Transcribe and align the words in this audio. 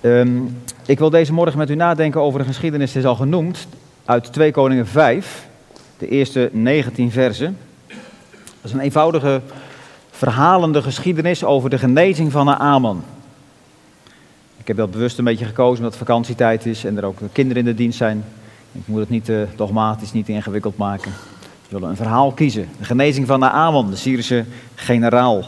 Ehm, 0.00 0.40
ik 0.86 0.98
wil 0.98 1.10
deze 1.10 1.32
morgen 1.32 1.58
met 1.58 1.70
u 1.70 1.74
nadenken 1.74 2.20
over 2.20 2.38
de 2.38 2.46
geschiedenis, 2.46 2.94
het 2.94 3.02
is 3.02 3.08
al 3.08 3.16
genoemd, 3.16 3.66
uit 4.04 4.32
2 4.32 4.52
Koningen 4.52 4.86
5, 4.86 5.48
de 5.98 6.08
eerste 6.08 6.50
19 6.52 7.10
versen. 7.10 7.58
Dat 7.86 7.96
is 8.62 8.72
een 8.72 8.80
eenvoudige, 8.80 9.40
verhalende 10.10 10.82
geschiedenis 10.82 11.44
over 11.44 11.70
de 11.70 11.78
genezing 11.78 12.32
van 12.32 12.46
Naaman. 12.46 13.04
Ik 14.56 14.66
heb 14.66 14.76
dat 14.76 14.90
bewust 14.90 15.18
een 15.18 15.24
beetje 15.24 15.44
gekozen 15.44 15.76
omdat 15.76 15.98
het 15.98 16.08
vakantietijd 16.08 16.66
is 16.66 16.84
en 16.84 16.96
er 16.96 17.04
ook 17.04 17.18
kinderen 17.32 17.62
in 17.62 17.68
de 17.68 17.74
dienst 17.74 17.98
zijn. 17.98 18.24
Ik 18.72 18.86
moet 18.86 19.00
het 19.00 19.10
niet 19.10 19.28
uh, 19.28 19.42
dogmatisch, 19.56 20.12
niet 20.12 20.28
ingewikkeld 20.28 20.76
maken. 20.76 21.12
We 21.68 21.68
willen 21.68 21.88
een 21.88 21.96
verhaal 21.96 22.32
kiezen. 22.32 22.68
De 22.78 22.84
genezing 22.84 23.26
van 23.26 23.40
Naaman, 23.40 23.90
de 23.90 23.96
Syrische 23.96 24.44
generaal. 24.74 25.38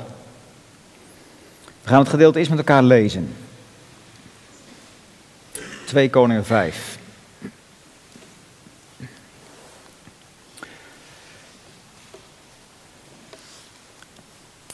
We 1.83 1.89
gaan 1.89 1.99
het 1.99 2.09
gedeelte 2.09 2.39
eerst 2.39 2.51
met 2.51 2.59
elkaar 2.59 2.83
lezen. 2.83 3.29
2 5.89 6.11
Koningen 6.11 6.45
5. 6.45 6.99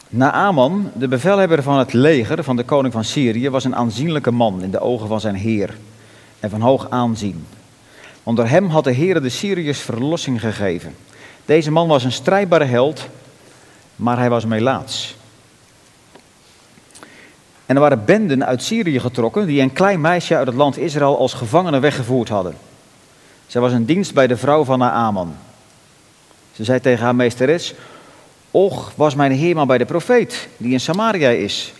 Naaman, 0.08 0.90
de 0.94 1.08
bevelhebber 1.08 1.62
van 1.62 1.78
het 1.78 1.92
leger 1.92 2.44
van 2.44 2.56
de 2.56 2.64
koning 2.64 2.92
van 2.92 3.04
Syrië, 3.04 3.50
was 3.50 3.64
een 3.64 3.76
aanzienlijke 3.76 4.30
man 4.30 4.62
in 4.62 4.70
de 4.70 4.80
ogen 4.80 5.08
van 5.08 5.20
zijn 5.20 5.34
heer 5.34 5.76
en 6.40 6.50
van 6.50 6.60
hoog 6.60 6.90
aanzien. 6.90 7.46
Onder 8.22 8.48
hem 8.48 8.68
had 8.68 8.84
de 8.84 8.92
Heer 8.92 9.22
de 9.22 9.28
Syriërs 9.28 9.80
verlossing 9.80 10.40
gegeven. 10.40 10.94
Deze 11.44 11.70
man 11.70 11.88
was 11.88 12.04
een 12.04 12.12
strijdbare 12.12 12.64
held, 12.64 13.08
maar 13.96 14.18
hij 14.18 14.30
was 14.30 14.44
melaats. 14.44 15.16
En 17.66 17.74
er 17.74 17.80
waren 17.80 18.04
benden 18.04 18.46
uit 18.46 18.62
Syrië 18.62 19.00
getrokken 19.00 19.46
die 19.46 19.60
een 19.60 19.72
klein 19.72 20.00
meisje 20.00 20.36
uit 20.36 20.46
het 20.46 20.56
land 20.56 20.78
Israël 20.78 21.18
als 21.18 21.34
gevangene 21.34 21.78
weggevoerd 21.78 22.28
hadden. 22.28 22.54
Zij 23.46 23.60
was 23.60 23.72
een 23.72 23.84
dienst 23.84 24.14
bij 24.14 24.26
de 24.26 24.36
vrouw 24.36 24.64
van 24.64 24.78
Naaman. 24.78 25.36
Ze 26.52 26.64
zei 26.64 26.80
tegen 26.80 27.04
haar 27.04 27.14
meesteres, 27.14 27.74
Och, 28.50 28.92
was 28.94 29.14
mijn 29.14 29.32
heer 29.32 29.54
maar 29.54 29.66
bij 29.66 29.78
de 29.78 29.84
profeet, 29.84 30.48
die 30.56 30.72
in 30.72 30.80
Samaria 30.80 31.28
is. 31.28 31.72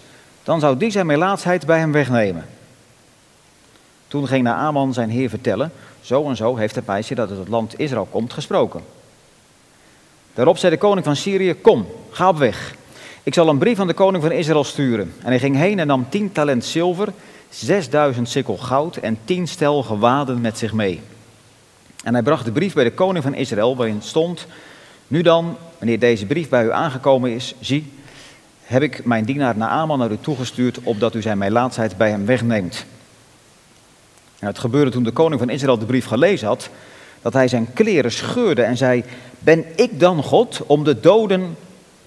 Dan 0.43 0.61
zou 0.61 0.77
die 0.77 0.91
zijn 0.91 1.07
melaatsheid 1.07 1.67
bij 1.67 1.79
hem 1.79 1.93
wegnemen. 1.93 2.47
Toen 4.09 4.27
ging 4.27 4.43
Naaman 4.43 4.93
zijn 4.93 5.11
heer 5.11 5.29
vertellen, 5.29 5.73
zo 6.01 6.29
en 6.29 6.37
zo 6.37 6.57
heeft 6.57 6.75
het 6.75 6.87
meisje 6.87 7.15
dat 7.15 7.29
uit 7.29 7.39
het 7.39 7.49
land 7.49 7.79
Israël 7.79 8.09
komt 8.11 8.33
gesproken. 8.33 8.81
Daarop 10.35 10.59
zei 10.59 10.73
de 10.73 10.79
koning 10.79 11.05
van 11.05 11.17
Syrië, 11.17 11.55
kom, 11.55 11.87
ga 12.11 12.29
op 12.29 12.39
weg. 12.39 12.75
Ik 13.25 13.35
zal 13.35 13.49
een 13.49 13.59
brief 13.59 13.79
aan 13.79 13.87
de 13.87 13.95
koning 13.95 14.23
van 14.23 14.33
Israël 14.33 14.65
sturen. 14.65 15.13
En 15.23 15.27
hij 15.29 15.39
ging 15.39 15.57
heen 15.57 15.79
en 15.79 15.87
nam 15.87 16.07
tien 16.09 16.33
talent 16.33 16.65
zilver, 16.65 17.09
zesduizend 17.49 18.29
sikkel 18.29 18.57
goud 18.57 18.97
en 18.97 19.19
tien 19.25 19.49
stel 19.49 19.83
gewaden 19.83 20.41
met 20.41 20.59
zich 20.59 20.73
mee. 20.73 21.01
En 22.03 22.13
hij 22.13 22.23
bracht 22.23 22.45
de 22.45 22.53
brief 22.53 22.75
bij 22.75 22.85
de 22.85 22.93
koning 22.93 23.25
van 23.25 23.35
Israël, 23.35 23.77
waarin 23.77 24.03
stond, 24.03 24.47
nu 25.09 25.23
dan, 25.23 25.57
wanneer 25.79 25.99
deze 25.99 26.27
brief 26.27 26.49
bij 26.49 26.65
u 26.65 26.73
aangekomen 26.73 27.31
is, 27.31 27.55
zie, 27.61 27.93
heb 28.63 28.83
ik 28.83 29.05
mijn 29.05 29.25
dienaar 29.25 29.57
Naaman 29.57 29.99
naar 29.99 30.11
u 30.11 30.19
toegestuurd, 30.21 30.79
opdat 30.83 31.15
u 31.15 31.23
zijn 31.23 31.39
mijlaatsheid 31.39 31.97
bij 31.97 32.11
hem 32.11 32.27
wegneemt. 32.27 32.85
En 34.39 34.47
het 34.47 34.59
gebeurde 34.59 34.91
toen 34.91 35.05
de 35.05 35.11
koning 35.11 35.41
van 35.41 35.51
Israël 35.51 35.79
de 35.79 35.87
brief 35.87 36.07
gelezen 36.07 36.49
had, 36.49 36.69
dat 37.23 37.33
hij 37.33 37.49
zijn 37.49 37.73
kleren 37.73 38.13
scheurde 38.13 38.63
en 38.63 38.77
zei, 38.77 39.05
ben 39.39 39.65
ik 39.77 40.01
dan 40.01 40.23
God 40.23 40.61
om 40.67 40.85
de 40.85 41.01
doden 41.01 41.57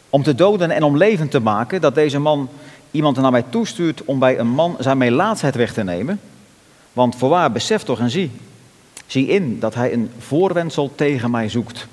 om 0.09 0.23
te 0.23 0.35
doden 0.35 0.71
en 0.71 0.83
om 0.83 0.97
levend 0.97 1.31
te 1.31 1.39
maken, 1.39 1.81
dat 1.81 1.95
deze 1.95 2.19
man 2.19 2.49
iemand 2.91 3.17
naar 3.17 3.31
mij 3.31 3.43
toestuurt 3.49 4.05
om 4.05 4.19
bij 4.19 4.39
een 4.39 4.47
man 4.47 4.75
zijn 4.79 4.97
melaatsheid 4.97 5.55
weg 5.55 5.73
te 5.73 5.83
nemen. 5.83 6.19
Want 6.93 7.15
voorwaar, 7.15 7.51
besef 7.51 7.83
toch 7.83 7.99
en 7.99 8.09
zie, 8.09 8.31
zie 9.05 9.27
in 9.27 9.59
dat 9.59 9.75
hij 9.75 9.93
een 9.93 10.11
voorwendsel 10.17 10.91
tegen 10.95 11.31
mij 11.31 11.49
zoekt. 11.49 11.87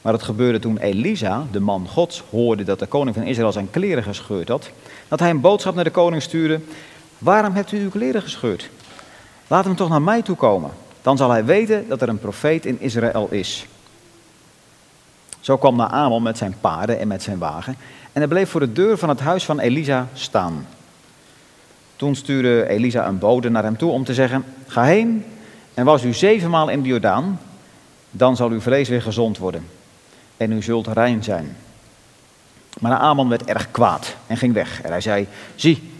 Maar 0.00 0.12
het 0.12 0.22
gebeurde 0.22 0.58
toen 0.58 0.78
Elisa, 0.78 1.46
de 1.50 1.60
man 1.60 1.88
Gods, 1.88 2.22
hoorde 2.30 2.64
dat 2.64 2.78
de 2.78 2.86
koning 2.86 3.16
van 3.16 3.24
Israël 3.26 3.52
zijn 3.52 3.70
kleren 3.70 4.02
gescheurd 4.02 4.48
had, 4.48 4.70
dat 5.08 5.20
hij 5.20 5.30
een 5.30 5.40
boodschap 5.40 5.74
naar 5.74 5.84
de 5.84 5.90
koning 5.90 6.22
stuurde, 6.22 6.60
waarom 7.18 7.54
hebt 7.54 7.72
u 7.72 7.78
uw 7.78 7.90
kleren 7.90 8.22
gescheurd? 8.22 8.70
Laat 9.46 9.64
hem 9.64 9.76
toch 9.76 9.88
naar 9.88 10.02
mij 10.02 10.22
toe 10.22 10.36
komen, 10.36 10.70
dan 11.02 11.16
zal 11.16 11.30
hij 11.30 11.44
weten 11.44 11.88
dat 11.88 12.02
er 12.02 12.08
een 12.08 12.18
profeet 12.18 12.66
in 12.66 12.80
Israël 12.80 13.28
is. 13.30 13.66
Zo 15.40 15.56
kwam 15.56 15.76
Naaman 15.76 16.22
met 16.22 16.38
zijn 16.38 16.54
paarden 16.60 16.98
en 16.98 17.08
met 17.08 17.22
zijn 17.22 17.38
wagen 17.38 17.76
en 18.12 18.20
hij 18.20 18.26
bleef 18.26 18.50
voor 18.50 18.60
de 18.60 18.72
deur 18.72 18.98
van 18.98 19.08
het 19.08 19.20
huis 19.20 19.44
van 19.44 19.58
Elisa 19.58 20.08
staan. 20.12 20.66
Toen 21.96 22.14
stuurde 22.14 22.68
Elisa 22.68 23.06
een 23.06 23.18
bode 23.18 23.48
naar 23.50 23.62
hem 23.62 23.76
toe 23.76 23.90
om 23.90 24.04
te 24.04 24.14
zeggen, 24.14 24.44
ga 24.66 24.82
heen 24.82 25.24
en 25.74 25.84
was 25.84 26.04
u 26.04 26.12
zevenmaal 26.12 26.68
in 26.68 26.82
de 26.82 26.88
Jordaan, 26.88 27.40
dan 28.10 28.36
zal 28.36 28.50
uw 28.50 28.60
vlees 28.60 28.88
weer 28.88 29.02
gezond 29.02 29.38
worden 29.38 29.66
en 30.36 30.52
u 30.52 30.62
zult 30.62 30.86
rein 30.86 31.24
zijn. 31.24 31.56
Maar 32.80 32.90
Naaman 32.90 33.28
werd 33.28 33.44
erg 33.44 33.70
kwaad 33.70 34.16
en 34.26 34.36
ging 34.36 34.54
weg. 34.54 34.82
En 34.82 34.90
hij 34.90 35.00
zei, 35.00 35.26
zie, 35.54 35.92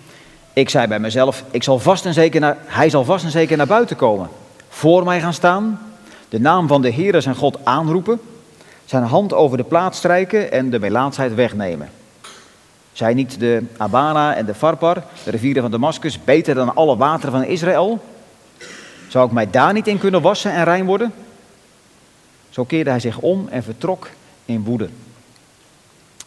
ik 0.52 0.68
zei 0.68 0.86
bij 0.86 0.98
mezelf, 0.98 1.44
ik 1.50 1.62
zal 1.62 1.78
vast 1.78 2.06
en 2.06 2.14
zeker 2.14 2.40
naar, 2.40 2.56
hij 2.64 2.90
zal 2.90 3.04
vast 3.04 3.24
en 3.24 3.30
zeker 3.30 3.56
naar 3.56 3.66
buiten 3.66 3.96
komen. 3.96 4.28
Voor 4.68 5.04
mij 5.04 5.20
gaan 5.20 5.32
staan, 5.32 5.80
de 6.28 6.40
naam 6.40 6.68
van 6.68 6.82
de 6.82 6.90
Heer 6.90 7.22
zijn 7.22 7.34
God 7.34 7.58
aanroepen 7.64 8.20
zijn 8.90 9.02
hand 9.02 9.32
over 9.32 9.56
de 9.56 9.64
plaats 9.64 9.98
strijken 9.98 10.52
en 10.52 10.70
de 10.70 10.78
melaatsheid 10.78 11.34
wegnemen. 11.34 11.88
Zijn 12.92 13.16
niet 13.16 13.40
de 13.40 13.64
Abana 13.76 14.34
en 14.34 14.46
de 14.46 14.54
Farpar, 14.54 15.04
de 15.24 15.30
rivieren 15.30 15.62
van 15.62 15.70
Damascus, 15.70 16.24
beter 16.24 16.54
dan 16.54 16.74
alle 16.74 16.96
wateren 16.96 17.32
van 17.32 17.44
Israël? 17.44 18.04
Zou 19.08 19.26
ik 19.26 19.32
mij 19.32 19.50
daar 19.50 19.72
niet 19.72 19.86
in 19.86 19.98
kunnen 19.98 20.22
wassen 20.22 20.52
en 20.52 20.64
rein 20.64 20.84
worden? 20.86 21.12
Zo 22.48 22.64
keerde 22.64 22.90
hij 22.90 23.00
zich 23.00 23.18
om 23.18 23.48
en 23.50 23.62
vertrok 23.62 24.10
in 24.44 24.64
woede. 24.64 24.88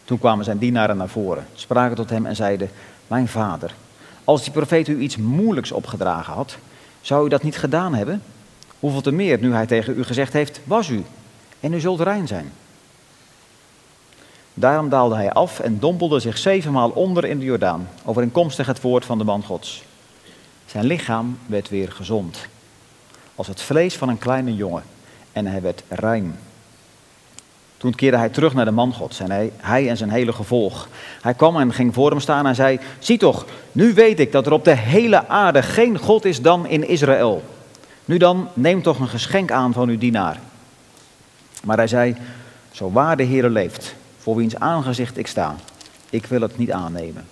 Toen 0.04 0.18
kwamen 0.18 0.44
zijn 0.44 0.58
dienaren 0.58 0.96
naar 0.96 1.08
voren, 1.08 1.46
spraken 1.54 1.96
tot 1.96 2.10
hem 2.10 2.26
en 2.26 2.36
zeiden: 2.36 2.70
Mijn 3.06 3.28
vader, 3.28 3.74
als 4.24 4.42
die 4.42 4.52
profeet 4.52 4.88
u 4.88 4.98
iets 4.98 5.16
moeilijks 5.16 5.72
opgedragen 5.72 6.32
had, 6.32 6.56
zou 7.00 7.26
u 7.26 7.28
dat 7.28 7.42
niet 7.42 7.58
gedaan 7.58 7.94
hebben? 7.94 8.22
Hoeveel 8.80 9.00
te 9.00 9.12
meer 9.12 9.38
nu 9.40 9.52
hij 9.52 9.66
tegen 9.66 9.98
u 9.98 10.04
gezegd 10.04 10.32
heeft: 10.32 10.60
Was 10.64 10.88
u 10.88 11.04
en 11.64 11.72
u 11.72 11.80
zult 11.80 12.00
rein 12.00 12.26
zijn. 12.26 12.52
Daarom 14.54 14.88
daalde 14.88 15.14
hij 15.14 15.32
af 15.32 15.60
en 15.60 15.78
dompelde 15.78 16.20
zich 16.20 16.38
zevenmaal 16.38 16.90
onder 16.90 17.24
in 17.24 17.38
de 17.38 17.44
Jordaan, 17.44 17.88
overeenkomstig 18.04 18.66
het 18.66 18.80
woord 18.80 19.04
van 19.04 19.18
de 19.18 19.24
man 19.24 19.42
Gods. 19.42 19.82
Zijn 20.66 20.84
lichaam 20.84 21.38
werd 21.46 21.68
weer 21.68 21.92
gezond, 21.92 22.46
als 23.34 23.46
het 23.46 23.62
vlees 23.62 23.96
van 23.96 24.08
een 24.08 24.18
kleine 24.18 24.54
jongen, 24.54 24.82
en 25.32 25.46
hij 25.46 25.62
werd 25.62 25.82
rein. 25.88 26.38
Toen 27.76 27.94
keerde 27.94 28.16
hij 28.16 28.28
terug 28.28 28.54
naar 28.54 28.64
de 28.64 28.70
man 28.70 28.92
Gods 28.92 29.20
en 29.20 29.30
hij, 29.30 29.52
hij 29.56 29.88
en 29.88 29.96
zijn 29.96 30.10
hele 30.10 30.32
gevolg. 30.32 30.88
Hij 31.20 31.34
kwam 31.34 31.56
en 31.56 31.72
ging 31.72 31.94
voor 31.94 32.10
hem 32.10 32.20
staan 32.20 32.46
en 32.46 32.54
zei, 32.54 32.80
zie 32.98 33.18
toch, 33.18 33.46
nu 33.72 33.94
weet 33.94 34.20
ik 34.20 34.32
dat 34.32 34.46
er 34.46 34.52
op 34.52 34.64
de 34.64 34.76
hele 34.76 35.28
aarde 35.28 35.62
geen 35.62 35.98
God 35.98 36.24
is 36.24 36.42
dan 36.42 36.66
in 36.66 36.88
Israël. 36.88 37.42
Nu 38.04 38.16
dan, 38.16 38.48
neem 38.54 38.82
toch 38.82 38.98
een 38.98 39.08
geschenk 39.08 39.50
aan 39.50 39.72
van 39.72 39.88
uw 39.88 39.98
dienaar. 39.98 40.40
Maar 41.64 41.76
hij 41.76 41.86
zei, 41.86 42.16
zo 42.72 42.90
waar 42.90 43.16
de 43.16 43.22
Heer 43.22 43.48
leeft, 43.48 43.94
voor 44.18 44.36
wiens 44.36 44.58
aangezicht 44.58 45.18
ik 45.18 45.26
sta, 45.26 45.54
ik 46.10 46.26
wil 46.26 46.40
het 46.40 46.58
niet 46.58 46.72
aannemen. 46.72 47.26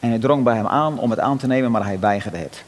En 0.00 0.08
hij 0.08 0.18
drong 0.18 0.44
bij 0.44 0.56
hem 0.56 0.66
aan 0.66 0.98
om 0.98 1.10
het 1.10 1.18
aan 1.18 1.38
te 1.38 1.46
nemen, 1.46 1.70
maar 1.70 1.84
hij 1.84 2.00
weigerde 2.00 2.38
het. 2.38 2.64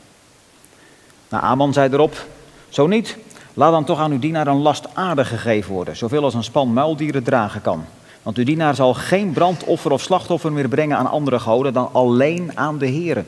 Nou, 1.28 1.42
Aman 1.42 1.72
zei 1.72 1.92
erop, 1.92 2.26
zo 2.68 2.86
niet, 2.86 3.16
laat 3.54 3.72
dan 3.72 3.84
toch 3.84 3.98
aan 3.98 4.12
uw 4.12 4.18
dienaar 4.18 4.46
een 4.46 4.62
last 4.62 4.94
aarde 4.94 5.24
gegeven 5.24 5.72
worden, 5.72 5.96
zoveel 5.96 6.24
als 6.24 6.34
een 6.34 6.44
span 6.44 6.72
muildieren 6.72 7.22
dragen 7.22 7.60
kan. 7.60 7.84
Want 8.22 8.36
uw 8.36 8.44
dienaar 8.44 8.74
zal 8.74 8.94
geen 8.94 9.32
brandoffer 9.32 9.90
of 9.90 10.02
slachtoffer 10.02 10.52
meer 10.52 10.68
brengen 10.68 10.96
aan 10.96 11.10
andere 11.10 11.38
goden 11.38 11.72
dan 11.72 11.88
alleen 11.92 12.50
aan 12.54 12.78
de 12.78 12.86
Heer. 12.86 13.24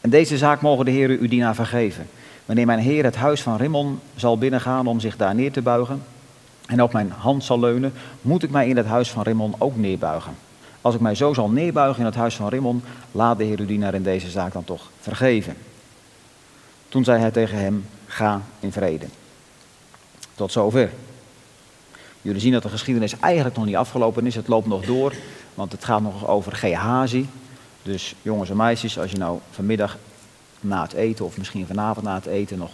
En 0.00 0.10
deze 0.10 0.38
zaak 0.38 0.60
mogen 0.60 0.84
de 0.84 0.90
Heer 0.90 1.08
uw 1.08 1.28
dienaar 1.28 1.54
vergeven. 1.54 2.06
Wanneer 2.50 2.68
mijn 2.68 2.78
Heer 2.78 3.04
het 3.04 3.16
huis 3.16 3.42
van 3.42 3.56
Rimmon 3.56 4.00
zal 4.16 4.38
binnengaan 4.38 4.86
om 4.86 5.00
zich 5.00 5.16
daar 5.16 5.34
neer 5.34 5.52
te 5.52 5.62
buigen 5.62 6.02
en 6.66 6.82
op 6.82 6.92
mijn 6.92 7.10
hand 7.10 7.44
zal 7.44 7.60
leunen, 7.60 7.92
moet 8.22 8.42
ik 8.42 8.50
mij 8.50 8.68
in 8.68 8.76
het 8.76 8.86
huis 8.86 9.10
van 9.10 9.22
Rimmon 9.22 9.54
ook 9.58 9.76
neerbuigen. 9.76 10.36
Als 10.80 10.94
ik 10.94 11.00
mij 11.00 11.14
zo 11.14 11.34
zal 11.34 11.50
neerbuigen 11.50 12.00
in 12.00 12.04
het 12.04 12.14
huis 12.14 12.36
van 12.36 12.48
Rimmon, 12.48 12.82
laat 13.12 13.38
de 13.38 13.44
Heer 13.44 13.58
uw 13.58 13.66
dienaar 13.66 13.94
in 13.94 14.02
deze 14.02 14.30
zaak 14.30 14.52
dan 14.52 14.64
toch 14.64 14.90
vergeven. 15.00 15.56
Toen 16.88 17.04
zei 17.04 17.20
hij 17.20 17.30
tegen 17.30 17.58
hem, 17.58 17.86
ga 18.06 18.42
in 18.60 18.72
vrede. 18.72 19.06
Tot 20.34 20.52
zover. 20.52 20.90
Jullie 22.22 22.40
zien 22.40 22.52
dat 22.52 22.62
de 22.62 22.68
geschiedenis 22.68 23.18
eigenlijk 23.20 23.56
nog 23.56 23.64
niet 23.64 23.76
afgelopen 23.76 24.26
is. 24.26 24.34
Het 24.34 24.48
loopt 24.48 24.66
nog 24.66 24.84
door, 24.84 25.14
want 25.54 25.72
het 25.72 25.84
gaat 25.84 26.02
nog 26.02 26.28
over 26.28 26.52
Gehazi. 26.52 27.28
Dus 27.82 28.14
jongens 28.22 28.50
en 28.50 28.56
meisjes, 28.56 28.98
als 28.98 29.10
je 29.10 29.18
nou 29.18 29.38
vanmiddag 29.50 29.98
na 30.60 30.82
het 30.82 30.92
eten 30.92 31.24
of 31.24 31.38
misschien 31.38 31.66
vanavond 31.66 32.06
na 32.06 32.14
het 32.14 32.26
eten 32.26 32.58
nog, 32.58 32.70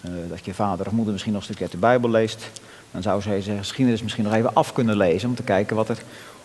uh, 0.00 0.10
dat 0.28 0.44
je 0.44 0.54
vader 0.54 0.86
of 0.86 0.92
moeder 0.92 1.12
misschien 1.12 1.32
nog 1.32 1.40
een 1.40 1.46
stukje 1.46 1.64
uit 1.64 1.72
de 1.72 1.86
Bijbel 1.86 2.10
leest, 2.10 2.50
dan 2.90 3.02
zou 3.02 3.20
ze 3.20 3.28
deze 3.28 3.56
geschiedenis 3.56 4.02
misschien 4.02 4.24
nog 4.24 4.34
even 4.34 4.54
af 4.54 4.72
kunnen 4.72 4.96
lezen 4.96 5.28
om 5.28 5.34
te 5.34 5.42
kijken 5.42 5.76
wat 5.76 5.88
er, 5.88 5.98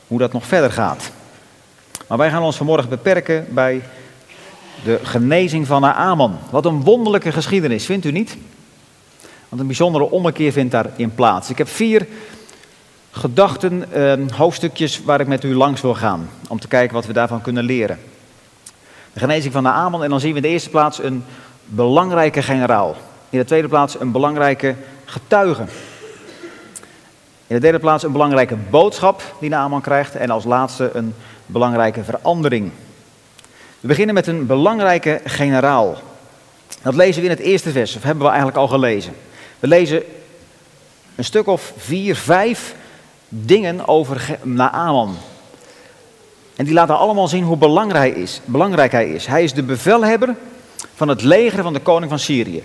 hoe 0.07 0.19
dat 0.19 0.33
nog 0.33 0.45
verder 0.45 0.71
gaat. 0.71 1.11
Maar 2.07 2.17
wij 2.17 2.29
gaan 2.29 2.43
ons 2.43 2.57
vanmorgen 2.57 2.89
beperken 2.89 3.45
bij 3.49 3.81
De 4.83 4.99
genezing 5.03 5.67
van 5.67 5.81
Naaman. 5.81 6.37
Wat 6.49 6.65
een 6.65 6.83
wonderlijke 6.83 7.31
geschiedenis, 7.31 7.85
vindt 7.85 8.05
u 8.05 8.11
niet? 8.11 8.37
Want 9.49 9.61
een 9.61 9.67
bijzondere 9.67 10.09
ommekeer 10.09 10.51
vindt 10.51 10.71
daarin 10.71 11.15
plaats. 11.15 11.49
Ik 11.49 11.57
heb 11.57 11.67
vier 11.67 12.07
gedachten, 13.11 13.93
eh, 13.93 14.37
hoofdstukjes 14.37 15.03
waar 15.03 15.19
ik 15.19 15.27
met 15.27 15.43
u 15.43 15.55
langs 15.55 15.81
wil 15.81 15.95
gaan. 15.95 16.29
Om 16.47 16.59
te 16.59 16.67
kijken 16.67 16.95
wat 16.95 17.05
we 17.05 17.13
daarvan 17.13 17.41
kunnen 17.41 17.63
leren. 17.63 17.99
De 19.13 19.19
genezing 19.19 19.53
van 19.53 19.63
Naaman. 19.63 20.03
En 20.03 20.09
dan 20.09 20.19
zien 20.19 20.29
we 20.29 20.35
in 20.35 20.41
de 20.41 20.47
eerste 20.47 20.69
plaats 20.69 21.03
een 21.03 21.23
belangrijke 21.65 22.41
generaal. 22.41 22.95
In 23.29 23.39
de 23.39 23.45
tweede 23.45 23.67
plaats 23.67 23.99
een 23.99 24.11
belangrijke 24.11 24.75
getuige. 25.05 25.65
In 27.47 27.55
de 27.55 27.59
derde 27.59 27.79
plaats 27.79 28.03
een 28.03 28.11
belangrijke 28.11 28.55
boodschap 28.69 29.35
die 29.39 29.49
Naaman 29.49 29.81
krijgt. 29.81 30.15
En 30.15 30.29
als 30.29 30.43
laatste 30.43 30.89
een 30.93 31.13
belangrijke 31.45 32.03
verandering. 32.03 32.71
We 33.79 33.87
beginnen 33.87 34.15
met 34.15 34.27
een 34.27 34.45
belangrijke 34.45 35.21
generaal. 35.25 35.97
Dat 36.81 36.95
lezen 36.95 37.21
we 37.21 37.29
in 37.29 37.35
het 37.35 37.45
eerste 37.45 37.71
vers, 37.71 37.95
of 37.95 38.03
hebben 38.03 38.23
we 38.23 38.29
eigenlijk 38.29 38.57
al 38.57 38.67
gelezen. 38.67 39.13
We 39.59 39.67
lezen 39.67 40.03
een 41.15 41.23
stuk 41.23 41.47
of 41.47 41.73
vier, 41.77 42.15
vijf 42.15 42.75
dingen 43.29 43.87
over 43.87 44.37
Naaman. 44.43 45.17
En 46.61 46.67
die 46.67 46.75
laten 46.75 46.97
allemaal 46.97 47.27
zien 47.27 47.43
hoe 47.43 47.57
belangrijk 47.57 48.11
hij, 48.11 48.21
is, 48.21 48.41
hij 48.91 49.09
is. 49.09 49.25
Hij 49.25 49.43
is 49.43 49.53
de 49.53 49.63
bevelhebber 49.63 50.35
van 50.95 51.07
het 51.07 51.21
leger 51.21 51.63
van 51.63 51.73
de 51.73 51.79
koning 51.79 52.09
van 52.09 52.19
Syrië. 52.19 52.63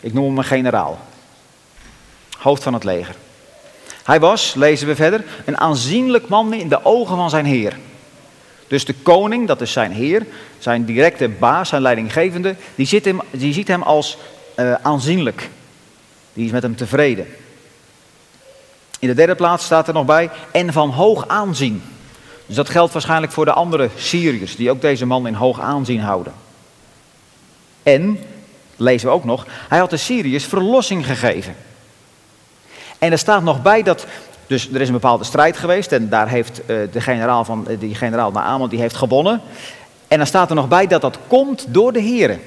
Ik 0.00 0.12
noem 0.12 0.24
hem 0.24 0.38
een 0.38 0.44
generaal. 0.44 0.98
Hoofd 2.38 2.62
van 2.62 2.74
het 2.74 2.84
leger. 2.84 3.14
Hij 4.04 4.20
was, 4.20 4.54
lezen 4.54 4.86
we 4.86 4.94
verder, 4.94 5.24
een 5.44 5.58
aanzienlijk 5.58 6.28
man 6.28 6.52
in 6.52 6.68
de 6.68 6.84
ogen 6.84 7.16
van 7.16 7.30
zijn 7.30 7.44
heer. 7.44 7.78
Dus 8.66 8.84
de 8.84 8.94
koning, 8.94 9.46
dat 9.46 9.60
is 9.60 9.72
zijn 9.72 9.92
heer, 9.92 10.26
zijn 10.58 10.84
directe 10.84 11.28
baas, 11.28 11.68
zijn 11.68 11.82
leidinggevende, 11.82 12.56
die, 12.74 12.86
ziet 12.86 13.04
hem, 13.04 13.20
ziet 13.36 13.68
hem 13.68 13.82
als 13.82 14.18
uh, 14.56 14.74
aanzienlijk. 14.74 15.50
Die 16.32 16.46
is 16.46 16.52
met 16.52 16.62
hem 16.62 16.76
tevreden. 16.76 17.26
In 18.98 19.08
de 19.08 19.14
derde 19.14 19.34
plaats 19.34 19.64
staat 19.64 19.88
er 19.88 19.94
nog 19.94 20.06
bij, 20.06 20.30
en 20.52 20.72
van 20.72 20.90
hoog 20.90 21.28
aanzien. 21.28 21.82
Dus 22.46 22.56
dat 22.56 22.68
geldt 22.68 22.92
waarschijnlijk 22.92 23.32
voor 23.32 23.44
de 23.44 23.52
andere 23.52 23.88
Syriërs, 23.96 24.56
die 24.56 24.70
ook 24.70 24.80
deze 24.80 25.06
man 25.06 25.26
in 25.26 25.34
hoog 25.34 25.60
aanzien 25.60 26.00
houden. 26.00 26.32
En, 27.82 28.18
lezen 28.76 29.08
we 29.08 29.14
ook 29.14 29.24
nog, 29.24 29.46
hij 29.68 29.78
had 29.78 29.90
de 29.90 29.96
Syriërs 29.96 30.44
verlossing 30.44 31.06
gegeven. 31.06 31.56
En 32.98 33.12
er 33.12 33.18
staat 33.18 33.42
nog 33.42 33.62
bij 33.62 33.82
dat, 33.82 34.06
dus 34.46 34.68
er 34.72 34.80
is 34.80 34.86
een 34.86 34.94
bepaalde 34.94 35.24
strijd 35.24 35.56
geweest 35.56 35.92
en 35.92 36.08
daar 36.08 36.28
heeft 36.28 36.60
uh, 36.60 36.66
de 36.92 37.00
generaal 37.00 37.44
van, 37.44 37.66
uh, 37.68 37.80
die 37.80 37.94
generaal 37.94 38.30
Naaman, 38.30 38.68
die 38.68 38.80
heeft 38.80 38.96
gewonnen. 38.96 39.40
En 40.08 40.18
dan 40.18 40.26
staat 40.26 40.48
er 40.48 40.56
nog 40.56 40.68
bij 40.68 40.86
dat 40.86 41.00
dat 41.00 41.18
komt 41.26 41.66
door 41.68 41.92
de 41.92 42.00
heren. 42.00 42.40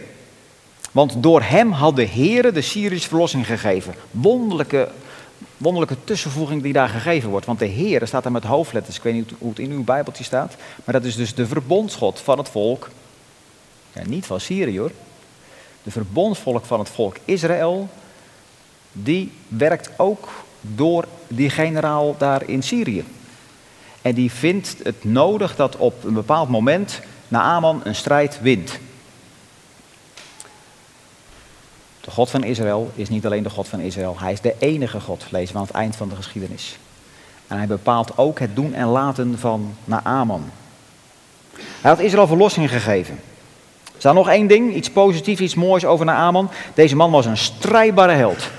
Want 0.91 1.13
door 1.17 1.41
hem 1.41 1.71
had 1.71 1.95
de 1.95 2.03
heren 2.03 2.53
de 2.53 2.61
Syriërs 2.61 3.05
verlossing 3.05 3.45
gegeven. 3.45 3.93
Wonderlijke 4.11 4.89
wonderlijke 5.57 6.03
tussenvoeging 6.03 6.61
die 6.61 6.73
daar 6.73 6.89
gegeven 6.89 7.29
wordt. 7.29 7.45
Want 7.45 7.59
de 7.59 7.65
Heer 7.65 8.07
staat 8.07 8.25
er 8.25 8.31
met 8.31 8.43
hoofdletters. 8.43 8.97
Ik 8.97 9.03
weet 9.03 9.13
niet 9.13 9.31
hoe 9.37 9.49
het 9.49 9.59
in 9.59 9.71
uw 9.71 9.83
Bijbeltje 9.83 10.23
staat. 10.23 10.55
Maar 10.83 10.93
dat 10.93 11.03
is 11.03 11.15
dus 11.15 11.35
de 11.35 11.47
verbondsgod 11.47 12.19
van 12.19 12.37
het 12.37 12.49
volk. 12.49 12.89
Ja, 13.93 14.01
niet 14.05 14.25
van 14.25 14.39
Syrië 14.39 14.79
hoor. 14.79 14.91
De 15.83 15.91
verbondsvolk 15.91 16.65
van 16.65 16.79
het 16.79 16.89
volk 16.89 17.15
Israël. 17.25 17.89
Die 18.91 19.31
werkt 19.47 19.89
ook 19.97 20.29
door 20.61 21.07
die 21.27 21.49
generaal 21.49 22.15
daar 22.17 22.49
in 22.49 22.63
Syrië. 22.63 23.05
En 24.01 24.13
die 24.13 24.31
vindt 24.31 24.75
het 24.83 25.03
nodig 25.03 25.55
dat 25.55 25.75
op 25.75 26.03
een 26.03 26.13
bepaald 26.13 26.49
moment 26.49 27.01
Naaman 27.27 27.81
een 27.83 27.95
strijd 27.95 28.41
wint. 28.41 28.79
De 32.07 32.13
God 32.13 32.29
van 32.29 32.43
Israël 32.43 32.91
is 32.95 33.09
niet 33.09 33.25
alleen 33.25 33.43
de 33.43 33.49
God 33.49 33.67
van 33.67 33.79
Israël. 33.79 34.15
Hij 34.19 34.31
is 34.31 34.41
de 34.41 34.55
enige 34.59 34.99
God, 34.99 35.25
lezen 35.29 35.53
we 35.53 35.59
aan 35.59 35.65
het 35.65 35.75
eind 35.75 35.95
van 35.95 36.09
de 36.09 36.15
geschiedenis. 36.15 36.77
En 37.47 37.57
hij 37.57 37.67
bepaalt 37.67 38.17
ook 38.17 38.39
het 38.39 38.55
doen 38.55 38.73
en 38.73 38.87
laten 38.87 39.39
van 39.39 39.75
Naaman. 39.85 40.43
Hij 41.55 41.91
had 41.91 41.99
Israël 41.99 42.27
verlossing 42.27 42.69
gegeven. 42.69 43.19
Er 44.01 44.13
nog 44.13 44.29
één 44.29 44.47
ding, 44.47 44.73
iets 44.73 44.89
positiefs, 44.89 45.41
iets 45.41 45.55
moois 45.55 45.85
over 45.85 46.05
Naaman. 46.05 46.49
Deze 46.73 46.95
man 46.95 47.11
was 47.11 47.25
een 47.25 47.37
strijdbare 47.37 48.11
held. 48.11 48.49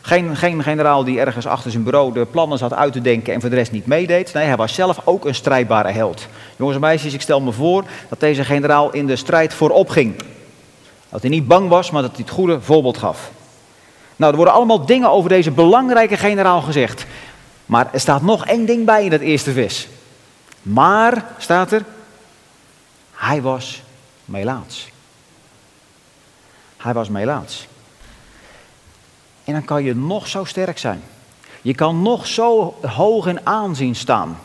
Geen, 0.00 0.36
geen 0.36 0.62
generaal 0.62 1.04
die 1.04 1.20
ergens 1.20 1.46
achter 1.46 1.70
zijn 1.70 1.82
bureau 1.82 2.12
de 2.12 2.26
plannen 2.26 2.58
zat 2.58 2.74
uit 2.74 2.92
te 2.92 3.00
denken 3.00 3.34
en 3.34 3.40
voor 3.40 3.50
de 3.50 3.56
rest 3.56 3.72
niet 3.72 3.86
meedeed. 3.86 4.32
Nee, 4.32 4.46
hij 4.46 4.56
was 4.56 4.74
zelf 4.74 5.00
ook 5.04 5.24
een 5.24 5.34
strijdbare 5.34 5.90
held. 5.90 6.26
Jongens 6.56 6.76
en 6.76 6.82
meisjes, 6.82 7.14
ik 7.14 7.20
stel 7.20 7.40
me 7.40 7.52
voor 7.52 7.84
dat 8.08 8.20
deze 8.20 8.44
generaal 8.44 8.90
in 8.92 9.06
de 9.06 9.16
strijd 9.16 9.54
voorop 9.54 9.88
ging. 9.88 10.14
Dat 11.12 11.20
hij 11.20 11.30
niet 11.30 11.46
bang 11.46 11.68
was, 11.68 11.90
maar 11.90 12.02
dat 12.02 12.10
hij 12.10 12.20
het 12.20 12.34
goede 12.34 12.60
voorbeeld 12.60 12.98
gaf. 12.98 13.30
Nou, 14.16 14.30
er 14.30 14.36
worden 14.36 14.54
allemaal 14.54 14.86
dingen 14.86 15.10
over 15.10 15.28
deze 15.28 15.50
belangrijke 15.50 16.16
generaal 16.16 16.60
gezegd. 16.62 17.06
Maar 17.66 17.88
er 17.92 18.00
staat 18.00 18.22
nog 18.22 18.46
één 18.46 18.66
ding 18.66 18.86
bij 18.86 19.04
in 19.04 19.10
dat 19.10 19.20
eerste 19.20 19.52
vers. 19.52 19.88
Maar, 20.62 21.24
staat 21.38 21.72
er, 21.72 21.84
hij 23.12 23.42
was 23.42 23.82
Melaats. 24.24 24.88
Hij 26.76 26.92
was 26.92 27.08
Melaats. 27.08 27.66
En 29.44 29.52
dan 29.52 29.64
kan 29.64 29.84
je 29.84 29.94
nog 29.94 30.28
zo 30.28 30.44
sterk 30.44 30.78
zijn. 30.78 31.02
Je 31.62 31.74
kan 31.74 32.02
nog 32.02 32.26
zo 32.26 32.74
hoog 32.82 33.26
in 33.26 33.46
aanzien 33.46 33.94
staan. 33.94 34.38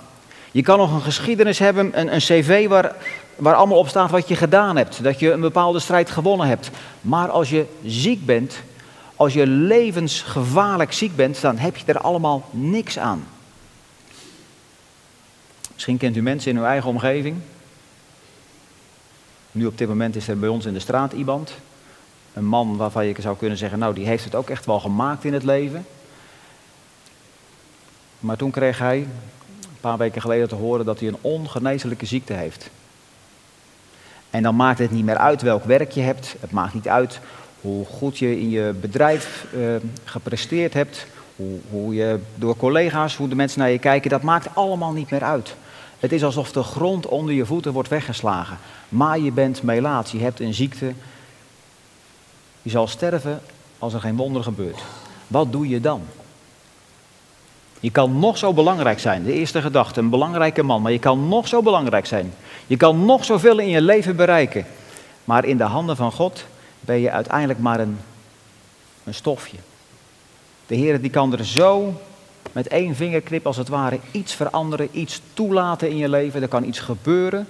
Je 0.52 0.62
kan 0.62 0.78
nog 0.78 0.92
een 0.92 1.02
geschiedenis 1.02 1.60
hebben, 1.60 2.14
een 2.14 2.20
cv 2.20 2.68
waar 2.68 2.96
waar 3.38 3.56
allemaal 3.56 3.78
op 3.78 3.88
staat 3.88 4.12
wat 4.12 4.28
je 4.28 4.36
gedaan 4.36 4.78
hebt. 4.78 5.04
Dat 5.04 5.20
je 5.20 5.32
een 5.32 5.42
bepaalde 5.42 5.80
strijd 5.80 6.10
gewonnen 6.10 6.48
hebt. 6.48 6.70
Maar 7.02 7.30
als 7.30 7.50
je 7.50 7.66
ziek 7.86 8.26
bent, 8.26 8.56
als 9.16 9.34
je 9.34 9.48
levensgevaarlijk 9.48 10.94
ziek 10.94 11.16
bent, 11.16 11.42
dan 11.42 11.58
heb 11.58 11.78
je 11.78 11.86
er 11.86 12.00
allemaal 12.00 12.46
niks 12.52 13.00
aan. 13.00 13.28
Misschien 15.74 15.98
kent 15.98 16.16
u 16.16 16.22
mensen 16.22 16.52
in 16.52 16.58
uw 16.58 16.64
eigen 16.64 16.90
omgeving. 16.90 17.38
Nu 19.52 19.66
op 19.66 19.78
dit 19.78 19.88
moment 19.88 20.16
is 20.16 20.28
er 20.28 20.40
bij 20.40 20.50
ons 20.50 20.66
in 20.66 20.74
de 20.74 20.80
straat 20.80 21.14
iemand. 21.14 21.52
Een 22.34 22.46
man 22.46 22.78
waarvan 22.78 23.06
je 23.06 23.16
zou 23.20 23.38
kunnen 23.38 23.58
zeggen, 23.58 23.80
nou 23.80 23.94
die 23.94 24.06
heeft 24.06 24.24
het 24.24 24.36
ook 24.36 24.50
echt 24.50 24.66
wel 24.66 24.80
gemaakt 24.80 25.24
in 25.24 25.34
het 25.34 25.44
leven. 25.44 25.86
Maar 28.20 28.38
toen 28.38 28.52
kreeg 28.52 28.78
hij 28.78 28.98
een 28.98 29.80
paar 29.82 29.98
weken 29.98 30.22
geleden 30.22 30.48
te 30.48 30.56
horen 30.56 30.86
dat 30.86 31.00
hij 31.00 31.08
een 31.08 31.18
ongeneeslijke 31.22 32.06
ziekte 32.06 32.34
heeft. 32.34 32.70
En 34.38 34.44
dan 34.44 34.56
maakt 34.56 34.80
het 34.80 34.92
niet 34.92 35.06
meer 35.06 35.18
uit 35.18 35.42
welk 35.42 35.64
werk 35.64 35.92
je 35.92 36.02
hebt. 36.02 36.36
Het 36.40 36.52
maakt 36.52 36.74
niet 36.74 36.88
uit 36.88 37.20
hoe 37.62 37.86
goed 37.86 38.18
je 38.18 38.40
in 38.40 38.50
je 38.50 38.76
bedrijf 38.82 39.46
uh, 39.56 39.76
gepresteerd 40.04 40.74
hebt. 40.74 41.06
Hoe, 41.36 41.60
hoe 41.70 41.96
je 41.96 42.20
door 42.36 42.58
collega's, 42.58 43.16
hoe 43.16 43.28
de 43.28 43.36
mensen 43.36 43.60
naar 43.60 43.70
je 43.70 43.80
kijken. 43.80 44.10
Dat 44.10 44.22
maakt 44.22 44.48
allemaal 44.54 44.92
niet 44.92 45.10
meer 45.10 45.24
uit. 45.24 45.56
Het 46.00 46.12
is 46.12 46.24
alsof 46.24 46.52
de 46.52 46.64
grond 46.64 47.06
onder 47.08 47.34
je 47.34 47.46
voeten 47.46 47.74
wordt 47.74 47.90
weggeslagen. 47.90 48.58
Maar 48.90 49.20
je 49.20 49.32
bent 49.32 49.64
melaat, 49.64 50.10
je 50.10 50.20
hebt 50.20 50.40
een 50.40 50.54
ziekte. 50.54 50.94
Je 52.62 52.70
zal 52.70 52.88
sterven 52.88 53.42
als 53.80 53.94
er 53.94 54.00
geen 54.00 54.16
wonder 54.16 54.44
gebeurt. 54.44 54.82
Wat 55.28 55.52
doe 55.52 55.68
je 55.68 55.82
dan? 55.82 56.02
Je 57.80 57.92
kan 57.92 58.20
nog 58.20 58.38
zo 58.38 58.54
belangrijk 58.54 59.00
zijn, 59.00 59.24
de 59.24 59.34
eerste 59.34 59.62
gedachte, 59.62 60.00
een 60.00 60.10
belangrijke 60.10 60.64
man, 60.64 60.82
maar 60.82 60.92
je 60.92 61.00
kan 61.00 61.28
nog 61.28 61.48
zo 61.48 61.62
belangrijk 61.62 62.06
zijn. 62.06 62.34
Je 62.68 62.78
kan 62.78 63.06
nog 63.06 63.26
zoveel 63.26 63.60
in 63.60 63.70
je 63.70 63.82
leven 63.82 64.16
bereiken, 64.16 64.66
maar 65.24 65.46
in 65.46 65.58
de 65.58 65.64
handen 65.64 65.96
van 65.96 66.12
God 66.12 66.46
ben 66.80 67.00
je 67.00 67.12
uiteindelijk 67.12 67.60
maar 67.60 67.80
een, 67.80 68.00
een 69.04 69.14
stofje. 69.14 69.58
De 70.66 70.76
Heer 70.76 71.02
die 71.02 71.10
kan 71.10 71.34
er 71.34 71.46
zo 71.46 72.02
met 72.52 72.68
één 72.68 72.96
vingerknip 72.96 73.46
als 73.46 73.58
het 73.58 73.68
ware 73.68 74.00
iets 74.12 74.34
veranderen, 74.34 74.90
iets 74.92 75.22
toelaten 75.34 75.90
in 75.90 75.98
je 75.98 76.10
leven. 76.10 76.42
Er 76.42 76.48
kan 76.48 76.64
iets 76.64 76.80
gebeuren 76.80 77.48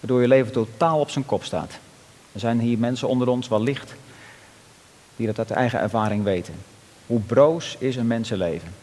waardoor 0.00 0.20
je 0.20 0.28
leven 0.28 0.52
totaal 0.52 1.00
op 1.00 1.10
zijn 1.10 1.26
kop 1.26 1.44
staat. 1.44 1.72
Er 2.32 2.40
zijn 2.40 2.60
hier 2.60 2.78
mensen 2.78 3.08
onder 3.08 3.28
ons 3.28 3.48
wellicht 3.48 3.94
die 5.16 5.26
dat 5.26 5.38
uit 5.38 5.50
eigen 5.50 5.80
ervaring 5.80 6.24
weten. 6.24 6.54
Hoe 7.06 7.20
broos 7.20 7.76
is 7.78 7.96
een 7.96 8.06
mensenleven? 8.06 8.74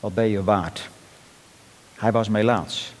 Wat 0.00 0.14
ben 0.14 0.28
je 0.28 0.44
waard? 0.44 0.88
Hij 1.94 2.12
was 2.12 2.28
melaats. 2.28 2.94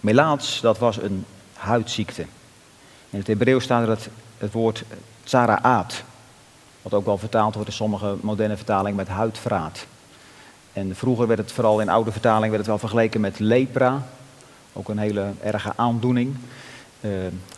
Melaats, 0.00 0.60
dat 0.60 0.78
was 0.78 1.02
een 1.02 1.24
huidziekte. 1.52 2.22
In 3.10 3.18
het 3.18 3.26
Hebreeuws 3.26 3.64
staat 3.64 3.82
er 3.82 3.88
het, 3.88 4.08
het 4.38 4.52
woord 4.52 4.84
tsaraat. 5.24 6.02
Wat 6.82 6.94
ook 6.94 7.04
wel 7.04 7.18
vertaald 7.18 7.54
wordt 7.54 7.68
in 7.68 7.74
sommige 7.74 8.16
moderne 8.20 8.56
vertalingen 8.56 8.96
met 8.96 9.08
huidvraat. 9.08 9.86
En 10.72 10.96
vroeger 10.96 11.26
werd 11.26 11.38
het 11.38 11.52
vooral 11.52 11.80
in 11.80 11.88
oude 11.88 12.12
vertalingen 12.12 12.48
werd 12.48 12.58
het 12.58 12.66
wel 12.66 12.78
vergeleken 12.78 13.20
met 13.20 13.38
lepra. 13.38 14.06
Ook 14.72 14.88
een 14.88 14.98
hele 14.98 15.30
erge 15.42 15.72
aandoening. 15.76 16.36
Uh, 17.00 17.10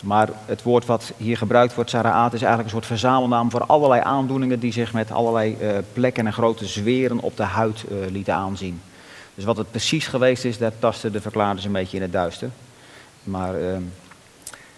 maar 0.03 0.29
het 0.47 0.63
woord 0.63 0.87
wat 0.87 1.13
hier 1.17 1.37
gebruikt 1.37 1.75
wordt, 1.75 1.91
Saraat, 1.91 2.33
is 2.33 2.43
eigenlijk 2.43 2.65
een 2.65 2.75
soort 2.75 2.87
verzamelnaam 2.87 3.51
voor 3.51 3.67
allerlei 3.67 4.03
aandoeningen 4.03 4.61
die 4.61 4.73
zich 4.73 4.93
met 4.93 5.11
allerlei 5.11 5.57
uh, 5.61 5.79
plekken 5.93 6.27
en 6.27 6.33
grote 6.33 6.67
zweren 6.67 7.21
op 7.21 7.37
de 7.37 7.43
huid 7.43 7.85
uh, 7.91 8.11
lieten 8.11 8.35
aanzien. 8.35 8.81
Dus 9.41 9.49
wat 9.49 9.59
het 9.59 9.71
precies 9.71 10.07
geweest 10.07 10.45
is, 10.45 10.59
daar 10.59 10.79
tasten 10.79 11.13
de 11.13 11.21
verklaarders 11.21 11.65
een 11.65 11.73
beetje 11.73 11.97
in 11.97 12.03
het 12.03 12.13
duister. 12.13 12.51
maar 13.23 13.61
uh, 13.61 13.77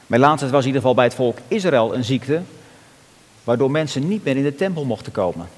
Melaatheid 0.07 0.50
was 0.50 0.61
in 0.61 0.66
ieder 0.66 0.81
geval 0.81 0.97
bij 0.97 1.04
het 1.04 1.14
volk 1.14 1.38
Israël 1.49 1.95
een 1.95 2.04
ziekte, 2.04 2.42
waardoor 3.45 3.71
mensen 3.71 4.09
niet 4.09 4.25
meer 4.25 4.37
in 4.37 4.42
de 4.42 4.54
tempel 4.54 4.85
mochten 4.85 5.12
komen. 5.12 5.49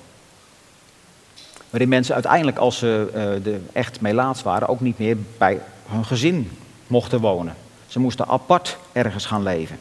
Waarin 1.70 1.88
mensen 1.88 2.14
uiteindelijk, 2.14 2.56
als 2.56 2.78
ze 2.78 3.06
uh, 3.08 3.44
de 3.44 3.61
echt 3.73 4.00
melaats 4.00 4.42
waren, 4.42 4.68
ook 4.68 4.80
niet 4.80 4.99
meer 4.99 5.16
bij 5.38 5.61
hun 5.88 6.04
gezin 6.04 6.50
mochten 6.87 7.20
wonen. 7.20 7.56
Ze 7.87 8.00
moesten 8.00 8.26
apart 8.26 8.76
ergens 8.92 9.26
gaan 9.26 9.42
leven. 9.42 9.78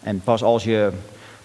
En 0.00 0.20
pas 0.20 0.42
als 0.42 0.64
je 0.64 0.92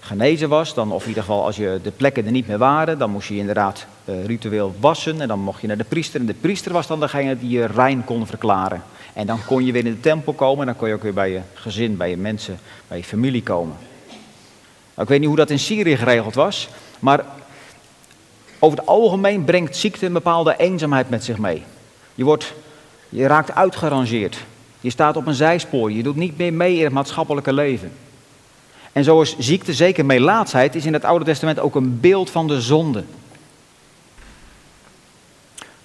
genezen 0.09 0.49
was, 0.49 0.73
dan, 0.73 0.91
of 0.91 1.01
in 1.01 1.07
ieder 1.07 1.23
geval 1.23 1.45
als 1.45 1.55
je 1.55 1.79
de 1.83 1.91
plekken 1.91 2.25
er 2.25 2.31
niet 2.31 2.47
meer 2.47 2.57
waren, 2.57 2.97
dan 2.97 3.09
moest 3.09 3.27
je, 3.27 3.37
inderdaad 3.37 3.85
uh, 4.05 4.25
ritueel 4.25 4.75
wassen 4.79 5.21
en 5.21 5.27
dan 5.27 5.39
mocht 5.39 5.61
je 5.61 5.67
naar 5.67 5.77
de 5.77 5.83
priester. 5.83 6.19
En 6.19 6.25
de 6.25 6.33
priester 6.33 6.71
was 6.71 6.87
dan 6.87 6.99
degene 6.99 7.39
die 7.39 7.49
je 7.49 7.65
rein 7.65 8.03
kon 8.03 8.27
verklaren. 8.27 8.83
En 9.13 9.27
dan 9.27 9.39
kon 9.45 9.65
je 9.65 9.71
weer 9.71 9.85
in 9.85 9.93
de 9.93 9.99
tempel 9.99 10.33
komen 10.33 10.59
en 10.59 10.65
dan 10.65 10.75
kon 10.75 10.87
je 10.87 10.93
ook 10.93 11.03
weer 11.03 11.13
bij 11.13 11.31
je 11.31 11.41
gezin, 11.53 11.97
bij 11.97 12.09
je 12.09 12.17
mensen, 12.17 12.59
bij 12.87 12.97
je 12.97 13.03
familie 13.03 13.43
komen. 13.43 13.75
Nou, 14.93 15.01
ik 15.01 15.07
weet 15.07 15.19
niet 15.19 15.27
hoe 15.27 15.37
dat 15.37 15.49
in 15.49 15.59
Syrië 15.59 15.97
geregeld 15.97 16.35
was, 16.35 16.69
maar 16.99 17.25
over 18.59 18.77
het 18.77 18.87
algemeen 18.87 19.43
brengt 19.43 19.75
ziekte 19.75 20.05
een 20.05 20.13
bepaalde 20.13 20.55
eenzaamheid 20.57 21.09
met 21.09 21.23
zich 21.23 21.37
mee. 21.37 21.63
Je, 22.15 22.23
wordt, 22.23 22.53
je 23.09 23.27
raakt 23.27 23.55
uitgerangeerd. 23.55 24.37
Je 24.81 24.89
staat 24.89 25.15
op 25.15 25.27
een 25.27 25.33
zijspoor. 25.33 25.91
Je 25.91 26.03
doet 26.03 26.15
niet 26.15 26.37
meer 26.37 26.53
mee 26.53 26.77
in 26.77 26.83
het 26.83 26.93
maatschappelijke 26.93 27.53
leven. 27.53 27.91
En 28.91 29.03
zo 29.03 29.21
is 29.21 29.37
ziekte, 29.37 29.73
zeker 29.73 30.05
melaatsheid, 30.05 30.75
is 30.75 30.85
in 30.85 30.93
het 30.93 31.05
Oude 31.05 31.25
Testament 31.25 31.59
ook 31.59 31.75
een 31.75 31.99
beeld 31.99 32.29
van 32.29 32.47
de 32.47 32.61
zonde. 32.61 33.03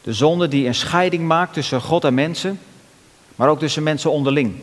De 0.03 0.13
zonde 0.13 0.49
die 0.49 0.67
een 0.67 0.75
scheiding 0.75 1.27
maakt 1.27 1.53
tussen 1.53 1.81
God 1.81 2.05
en 2.05 2.15
mensen, 2.15 2.61
maar 3.37 3.49
ook 3.49 3.59
tussen 3.59 3.83
mensen 3.83 4.11
onderling. 4.11 4.55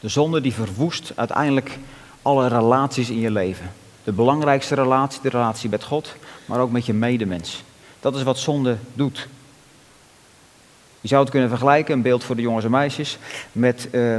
De 0.00 0.08
zonde 0.08 0.40
die 0.40 0.52
verwoest 0.52 1.12
uiteindelijk 1.14 1.78
alle 2.22 2.48
relaties 2.48 3.10
in 3.10 3.20
je 3.20 3.30
leven. 3.30 3.72
De 4.04 4.12
belangrijkste 4.12 4.74
relatie, 4.74 5.20
de 5.22 5.28
relatie 5.28 5.70
met 5.70 5.84
God, 5.84 6.14
maar 6.44 6.60
ook 6.60 6.70
met 6.70 6.86
je 6.86 6.92
medemens. 6.92 7.62
Dat 8.00 8.16
is 8.16 8.22
wat 8.22 8.38
zonde 8.38 8.76
doet. 8.94 9.28
Je 11.00 11.08
zou 11.08 11.20
het 11.20 11.30
kunnen 11.30 11.48
vergelijken, 11.48 11.94
een 11.94 12.02
beeld 12.02 12.24
voor 12.24 12.36
de 12.36 12.42
jongens 12.42 12.64
en 12.64 12.70
meisjes, 12.70 13.18
met, 13.52 13.88
uh, 13.92 14.16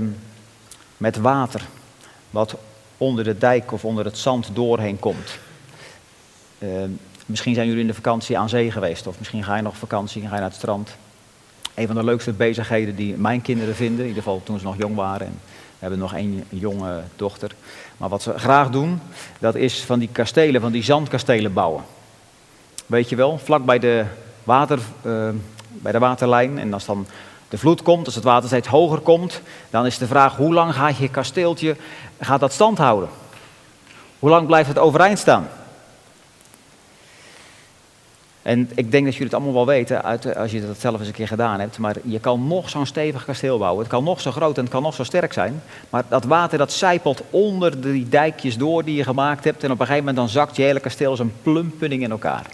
met 0.97 1.17
water. 1.17 1.61
Wat 2.29 2.55
onder 2.97 3.23
de 3.23 3.37
dijk 3.37 3.71
of 3.71 3.85
onder 3.85 4.05
het 4.05 4.17
zand 4.17 4.49
doorheen 4.53 4.99
komt. 4.99 5.37
Uh, 6.59 6.69
misschien 7.25 7.53
zijn 7.53 7.67
jullie 7.67 7.81
in 7.81 7.87
de 7.87 7.93
vakantie 7.93 8.37
aan 8.37 8.49
zee 8.49 8.71
geweest, 8.71 9.07
of 9.07 9.17
misschien 9.17 9.43
ga 9.43 9.55
je 9.55 9.61
nog 9.61 9.77
vakantie 9.77 10.21
en 10.21 10.27
ga 10.27 10.33
je 10.33 10.41
naar 10.41 10.49
het 10.49 10.59
strand. 10.59 10.95
Een 11.75 11.87
van 11.87 11.95
de 11.95 12.03
leukste 12.03 12.33
bezigheden 12.33 12.95
die 12.95 13.15
mijn 13.15 13.41
kinderen 13.41 13.75
vinden, 13.75 13.99
in 13.99 14.07
ieder 14.07 14.23
geval 14.23 14.41
toen 14.43 14.59
ze 14.59 14.65
nog 14.65 14.77
jong 14.77 14.95
waren. 14.95 15.27
En 15.27 15.39
we 15.43 15.77
hebben 15.79 15.99
nog 15.99 16.13
één 16.13 16.43
jonge 16.49 17.01
dochter. 17.15 17.51
Maar 17.97 18.09
wat 18.09 18.21
ze 18.21 18.37
graag 18.37 18.69
doen, 18.69 18.99
dat 19.39 19.55
is 19.55 19.83
van 19.83 19.99
die 19.99 20.09
kastelen, 20.11 20.61
van 20.61 20.71
die 20.71 20.83
zandkastelen 20.83 21.53
bouwen. 21.53 21.83
Weet 22.85 23.09
je 23.09 23.15
wel, 23.15 23.37
vlak 23.37 23.65
bij 23.65 23.79
de, 23.79 24.05
water, 24.43 24.79
uh, 25.05 25.29
bij 25.69 25.91
de 25.91 25.99
waterlijn. 25.99 26.59
En 26.59 26.73
als 26.73 26.85
dan 26.85 27.07
de 27.49 27.57
vloed 27.57 27.81
komt, 27.81 28.05
als 28.05 28.15
het 28.15 28.23
water 28.23 28.47
steeds 28.47 28.67
hoger 28.67 28.99
komt, 28.99 29.41
dan 29.69 29.85
is 29.85 29.97
de 29.97 30.07
vraag 30.07 30.35
hoe 30.35 30.53
lang 30.53 30.73
gaat 30.73 30.97
je 30.97 31.09
kasteeltje, 31.09 31.75
gaat 32.19 32.39
dat 32.39 32.53
stand 32.53 32.77
houden? 32.77 33.09
Hoe 34.19 34.29
lang 34.29 34.47
blijft 34.47 34.67
het 34.67 34.77
overeind 34.77 35.19
staan? 35.19 35.47
En 38.47 38.69
ik 38.75 38.91
denk 38.91 39.03
dat 39.03 39.13
jullie 39.13 39.27
het 39.27 39.33
allemaal 39.33 39.53
wel 39.53 39.65
weten, 39.65 40.03
uit, 40.03 40.35
als 40.35 40.51
je 40.51 40.67
dat 40.67 40.79
zelf 40.79 40.99
eens 40.99 41.07
een 41.07 41.13
keer 41.13 41.27
gedaan 41.27 41.59
hebt. 41.59 41.77
Maar 41.77 41.95
je 42.03 42.19
kan 42.19 42.47
nog 42.47 42.69
zo'n 42.69 42.85
stevig 42.85 43.25
kasteel 43.25 43.57
bouwen. 43.57 43.79
Het 43.79 43.91
kan 43.91 44.03
nog 44.03 44.21
zo 44.21 44.31
groot 44.31 44.57
en 44.57 44.63
het 44.63 44.71
kan 44.71 44.81
nog 44.81 44.93
zo 44.93 45.03
sterk 45.03 45.33
zijn. 45.33 45.61
Maar 45.89 46.03
dat 46.07 46.23
water 46.23 46.57
dat 46.57 46.71
zijpelt 46.71 47.21
onder 47.29 47.81
die 47.81 48.09
dijkjes 48.09 48.57
door 48.57 48.83
die 48.83 48.95
je 48.95 49.03
gemaakt 49.03 49.43
hebt. 49.43 49.63
En 49.63 49.71
op 49.71 49.79
een 49.79 49.85
gegeven 49.85 50.05
moment 50.05 50.17
dan 50.17 50.29
zakt 50.29 50.55
je 50.55 50.61
hele 50.61 50.79
kasteel 50.79 51.09
als 51.09 51.19
een 51.19 51.33
plumpudding 51.41 52.03
in 52.03 52.11
elkaar. 52.11 52.45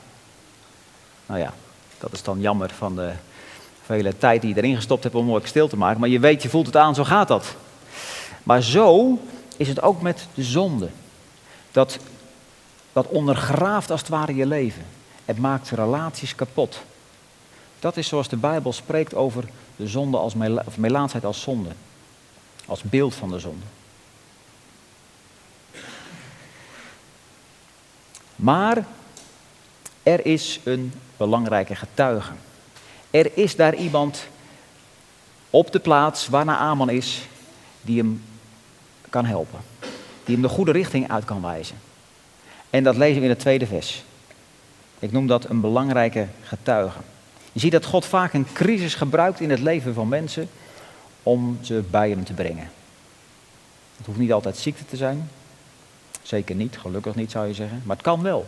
Nou 1.25 1.39
ja, 1.39 1.53
dat 1.99 2.11
is 2.11 2.23
dan 2.23 2.39
jammer 2.39 2.69
van 2.77 2.95
de 2.95 3.11
vele 3.85 4.17
tijd 4.17 4.41
die 4.41 4.49
je 4.49 4.57
erin 4.57 4.75
gestopt 4.75 5.03
hebt 5.03 5.15
om 5.15 5.25
mooi 5.25 5.41
kasteel 5.41 5.67
te 5.67 5.77
maken. 5.77 5.99
Maar 5.99 6.09
je 6.09 6.19
weet, 6.19 6.43
je 6.43 6.49
voelt 6.49 6.65
het 6.65 6.77
aan, 6.77 6.95
zo 6.95 7.03
gaat 7.03 7.27
dat. 7.27 7.55
Maar 8.43 8.61
zo 8.61 9.19
is 9.57 9.67
het 9.67 9.81
ook 9.81 10.01
met 10.01 10.27
de 10.33 10.43
zonde. 10.43 10.89
Dat, 11.71 11.97
dat 12.93 13.07
ondergraaft 13.07 13.91
als 13.91 13.99
het 13.99 14.09
ware 14.09 14.35
je 14.35 14.45
leven. 14.45 14.85
Het 15.25 15.37
maakt 15.37 15.69
relaties 15.69 16.35
kapot. 16.35 16.83
Dat 17.79 17.97
is 17.97 18.07
zoals 18.07 18.29
de 18.29 18.37
Bijbel 18.37 18.73
spreekt 18.73 19.15
over 19.15 19.43
de 19.75 19.87
zonde 19.87 20.17
als 20.17 20.33
mela 20.75 21.05
of 21.05 21.23
als 21.23 21.41
zonde. 21.41 21.69
Als 22.65 22.81
beeld 22.81 23.15
van 23.15 23.29
de 23.29 23.39
zonde. 23.39 23.65
Maar 28.35 28.85
er 30.03 30.25
is 30.25 30.59
een 30.63 30.93
belangrijke 31.17 31.75
getuige. 31.75 32.31
Er 33.13 33.37
is 33.37 33.55
daar 33.55 33.75
iemand 33.75 34.27
op 35.49 35.71
de 35.71 35.79
plaats 35.79 36.27
waar 36.27 36.45
Naaman 36.45 36.89
is, 36.89 37.27
die 37.81 37.97
hem 37.97 38.23
kan 39.09 39.25
helpen. 39.25 39.59
Die 40.23 40.33
hem 40.33 40.41
de 40.41 40.49
goede 40.49 40.71
richting 40.71 41.09
uit 41.09 41.25
kan 41.25 41.41
wijzen. 41.41 41.75
En 42.69 42.83
dat 42.83 42.95
lezen 42.95 43.17
we 43.17 43.23
in 43.23 43.29
het 43.29 43.39
tweede 43.39 43.65
vers. 43.65 44.03
Ik 44.99 45.11
noem 45.11 45.27
dat 45.27 45.49
een 45.49 45.61
belangrijke 45.61 46.27
getuige. 46.43 46.99
Je 47.51 47.59
ziet 47.59 47.71
dat 47.71 47.85
God 47.85 48.05
vaak 48.05 48.33
een 48.33 48.47
crisis 48.53 48.95
gebruikt 48.95 49.39
in 49.39 49.49
het 49.49 49.59
leven 49.59 49.93
van 49.93 50.07
mensen 50.07 50.49
om 51.23 51.57
ze 51.61 51.83
bij 51.89 52.09
hem 52.09 52.23
te 52.23 52.33
brengen. 52.33 52.71
Het 53.97 54.05
hoeft 54.05 54.19
niet 54.19 54.33
altijd 54.33 54.57
ziekte 54.57 54.85
te 54.85 54.95
zijn. 54.95 55.29
Zeker 56.21 56.55
niet, 56.55 56.77
gelukkig 56.77 57.15
niet 57.15 57.31
zou 57.31 57.47
je 57.47 57.53
zeggen. 57.53 57.81
Maar 57.85 57.95
het 57.95 58.05
kan 58.05 58.21
wel. 58.21 58.45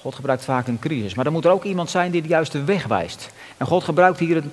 God 0.00 0.14
gebruikt 0.14 0.44
vaak 0.44 0.66
een 0.66 0.78
crisis. 0.78 1.14
Maar 1.14 1.24
dan 1.24 1.32
moet 1.32 1.44
er 1.44 1.50
ook 1.50 1.64
iemand 1.64 1.90
zijn 1.90 2.10
die 2.10 2.22
de 2.22 2.28
juiste 2.28 2.64
weg 2.64 2.86
wijst. 2.86 3.30
En 3.56 3.66
God 3.66 3.84
gebruikt 3.84 4.18
hier 4.18 4.36
een, 4.36 4.52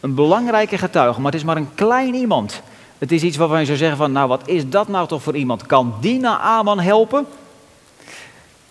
een 0.00 0.14
belangrijke 0.14 0.78
getuige, 0.78 1.20
maar 1.20 1.32
het 1.32 1.40
is 1.40 1.46
maar 1.46 1.56
een 1.56 1.74
klein 1.74 2.14
iemand. 2.14 2.62
Het 2.98 3.12
is 3.12 3.22
iets 3.22 3.36
waarvan 3.36 3.58
je 3.60 3.66
zou 3.66 3.78
zeggen 3.78 3.96
van, 3.96 4.12
nou 4.12 4.28
wat 4.28 4.48
is 4.48 4.68
dat 4.68 4.88
nou 4.88 5.08
toch 5.08 5.22
voor 5.22 5.36
iemand? 5.36 5.66
Kan 5.66 5.94
die 6.00 6.20
naar 6.20 6.38
Aman 6.38 6.80
helpen? 6.80 7.26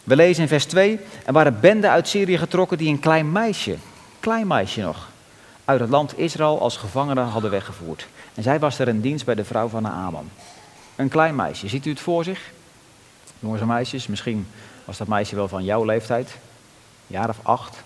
We 0.04 0.16
lezen 0.16 0.42
in 0.42 0.50
vers 0.50 0.66
2, 0.66 1.00
er 1.25 1.34
waren 1.34 1.60
benden 1.60 1.90
uit 1.90 2.08
Syrië 2.08 2.38
getrokken 2.38 2.78
die 2.78 2.90
een 2.90 3.00
klein 3.00 3.32
meisje, 3.32 3.75
klein 4.20 4.48
meisje 4.48 4.82
nog, 4.82 5.10
uit 5.66 5.80
het 5.80 5.90
land 5.90 6.18
Israël 6.18 6.62
als 6.62 6.78
gevangene 6.78 7.22
hadden 7.22 7.51
weggevoerd. 7.51 8.08
En 8.34 8.44
zij 8.44 8.60
was 8.60 8.80
er 8.80 8.88
in 8.88 9.01
dienst 9.01 9.25
bij 9.25 9.36
de 9.36 9.46
vrouw 9.46 9.68
van 9.68 9.82
Naaman. 9.82 10.30
Een 10.96 11.10
klein 11.10 11.36
meisje, 11.36 11.68
ziet 11.68 11.86
u 11.86 11.90
het 11.90 12.00
voor 12.00 12.24
zich? 12.24 12.51
Jongens 13.40 13.62
en 13.62 13.68
meisjes, 13.68 14.08
misschien 14.08 14.48
was 14.92 15.00
dat 15.00 15.16
meisje 15.16 15.36
wel 15.36 15.48
van 15.48 15.64
jouw 15.64 15.84
leeftijd, 15.84 16.38
jaar 17.08 17.30
of 17.30 17.40
acht, 17.42 17.78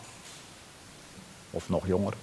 of 1.50 1.70
nog 1.70 1.88
jonger. 1.88 2.14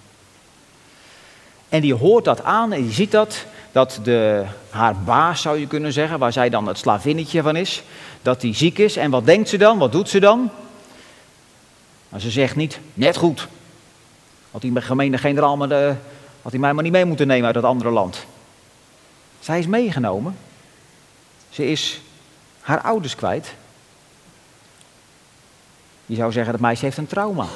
En 1.68 1.80
die 1.80 1.94
hoort 1.94 2.24
dat 2.24 2.42
aan 2.42 2.72
en 2.72 2.82
die 2.82 2.92
ziet 2.92 3.10
dat, 3.10 3.44
dat 3.72 4.00
de, 4.02 4.44
haar 4.70 4.96
baas 4.96 5.42
zou 5.42 5.58
je 5.58 5.66
kunnen 5.66 5.92
zeggen, 5.92 6.18
waar 6.18 6.32
zij 6.32 6.48
dan 6.48 6.66
het 6.66 6.78
slavinnetje 6.78 7.42
van 7.42 7.56
is, 7.56 7.82
dat 8.22 8.40
die 8.40 8.54
ziek 8.54 8.78
is. 8.78 8.96
En 8.96 9.10
wat 9.10 9.24
denkt 9.24 9.48
ze 9.48 9.56
dan? 9.56 9.78
Wat 9.78 9.92
doet 9.92 10.08
ze 10.08 10.20
dan? 10.20 10.50
Maar 12.08 12.20
ze 12.20 12.30
zegt 12.30 12.56
niet, 12.56 12.80
net 12.94 13.16
goed. 13.16 13.48
Had 14.50 14.60
die 14.60 14.80
gemeente 14.80 15.18
generaal 15.18 15.56
maar 15.56 15.68
de, 15.68 15.94
had 16.42 16.52
hij 16.52 16.60
mij 16.60 16.72
maar 16.72 16.82
niet 16.82 16.92
mee 16.92 17.04
moeten 17.04 17.26
nemen 17.26 17.46
uit 17.46 17.54
dat 17.54 17.64
andere 17.64 17.90
land. 17.90 18.26
Zij 19.40 19.58
is 19.58 19.66
meegenomen. 19.66 20.36
Ze 21.50 21.70
is 21.70 22.00
haar 22.60 22.80
ouders 22.80 23.14
kwijt. 23.14 23.54
Je 26.12 26.18
zou 26.18 26.32
zeggen, 26.32 26.52
dat 26.52 26.60
meisje 26.60 26.84
heeft 26.84 26.96
een 26.96 27.06
trauma. 27.06 27.46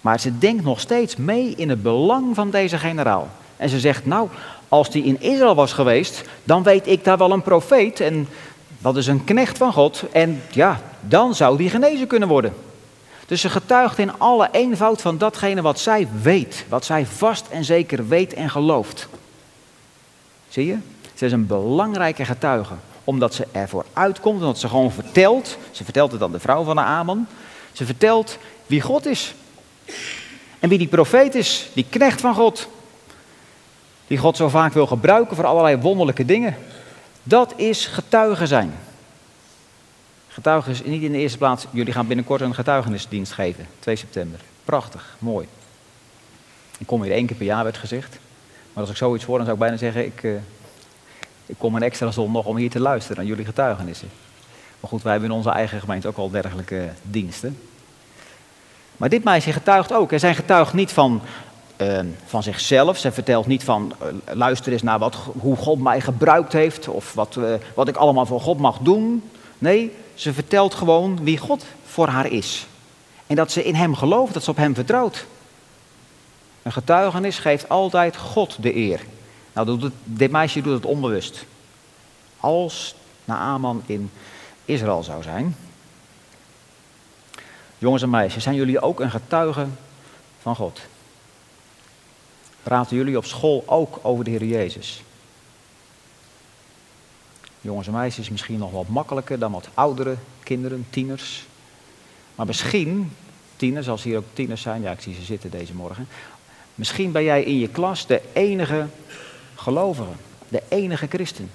Maar 0.00 0.20
ze 0.20 0.38
denkt 0.38 0.64
nog 0.64 0.80
steeds 0.80 1.16
mee 1.16 1.54
in 1.56 1.68
het 1.68 1.82
belang 1.82 2.34
van 2.34 2.50
deze 2.50 2.78
generaal. 2.78 3.28
En 3.56 3.68
ze 3.68 3.80
zegt, 3.80 4.06
nou, 4.06 4.28
als 4.68 4.90
die 4.90 5.04
in 5.04 5.20
Israël 5.20 5.54
was 5.54 5.72
geweest, 5.72 6.22
dan 6.44 6.62
weet 6.62 6.86
ik 6.86 7.04
daar 7.04 7.18
wel 7.18 7.32
een 7.32 7.42
profeet. 7.42 8.00
En 8.00 8.28
dat 8.78 8.96
is 8.96 9.06
een 9.06 9.24
knecht 9.24 9.58
van 9.58 9.72
God. 9.72 10.04
En 10.12 10.42
ja, 10.50 10.80
dan 11.00 11.34
zou 11.34 11.56
die 11.56 11.70
genezen 11.70 12.06
kunnen 12.06 12.28
worden. 12.28 12.54
Dus 13.26 13.40
ze 13.40 13.50
getuigt 13.50 13.98
in 13.98 14.18
alle 14.18 14.48
eenvoud 14.52 15.00
van 15.00 15.18
datgene 15.18 15.62
wat 15.62 15.80
zij 15.80 16.08
weet. 16.22 16.64
Wat 16.68 16.84
zij 16.84 17.06
vast 17.06 17.46
en 17.48 17.64
zeker 17.64 18.08
weet 18.08 18.34
en 18.34 18.50
gelooft. 18.50 19.08
Zie 20.48 20.66
je? 20.66 20.76
Ze 21.14 21.24
is 21.24 21.32
een 21.32 21.46
belangrijke 21.46 22.24
getuige. 22.24 22.74
Omdat 23.04 23.34
ze 23.34 23.46
ervoor 23.52 23.84
uitkomt, 23.92 24.40
omdat 24.40 24.58
ze 24.58 24.68
gewoon 24.68 24.92
vertelt. 24.92 25.58
Ze 25.70 25.84
vertelt 25.84 26.12
het 26.12 26.22
aan 26.22 26.32
de 26.32 26.40
vrouw 26.40 26.64
van 26.64 26.76
de 26.76 26.82
Aman. 26.82 27.26
Ze 27.72 27.84
vertelt 27.84 28.38
wie 28.66 28.80
God 28.80 29.06
is. 29.06 29.34
En 30.58 30.68
wie 30.68 30.78
die 30.78 30.88
profeet 30.88 31.34
is, 31.34 31.68
die 31.72 31.86
knecht 31.88 32.20
van 32.20 32.34
God. 32.34 32.68
Die 34.06 34.18
God 34.18 34.36
zo 34.36 34.48
vaak 34.48 34.72
wil 34.72 34.86
gebruiken 34.86 35.36
voor 35.36 35.46
allerlei 35.46 35.76
wonderlijke 35.76 36.24
dingen. 36.24 36.56
Dat 37.22 37.52
is 37.56 37.86
getuigen 37.86 38.48
zijn. 38.48 38.74
Getuigen 40.28 40.72
is 40.72 40.82
niet 40.84 41.02
in 41.02 41.12
de 41.12 41.18
eerste 41.18 41.38
plaats, 41.38 41.66
jullie 41.70 41.92
gaan 41.92 42.06
binnenkort 42.06 42.40
een 42.40 42.54
getuigenisdienst 42.54 43.32
geven, 43.32 43.66
2 43.78 43.96
september. 43.96 44.40
Prachtig, 44.64 45.16
mooi. 45.18 45.46
Ik 46.78 46.86
kom 46.86 47.02
hier 47.02 47.12
één 47.12 47.26
keer 47.26 47.36
per 47.36 47.46
jaar, 47.46 47.64
werd 47.64 47.76
gezegd. 47.76 48.18
Maar 48.72 48.82
als 48.82 48.90
ik 48.90 48.96
zoiets 48.96 49.24
hoor, 49.24 49.36
dan 49.36 49.46
zou 49.46 49.58
ik 49.58 49.62
bijna 49.62 49.78
zeggen, 49.78 50.04
ik, 50.04 50.22
uh, 50.22 50.36
ik 51.46 51.54
kom 51.58 51.74
een 51.74 51.82
extra 51.82 52.10
zondag 52.10 52.44
om 52.44 52.56
hier 52.56 52.70
te 52.70 52.80
luisteren 52.80 53.16
naar 53.16 53.26
jullie 53.26 53.44
getuigenissen. 53.44 54.08
Maar 54.80 54.90
goed, 54.90 55.02
wij 55.02 55.12
hebben 55.12 55.30
in 55.30 55.36
onze 55.36 55.50
eigen 55.50 55.80
gemeente 55.80 56.08
ook 56.08 56.16
al 56.16 56.30
dergelijke 56.30 56.88
diensten. 57.02 57.58
Maar 58.96 59.08
dit 59.08 59.24
meisje 59.24 59.52
getuigt 59.52 59.92
ook. 59.92 60.12
En 60.12 60.20
zij 60.20 60.34
getuigt 60.34 60.72
niet 60.72 60.92
van, 60.92 61.22
uh, 61.76 61.98
van 62.24 62.42
zichzelf. 62.42 62.98
Zij 62.98 63.12
vertelt 63.12 63.46
niet 63.46 63.64
van, 63.64 63.92
uh, 64.02 64.34
luister 64.34 64.72
eens 64.72 64.82
naar 64.82 64.98
wat, 64.98 65.16
hoe 65.38 65.56
God 65.56 65.80
mij 65.80 66.00
gebruikt 66.00 66.52
heeft. 66.52 66.88
Of 66.88 67.14
wat, 67.14 67.36
uh, 67.38 67.54
wat 67.74 67.88
ik 67.88 67.96
allemaal 67.96 68.26
voor 68.26 68.40
God 68.40 68.58
mag 68.58 68.78
doen. 68.78 69.30
Nee, 69.58 69.92
ze 70.14 70.32
vertelt 70.32 70.74
gewoon 70.74 71.24
wie 71.24 71.38
God 71.38 71.64
voor 71.86 72.08
haar 72.08 72.26
is. 72.26 72.66
En 73.26 73.36
dat 73.36 73.52
ze 73.52 73.64
in 73.64 73.74
hem 73.74 73.94
gelooft, 73.94 74.34
dat 74.34 74.44
ze 74.44 74.50
op 74.50 74.56
hem 74.56 74.74
vertrouwt. 74.74 75.26
Een 76.62 76.72
getuigenis 76.72 77.38
geeft 77.38 77.68
altijd 77.68 78.16
God 78.16 78.62
de 78.62 78.76
eer. 78.76 79.00
Nou, 79.52 79.66
doet 79.66 79.82
het, 79.82 79.92
dit 80.04 80.30
meisje 80.30 80.60
doet 80.60 80.74
het 80.74 80.84
onbewust. 80.86 81.44
Als 82.40 82.94
Naaman 83.24 83.82
in 83.86 84.10
Israël 84.64 85.02
zou 85.02 85.22
zijn. 85.22 85.56
Jongens 87.78 88.02
en 88.02 88.10
meisjes, 88.10 88.42
zijn 88.42 88.54
jullie 88.54 88.80
ook 88.80 89.00
een 89.00 89.10
getuige 89.10 89.66
van 90.40 90.56
God? 90.56 90.80
Praten 92.62 92.96
jullie 92.96 93.16
op 93.16 93.24
school 93.24 93.62
ook 93.66 93.98
over 94.02 94.24
de 94.24 94.30
Heer 94.30 94.44
Jezus? 94.44 95.02
Jongens 97.60 97.86
en 97.86 97.92
meisjes 97.92 98.30
misschien 98.30 98.58
nog 98.58 98.70
wat 98.70 98.88
makkelijker 98.88 99.38
dan 99.38 99.52
wat 99.52 99.68
oudere 99.74 100.16
kinderen, 100.42 100.86
tieners. 100.90 101.44
Maar 102.34 102.46
misschien, 102.46 103.12
tieners, 103.56 103.88
als 103.88 104.02
hier 104.02 104.16
ook 104.16 104.24
tieners 104.32 104.62
zijn, 104.62 104.82
ja 104.82 104.90
ik 104.90 105.00
zie 105.00 105.14
ze 105.14 105.22
zitten 105.22 105.50
deze 105.50 105.74
morgen. 105.74 106.08
Misschien 106.74 107.12
ben 107.12 107.24
jij 107.24 107.42
in 107.42 107.58
je 107.58 107.68
klas 107.68 108.06
de 108.06 108.22
enige 108.32 108.86
gelovige, 109.62 110.10
de 110.48 110.62
enige 110.68 111.06
christen. 111.06 111.50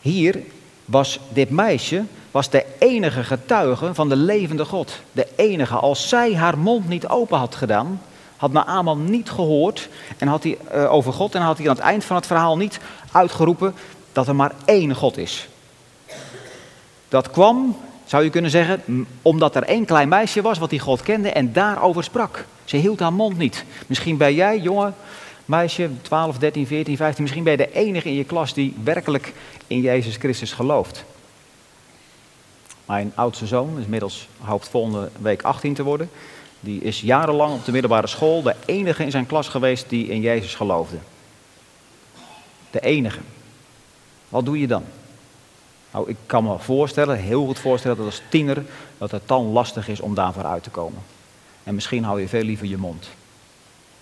Hier 0.00 0.42
was 0.84 1.20
dit 1.28 1.50
meisje 1.50 2.04
was 2.30 2.50
de 2.50 2.64
enige 2.78 3.24
getuige 3.24 3.94
van 3.94 4.08
de 4.08 4.16
levende 4.16 4.64
God. 4.64 5.00
De 5.12 5.26
enige. 5.36 5.74
Als 5.74 6.08
zij 6.08 6.34
haar 6.34 6.58
mond 6.58 6.88
niet 6.88 7.08
open 7.08 7.38
had 7.38 7.54
gedaan, 7.54 8.00
had 8.36 8.52
Naaman 8.52 9.10
niet 9.10 9.30
gehoord 9.30 9.88
en 10.18 10.28
had 10.28 10.42
hij, 10.42 10.58
uh, 10.74 10.92
over 10.92 11.12
God 11.12 11.34
en 11.34 11.40
had 11.42 11.58
hij 11.58 11.68
aan 11.68 11.74
het 11.74 11.84
eind 11.84 12.04
van 12.04 12.16
het 12.16 12.26
verhaal 12.26 12.56
niet 12.56 12.78
uitgeroepen 13.12 13.74
dat 14.12 14.28
er 14.28 14.36
maar 14.36 14.52
één 14.64 14.94
God 14.94 15.16
is. 15.16 15.48
Dat 17.08 17.30
kwam, 17.30 17.76
zou 18.04 18.24
je 18.24 18.30
kunnen 18.30 18.50
zeggen, 18.50 19.06
omdat 19.22 19.56
er 19.56 19.62
één 19.62 19.84
klein 19.84 20.08
meisje 20.08 20.42
was 20.42 20.58
wat 20.58 20.70
die 20.70 20.80
God 20.80 21.02
kende 21.02 21.30
en 21.30 21.52
daarover 21.52 22.04
sprak. 22.04 22.44
Ze 22.64 22.76
hield 22.76 23.00
haar 23.00 23.12
mond 23.12 23.38
niet. 23.38 23.64
Misschien 23.86 24.16
ben 24.16 24.34
jij, 24.34 24.58
jongen, 24.58 24.94
meisje, 25.46 25.90
12, 26.02 26.38
13, 26.38 26.66
14, 26.66 26.96
15, 26.96 27.22
misschien 27.22 27.44
ben 27.44 27.52
je 27.52 27.58
de 27.58 27.72
enige 27.72 28.08
in 28.08 28.14
je 28.14 28.24
klas 28.24 28.54
die 28.54 28.76
werkelijk 28.84 29.32
in 29.66 29.80
Jezus 29.80 30.16
Christus 30.16 30.52
gelooft. 30.52 31.04
Mijn 32.84 33.12
oudste 33.14 33.46
zoon 33.46 33.78
is 33.78 33.84
inmiddels 33.84 34.28
hoopt 34.40 34.68
volgende 34.68 35.10
week 35.20 35.42
18 35.42 35.74
te 35.74 35.82
worden. 35.82 36.10
Die 36.60 36.80
is 36.80 37.00
jarenlang 37.00 37.54
op 37.54 37.64
de 37.64 37.72
middelbare 37.72 38.06
school 38.06 38.42
de 38.42 38.54
enige 38.66 39.02
in 39.02 39.10
zijn 39.10 39.26
klas 39.26 39.48
geweest 39.48 39.88
die 39.88 40.08
in 40.08 40.20
Jezus 40.20 40.54
geloofde. 40.54 40.96
De 42.70 42.80
enige. 42.80 43.20
Wat 44.28 44.44
doe 44.44 44.60
je 44.60 44.66
dan? 44.66 44.84
Nou, 45.92 46.08
ik 46.08 46.16
kan 46.26 46.44
me 46.44 46.58
voorstellen, 46.58 47.18
heel 47.18 47.44
goed 47.46 47.58
voorstellen, 47.58 47.96
dat 47.96 48.06
als 48.06 48.22
tiener 48.28 48.64
dat 48.98 49.10
het 49.10 49.22
dan 49.26 49.44
lastig 49.44 49.88
is 49.88 50.00
om 50.00 50.14
daarvoor 50.14 50.44
uit 50.44 50.62
te 50.62 50.70
komen. 50.70 51.02
En 51.62 51.74
misschien 51.74 52.04
hou 52.04 52.20
je 52.20 52.28
veel 52.28 52.42
liever 52.42 52.66
je 52.66 52.76
mond. 52.76 53.08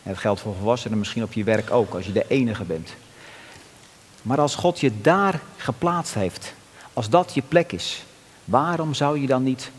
En 0.05 0.11
dat 0.11 0.19
geldt 0.19 0.41
voor 0.41 0.55
volwassenen, 0.55 0.99
misschien 0.99 1.23
op 1.23 1.33
je 1.33 1.45
werk 1.45 1.71
ook, 1.71 1.95
als 1.95 2.07
je 2.07 2.13
de 2.13 2.25
enige 2.29 2.65
bent. 2.65 2.95
Maar 4.23 4.41
als 4.41 4.55
God 4.55 4.81
je 4.81 5.01
daar 5.01 5.41
geplaatst 5.57 6.15
heeft, 6.15 6.55
als 6.93 7.09
dat 7.09 7.35
je 7.35 7.43
plek 7.49 7.73
is, 7.73 8.05
waarom 8.45 8.95
zou 8.95 9.21
je 9.21 9.27
dan 9.27 9.43
niet 9.43 9.71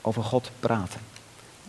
over 0.00 0.22
God 0.22 0.50
praten? 0.60 1.00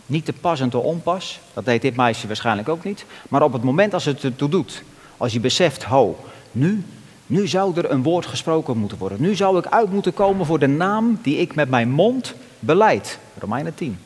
Niet 0.06 0.24
te 0.24 0.32
pas 0.32 0.60
en 0.60 0.70
te 0.70 0.78
onpas, 0.78 1.40
dat 1.54 1.64
deed 1.64 1.82
dit 1.82 1.96
meisje 1.96 2.26
waarschijnlijk 2.26 2.68
ook 2.68 2.84
niet, 2.84 3.04
maar 3.28 3.42
op 3.42 3.52
het 3.52 3.62
moment 3.62 3.94
als 3.94 4.04
het 4.04 4.24
ertoe 4.24 4.48
doet, 4.48 4.82
als 5.16 5.32
je 5.32 5.40
beseft, 5.40 5.82
ho, 5.82 6.24
nu, 6.52 6.84
nu 7.26 7.48
zou 7.48 7.76
er 7.76 7.90
een 7.90 8.02
woord 8.02 8.26
gesproken 8.26 8.76
moeten 8.76 8.98
worden. 8.98 9.20
Nu 9.20 9.34
zou 9.34 9.58
ik 9.58 9.66
uit 9.66 9.92
moeten 9.92 10.14
komen 10.14 10.46
voor 10.46 10.58
de 10.58 10.66
naam 10.66 11.18
die 11.22 11.36
ik 11.36 11.54
met 11.54 11.70
mijn 11.70 11.90
mond 11.90 12.34
beleid. 12.58 13.18
Romeinen 13.38 13.74
10. 13.74 13.98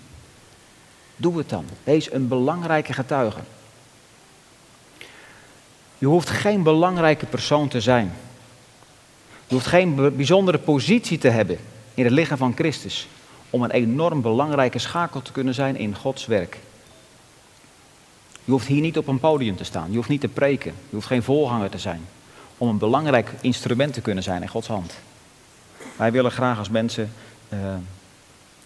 Doe 1.16 1.38
het 1.38 1.48
dan. 1.48 1.64
Wees 1.84 2.12
een 2.12 2.28
belangrijke 2.28 2.92
getuige. 2.92 3.40
Je 6.04 6.10
hoeft 6.10 6.30
geen 6.30 6.62
belangrijke 6.62 7.26
persoon 7.26 7.68
te 7.68 7.80
zijn. 7.80 8.12
Je 9.46 9.54
hoeft 9.54 9.66
geen 9.66 10.16
bijzondere 10.16 10.58
positie 10.58 11.18
te 11.18 11.28
hebben 11.28 11.58
in 11.94 12.04
het 12.04 12.12
lichaam 12.12 12.36
van 12.38 12.52
Christus 12.54 13.08
om 13.50 13.62
een 13.62 13.70
enorm 13.70 14.22
belangrijke 14.22 14.78
schakel 14.78 15.22
te 15.22 15.32
kunnen 15.32 15.54
zijn 15.54 15.76
in 15.76 15.94
Gods 15.94 16.26
werk. 16.26 16.58
Je 18.44 18.50
hoeft 18.50 18.66
hier 18.66 18.80
niet 18.80 18.98
op 18.98 19.06
een 19.06 19.20
podium 19.20 19.56
te 19.56 19.64
staan. 19.64 19.90
Je 19.90 19.96
hoeft 19.96 20.08
niet 20.08 20.20
te 20.20 20.28
preken. 20.28 20.74
Je 20.88 20.94
hoeft 20.94 21.06
geen 21.06 21.22
voorganger 21.22 21.70
te 21.70 21.78
zijn. 21.78 22.06
Om 22.58 22.68
een 22.68 22.78
belangrijk 22.78 23.32
instrument 23.40 23.92
te 23.92 24.00
kunnen 24.00 24.22
zijn 24.22 24.42
in 24.42 24.48
Gods 24.48 24.68
hand. 24.68 24.94
Wij 25.96 26.12
willen 26.12 26.32
graag 26.32 26.58
als 26.58 26.68
mensen. 26.68 27.12
Uh, 27.48 27.58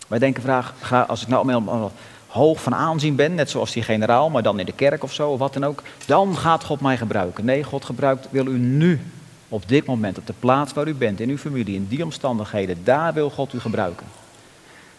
wij 0.09 0.18
denken 0.18 0.42
graag, 0.42 0.74
graag, 0.81 1.09
als 1.09 1.22
ik 1.22 1.29
nou 1.29 1.90
hoog 2.29 2.62
van 2.62 2.75
aanzien 2.75 3.14
ben, 3.14 3.35
net 3.35 3.51
zoals 3.51 3.73
die 3.73 3.83
generaal, 3.83 4.31
maar 4.31 4.43
dan 4.43 4.59
in 4.59 4.67
de 4.67 4.73
kerk 4.73 5.03
of 5.03 5.12
zo, 5.12 5.31
of 5.31 5.38
wat 5.38 5.53
dan 5.53 5.64
ook, 5.64 5.83
dan 6.07 6.37
gaat 6.37 6.64
God 6.64 6.81
mij 6.81 6.97
gebruiken. 6.97 7.45
Nee, 7.45 7.64
God 7.64 7.85
gebruikt, 7.85 8.29
wil 8.31 8.47
u 8.47 8.59
nu, 8.59 9.01
op 9.49 9.69
dit 9.69 9.87
moment, 9.87 10.19
op 10.19 10.27
de 10.27 10.35
plaats 10.38 10.73
waar 10.73 10.88
u 10.88 10.95
bent, 10.95 11.21
in 11.21 11.29
uw 11.29 11.38
familie, 11.38 11.75
in 11.75 11.87
die 11.88 12.05
omstandigheden, 12.05 12.85
daar 12.85 13.12
wil 13.14 13.31
God 13.31 13.53
u 13.53 13.61
gebruiken. 13.61 14.07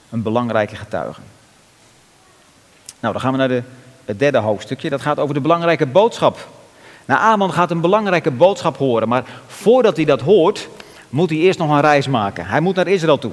Een 0.10 0.22
belangrijke 0.22 0.76
getuige. 0.76 1.22
Nou, 3.00 3.14
dan 3.14 3.22
gaan 3.22 3.32
we 3.32 3.38
naar 3.38 3.48
de, 3.48 3.64
het 4.06 4.20
derde 4.20 4.38
hoofdstukje. 4.38 4.90
Dat 4.90 5.02
gaat 5.02 5.20
over 5.20 5.34
de 5.34 5.42
belangrijke 5.42 5.86
boodschap. 5.86 6.48
Nou, 7.06 7.22
Aman 7.22 7.54
gaat 7.54 7.72
een 7.72 7.82
belangrijke 7.82 8.32
boodschap 8.32 8.78
horen, 8.78 9.08
maar 9.08 9.24
voordat 9.48 9.96
hij 9.96 10.06
dat 10.06 10.22
hoort, 10.22 10.70
moet 11.10 11.30
hij 11.30 11.40
eerst 11.40 11.60
nog 11.60 11.70
een 11.70 11.82
reis 11.82 12.08
maken. 12.08 12.46
Hij 12.46 12.60
moet 12.60 12.76
naar 12.76 12.88
Israël 12.88 13.20
toe. 13.20 13.32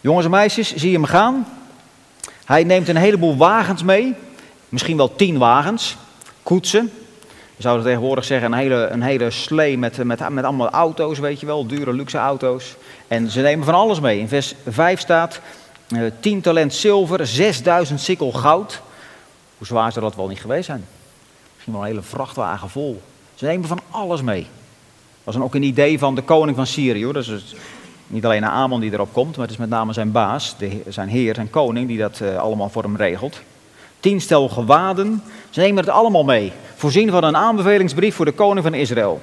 Jongens 0.00 0.24
en 0.24 0.30
meisjes, 0.30 0.74
zie 0.74 0.90
je 0.90 0.96
hem 0.96 1.06
gaan? 1.06 1.46
Hij 2.44 2.64
neemt 2.64 2.88
een 2.88 2.96
heleboel 2.96 3.36
wagens 3.36 3.82
mee, 3.82 4.14
misschien 4.68 4.96
wel 4.96 5.14
tien 5.14 5.38
wagens, 5.38 5.96
koetsen. 6.42 6.92
We 7.56 7.62
zouden 7.62 7.86
tegenwoordig 7.86 8.24
zeggen 8.24 8.52
een 8.52 8.58
hele, 8.58 8.86
een 8.86 9.02
hele 9.02 9.30
slee 9.30 9.78
met, 9.78 10.04
met, 10.04 10.28
met 10.28 10.44
allemaal 10.44 10.70
auto's, 10.70 11.18
weet 11.18 11.40
je 11.40 11.46
wel, 11.46 11.66
dure 11.66 11.92
luxe 11.92 12.18
auto's. 12.18 12.76
En 13.08 13.30
ze 13.30 13.40
nemen 13.40 13.64
van 13.64 13.74
alles 13.74 14.00
mee. 14.00 14.18
In 14.18 14.28
vers 14.28 14.54
5 14.68 15.00
staat 15.00 15.40
uh, 15.88 16.10
10 16.20 16.40
talent 16.40 16.74
zilver, 16.74 17.26
6000 17.26 18.00
sikkel 18.00 18.32
goud. 18.32 18.80
Hoe 19.58 19.66
zwaar 19.66 19.92
zou 19.92 20.04
dat 20.04 20.16
wel 20.16 20.28
niet 20.28 20.40
geweest 20.40 20.64
zijn? 20.64 20.84
Misschien 21.52 21.72
wel 21.72 21.82
een 21.82 21.88
hele 21.88 22.02
vrachtwagen 22.02 22.70
vol. 22.70 23.02
Ze 23.34 23.44
nemen 23.44 23.68
van 23.68 23.80
alles 23.90 24.22
mee. 24.22 24.40
Dat 24.40 25.24
was 25.24 25.34
dan 25.34 25.44
ook 25.44 25.54
een 25.54 25.62
idee 25.62 25.98
van 25.98 26.14
de 26.14 26.22
koning 26.22 26.56
van 26.56 26.66
Syrië. 26.66 27.04
Hoor. 27.04 27.12
Dat 27.12 27.26
is 27.26 27.54
niet 28.12 28.24
alleen 28.24 28.44
Amon 28.44 28.80
die 28.80 28.92
erop 28.92 29.12
komt, 29.12 29.36
maar 29.36 29.44
het 29.44 29.54
is 29.54 29.60
met 29.60 29.68
name 29.68 29.92
zijn 29.92 30.12
baas, 30.12 30.54
de, 30.58 30.82
zijn 30.88 31.08
heer, 31.08 31.34
zijn 31.34 31.50
koning, 31.50 31.88
die 31.88 31.98
dat 31.98 32.20
uh, 32.22 32.36
allemaal 32.36 32.68
voor 32.68 32.82
hem 32.82 32.96
regelt. 32.96 33.40
Tien 34.00 34.20
stel 34.20 34.48
gewaden, 34.48 35.22
ze 35.50 35.60
nemen 35.60 35.84
het 35.84 35.92
allemaal 35.92 36.24
mee. 36.24 36.52
Voorzien 36.74 37.10
van 37.10 37.24
een 37.24 37.36
aanbevelingsbrief 37.36 38.14
voor 38.14 38.24
de 38.24 38.32
koning 38.32 38.64
van 38.64 38.74
Israël. 38.74 39.20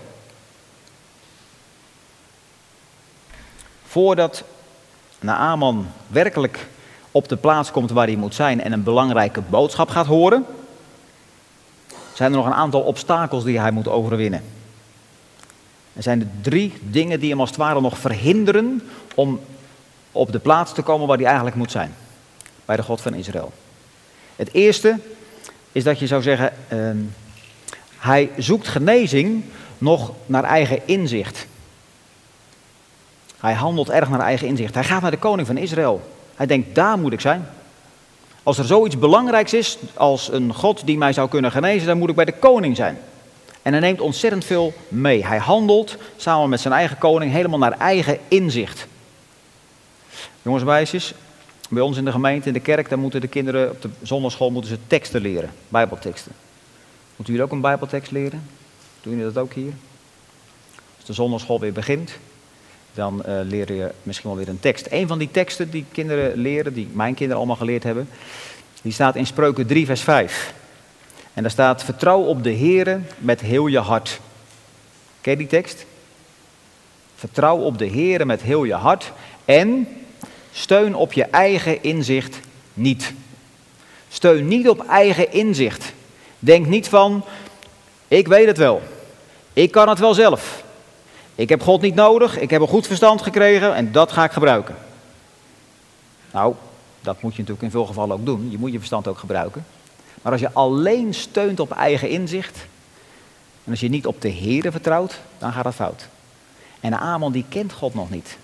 Voordat 3.85 4.43
Naaman 5.19 5.87
werkelijk 6.07 6.67
op 7.11 7.27
de 7.27 7.35
plaats 7.35 7.71
komt 7.71 7.91
waar 7.91 8.07
hij 8.07 8.15
moet 8.15 8.35
zijn 8.35 8.61
en 8.61 8.71
een 8.71 8.83
belangrijke 8.83 9.41
boodschap 9.41 9.89
gaat 9.89 10.05
horen, 10.05 10.45
zijn 12.13 12.31
er 12.31 12.37
nog 12.37 12.45
een 12.45 12.53
aantal 12.53 12.81
obstakels 12.81 13.43
die 13.43 13.59
hij 13.59 13.71
moet 13.71 13.87
overwinnen. 13.87 14.43
Er 15.99 16.05
zijn 16.05 16.21
er 16.21 16.27
drie 16.41 16.73
dingen 16.81 17.19
die 17.19 17.29
hem 17.29 17.39
als 17.39 17.49
het 17.49 17.57
ware 17.57 17.81
nog 17.81 17.97
verhinderen 17.97 18.81
om 19.15 19.39
op 20.11 20.31
de 20.31 20.39
plaats 20.39 20.73
te 20.73 20.81
komen 20.81 21.07
waar 21.07 21.17
hij 21.17 21.25
eigenlijk 21.25 21.55
moet 21.55 21.71
zijn. 21.71 21.93
Bij 22.65 22.75
de 22.75 22.83
God 22.83 23.01
van 23.01 23.13
Israël. 23.13 23.51
Het 24.35 24.53
eerste 24.53 24.99
is 25.71 25.83
dat 25.83 25.99
je 25.99 26.07
zou 26.07 26.21
zeggen, 26.21 26.53
uh, 26.73 26.89
hij 27.97 28.29
zoekt 28.37 28.67
genezing 28.67 29.43
nog 29.77 30.11
naar 30.25 30.43
eigen 30.43 30.87
inzicht. 30.87 31.47
Hij 33.37 33.53
handelt 33.53 33.89
erg 33.89 34.09
naar 34.09 34.19
eigen 34.19 34.47
inzicht. 34.47 34.73
Hij 34.73 34.83
gaat 34.83 35.01
naar 35.01 35.11
de 35.11 35.17
koning 35.17 35.47
van 35.47 35.57
Israël. 35.57 36.01
Hij 36.35 36.45
denkt, 36.45 36.75
daar 36.75 36.99
moet 36.99 37.13
ik 37.13 37.21
zijn. 37.21 37.49
Als 38.43 38.57
er 38.57 38.65
zoiets 38.65 38.97
belangrijks 38.97 39.53
is 39.53 39.77
als 39.93 40.31
een 40.31 40.53
God 40.53 40.85
die 40.85 40.97
mij 40.97 41.13
zou 41.13 41.29
kunnen 41.29 41.51
genezen, 41.51 41.87
dan 41.87 41.97
moet 41.97 42.09
ik 42.09 42.15
bij 42.15 42.25
de 42.25 42.39
koning 42.39 42.75
zijn. 42.75 42.97
En 43.69 43.75
hij 43.75 43.83
neemt 43.83 44.01
ontzettend 44.01 44.45
veel 44.45 44.73
mee. 44.87 45.25
Hij 45.25 45.37
handelt 45.37 45.97
samen 46.15 46.49
met 46.49 46.59
zijn 46.59 46.73
eigen 46.73 46.97
koning 46.97 47.31
helemaal 47.31 47.59
naar 47.59 47.77
eigen 47.77 48.17
inzicht. 48.27 48.87
Jongens 50.41 50.63
en 50.63 50.69
meisjes, 50.69 51.13
Bij 51.69 51.81
ons 51.81 51.97
in 51.97 52.05
de 52.05 52.11
gemeente, 52.11 52.47
in 52.47 52.53
de 52.53 52.59
kerk, 52.59 52.89
daar 52.89 52.99
moeten 52.99 53.21
de 53.21 53.27
kinderen 53.27 53.69
op 53.69 53.81
de 53.81 53.89
zondagschool 54.01 54.51
moeten 54.51 54.71
ze 54.71 54.77
teksten 54.87 55.21
leren, 55.21 55.51
bijbelteksten. 55.67 56.31
Moeten 57.15 57.33
jullie 57.33 57.43
ook 57.43 57.51
een 57.51 57.61
bijbeltekst 57.61 58.11
leren? 58.11 58.43
Doen 59.01 59.17
jullie 59.17 59.33
dat 59.33 59.43
ook 59.43 59.53
hier? 59.53 59.73
Als 60.95 61.05
de 61.05 61.13
zondagschool 61.13 61.59
weer 61.59 61.73
begint, 61.73 62.11
dan 62.93 63.23
uh, 63.27 63.39
leer 63.43 63.73
je 63.73 63.91
misschien 64.03 64.29
wel 64.29 64.39
weer 64.39 64.49
een 64.49 64.59
tekst. 64.59 64.87
Een 64.89 65.07
van 65.07 65.17
die 65.17 65.31
teksten 65.31 65.69
die 65.69 65.85
kinderen 65.91 66.37
leren, 66.37 66.73
die 66.73 66.87
mijn 66.91 67.13
kinderen 67.13 67.37
allemaal 67.37 67.55
geleerd 67.55 67.83
hebben, 67.83 68.09
die 68.81 68.91
staat 68.91 69.15
in 69.15 69.25
Spreuken 69.25 69.67
3, 69.67 69.85
vers 69.85 70.01
5. 70.01 70.53
En 71.33 71.41
daar 71.41 71.51
staat: 71.51 71.83
Vertrouw 71.83 72.21
op 72.21 72.43
de 72.43 72.53
Heere 72.53 72.99
met 73.17 73.41
heel 73.41 73.67
je 73.67 73.79
hart. 73.79 74.19
Ken 75.21 75.31
je 75.31 75.37
die 75.37 75.47
tekst? 75.47 75.85
Vertrouw 77.15 77.57
op 77.57 77.77
de 77.77 77.89
Heere 77.89 78.25
met 78.25 78.41
heel 78.41 78.63
je 78.63 78.73
hart 78.73 79.11
en 79.45 79.87
steun 80.51 80.95
op 80.95 81.13
je 81.13 81.23
eigen 81.23 81.83
inzicht 81.83 82.39
niet. 82.73 83.13
Steun 84.09 84.47
niet 84.47 84.69
op 84.69 84.87
eigen 84.87 85.31
inzicht. 85.31 85.93
Denk 86.39 86.65
niet 86.65 86.87
van: 86.87 87.23
Ik 88.07 88.27
weet 88.27 88.47
het 88.47 88.57
wel. 88.57 88.81
Ik 89.53 89.71
kan 89.71 89.89
het 89.89 89.99
wel 89.99 90.13
zelf. 90.13 90.63
Ik 91.35 91.49
heb 91.49 91.61
God 91.61 91.81
niet 91.81 91.95
nodig, 91.95 92.39
ik 92.39 92.49
heb 92.49 92.61
een 92.61 92.67
goed 92.67 92.87
verstand 92.87 93.21
gekregen 93.21 93.75
en 93.75 93.91
dat 93.91 94.11
ga 94.11 94.23
ik 94.23 94.31
gebruiken. 94.31 94.75
Nou, 96.31 96.53
dat 97.01 97.21
moet 97.21 97.31
je 97.31 97.37
natuurlijk 97.37 97.65
in 97.65 97.71
veel 97.71 97.85
gevallen 97.85 98.15
ook 98.15 98.25
doen. 98.25 98.51
Je 98.51 98.57
moet 98.57 98.71
je 98.71 98.77
verstand 98.77 99.07
ook 99.07 99.17
gebruiken. 99.17 99.65
Maar 100.21 100.31
als 100.31 100.41
je 100.41 100.53
alleen 100.53 101.13
steunt 101.13 101.59
op 101.59 101.71
eigen 101.71 102.09
inzicht, 102.09 102.57
en 103.63 103.71
als 103.71 103.79
je 103.79 103.89
niet 103.89 104.07
op 104.07 104.21
de 104.21 104.27
Heer 104.27 104.71
vertrouwt, 104.71 105.19
dan 105.37 105.51
gaat 105.51 105.63
dat 105.63 105.75
fout. 105.75 106.07
En 106.79 106.99
Amon 106.99 107.31
die 107.31 107.45
kent 107.49 107.73
God 107.73 107.93
nog 107.93 108.09
niet. 108.09 108.37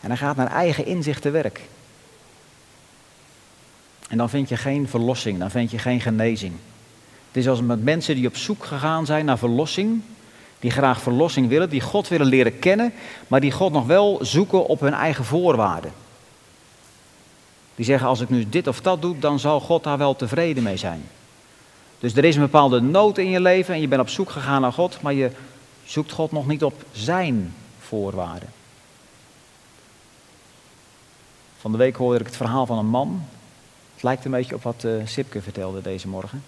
En 0.00 0.08
hij 0.08 0.16
gaat 0.16 0.36
naar 0.36 0.50
eigen 0.50 0.86
inzicht 0.86 1.22
te 1.22 1.30
werk. 1.30 1.60
En 4.08 4.18
dan 4.18 4.30
vind 4.30 4.48
je 4.48 4.56
geen 4.56 4.88
verlossing, 4.88 5.38
dan 5.38 5.50
vind 5.50 5.70
je 5.70 5.78
geen 5.78 6.00
genezing. 6.00 6.52
Het 7.26 7.36
is 7.36 7.48
als 7.48 7.60
met 7.60 7.82
mensen 7.84 8.14
die 8.14 8.26
op 8.26 8.36
zoek 8.36 8.64
gegaan 8.64 9.06
zijn 9.06 9.24
naar 9.24 9.38
verlossing, 9.38 10.02
die 10.60 10.70
graag 10.70 11.00
verlossing 11.00 11.48
willen, 11.48 11.68
die 11.68 11.80
God 11.80 12.08
willen 12.08 12.26
leren 12.26 12.58
kennen, 12.58 12.92
maar 13.28 13.40
die 13.40 13.52
God 13.52 13.72
nog 13.72 13.86
wel 13.86 14.18
zoeken 14.22 14.66
op 14.66 14.80
hun 14.80 14.94
eigen 14.94 15.24
voorwaarden. 15.24 15.92
Die 17.74 17.84
zeggen, 17.84 18.08
als 18.08 18.20
ik 18.20 18.28
nu 18.28 18.48
dit 18.48 18.66
of 18.66 18.80
dat 18.80 19.02
doe, 19.02 19.18
dan 19.18 19.38
zal 19.38 19.60
God 19.60 19.84
daar 19.84 19.98
wel 19.98 20.16
tevreden 20.16 20.62
mee 20.62 20.76
zijn. 20.76 21.02
Dus 22.02 22.16
er 22.16 22.24
is 22.24 22.34
een 22.34 22.42
bepaalde 22.42 22.80
nood 22.80 23.18
in 23.18 23.30
je 23.30 23.40
leven 23.40 23.74
en 23.74 23.80
je 23.80 23.88
bent 23.88 24.00
op 24.00 24.08
zoek 24.08 24.30
gegaan 24.30 24.60
naar 24.60 24.72
God, 24.72 25.00
maar 25.00 25.12
je 25.12 25.30
zoekt 25.84 26.12
God 26.12 26.32
nog 26.32 26.46
niet 26.46 26.64
op 26.64 26.84
zijn 26.92 27.54
voorwaarden. 27.78 28.48
Van 31.58 31.72
de 31.72 31.78
week 31.78 31.96
hoorde 31.96 32.20
ik 32.20 32.26
het 32.26 32.36
verhaal 32.36 32.66
van 32.66 32.78
een 32.78 32.86
man. 32.86 33.24
Het 33.94 34.02
lijkt 34.02 34.24
een 34.24 34.30
beetje 34.30 34.54
op 34.54 34.62
wat 34.62 34.84
uh, 34.84 35.06
Sipke 35.06 35.42
vertelde 35.42 35.82
deze 35.82 36.08
morgen. 36.08 36.44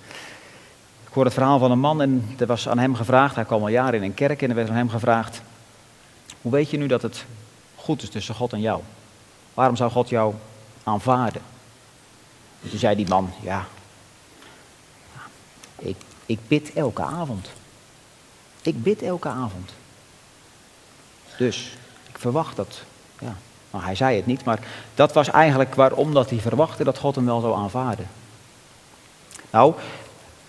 Ik 1.07 1.13
hoorde 1.13 1.29
het 1.29 1.39
verhaal 1.39 1.59
van 1.59 1.71
een 1.71 1.79
man 1.79 2.03
en 2.03 2.35
er 2.39 2.47
was 2.47 2.69
aan 2.69 2.79
hem 2.79 2.95
gevraagd, 2.95 3.35
hij 3.35 3.45
kwam 3.45 3.61
al 3.61 3.69
jaren 3.69 3.95
in 3.95 4.03
een 4.03 4.15
kerk 4.15 4.43
en 4.43 4.49
er 4.49 4.55
werd 4.55 4.69
aan 4.69 4.77
hem 4.77 4.91
gevraagd, 4.91 5.43
hoe 6.43 6.53
weet 6.53 6.71
je 6.71 6.77
nu 6.77 6.87
dat 6.87 7.03
het 7.03 7.25
goed 7.75 8.03
is 8.03 8.09
tussen 8.09 8.35
God 8.35 8.53
en 8.53 8.61
jou? 8.61 8.81
Waarom 9.55 9.77
zou 9.77 9.91
God 9.91 10.09
jou 10.09 10.35
aanvaarden? 10.83 11.43
En 12.63 12.71
toen 12.71 12.79
zei 12.79 12.97
die 12.97 13.09
man, 13.09 13.31
ja, 13.41 13.67
ik, 15.85 15.97
ik 16.27 16.39
bid 16.49 16.73
elke 16.73 17.03
avond. 17.03 17.49
Ik 18.63 18.83
bid 18.83 19.03
elke 19.03 19.29
avond. 19.29 19.73
Dus 21.39 21.77
ik 22.09 22.19
verwacht 22.19 22.57
dat. 22.57 22.83
Ja. 23.19 23.37
Nou, 23.71 23.85
hij 23.85 23.95
zei 23.95 24.17
het 24.17 24.27
niet, 24.27 24.45
maar 24.45 24.59
dat 24.95 25.13
was 25.13 25.31
eigenlijk 25.31 25.75
waarom 25.75 26.15
dat 26.15 26.31
hij 26.31 26.39
verwachtte 26.39 26.85
dat 26.85 26.99
God 26.99 27.15
hem 27.15 27.25
wel 27.25 27.41
zou 27.41 27.57
aanvaarden. 27.57 28.09
Nou, 29.51 29.75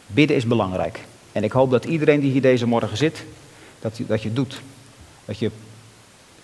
bidden 0.08 0.36
is 0.36 0.45
belangrijk. 0.45 1.06
En 1.32 1.43
ik 1.43 1.52
hoop 1.52 1.71
dat 1.71 1.86
iedereen 1.86 2.19
die 2.19 2.32
hier 2.32 2.41
deze 2.41 2.67
morgen 2.67 2.98
zit, 2.98 3.26
dat 3.80 3.98
je, 3.98 4.06
dat 4.06 4.21
je 4.21 4.34
doet. 4.34 4.62
Dat 5.26 5.38
je 5.38 5.52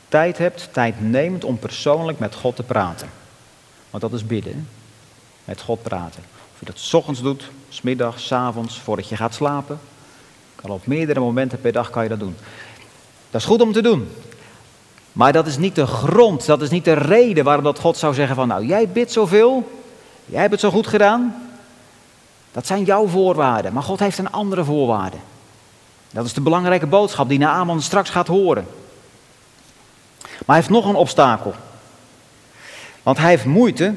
tijd 0.08 0.38
hebt, 0.38 0.69
tijd 0.71 1.01
neemt 1.01 1.43
om 1.43 1.60
persoonlijk 1.60 2.19
met 2.19 2.36
God 2.36 2.56
te 2.56 2.63
praten. 2.63 3.10
Want 3.89 4.04
dat 4.04 4.13
is 4.13 4.25
bidden. 4.25 4.67
Met 5.45 5.62
God 5.62 5.84
praten. 5.84 6.23
Je 6.62 6.67
dat 6.67 6.80
s 6.80 6.93
ochtends 6.93 7.21
doet, 7.21 7.43
s 7.69 7.82
middags, 7.82 8.26
s 8.26 8.32
avonds, 8.32 8.80
voordat 8.80 9.10
je 9.10 9.15
gaat 9.15 9.34
slapen. 9.34 9.80
Kan 10.56 10.69
op 10.69 10.88
meerdere 10.88 11.19
momenten 11.19 11.62
per 11.62 11.71
dag 11.71 11.89
kan 11.89 12.04
je 12.04 12.10
dat 12.10 12.19
doen. 12.19 12.36
Dat 13.30 13.41
is 13.41 13.47
goed 13.47 13.62
om 13.62 13.71
te 13.71 13.82
doen. 13.82 14.10
Maar 15.12 15.34
dat 15.34 15.47
is 15.47 15.58
niet 15.58 15.76
de 15.76 15.86
grond, 15.86 16.45
dat 16.45 16.62
is 16.62 16.69
niet 16.69 16.86
de 16.86 16.93
reden 16.93 17.43
waarom 17.43 17.63
dat 17.63 17.80
God 17.80 17.97
zou 17.97 18.13
zeggen 18.13 18.36
van 18.36 18.47
nou 18.47 18.65
jij 18.65 18.89
bidt 18.89 19.12
zoveel, 19.12 19.71
jij 20.26 20.39
hebt 20.39 20.52
het 20.52 20.60
zo 20.60 20.71
goed 20.71 20.88
gedaan. 20.88 21.50
Dat 22.52 22.67
zijn 22.67 22.84
jouw 22.84 23.08
voorwaarden, 23.08 23.74
maar 23.74 23.84
God 23.84 24.00
heeft 24.00 24.17
een 24.17 24.32
andere 24.32 24.63
voorwaarde. 24.63 25.17
Dat 26.12 26.26
is 26.26 26.34
de 26.34 26.41
belangrijke 26.41 26.88
boodschap 26.88 27.30
die 27.30 27.39
Naaman 27.39 27.82
straks 27.82 28.10
gaat 28.10 28.28
horen. 28.28 28.67
Maar 30.21 30.45
hij 30.45 30.56
heeft 30.56 30.69
nog 30.69 30.86
een 30.86 30.95
obstakel. 30.95 31.54
Want 33.04 33.17
hij 33.17 33.30
heeft 33.30 33.45
moeite 33.45 33.95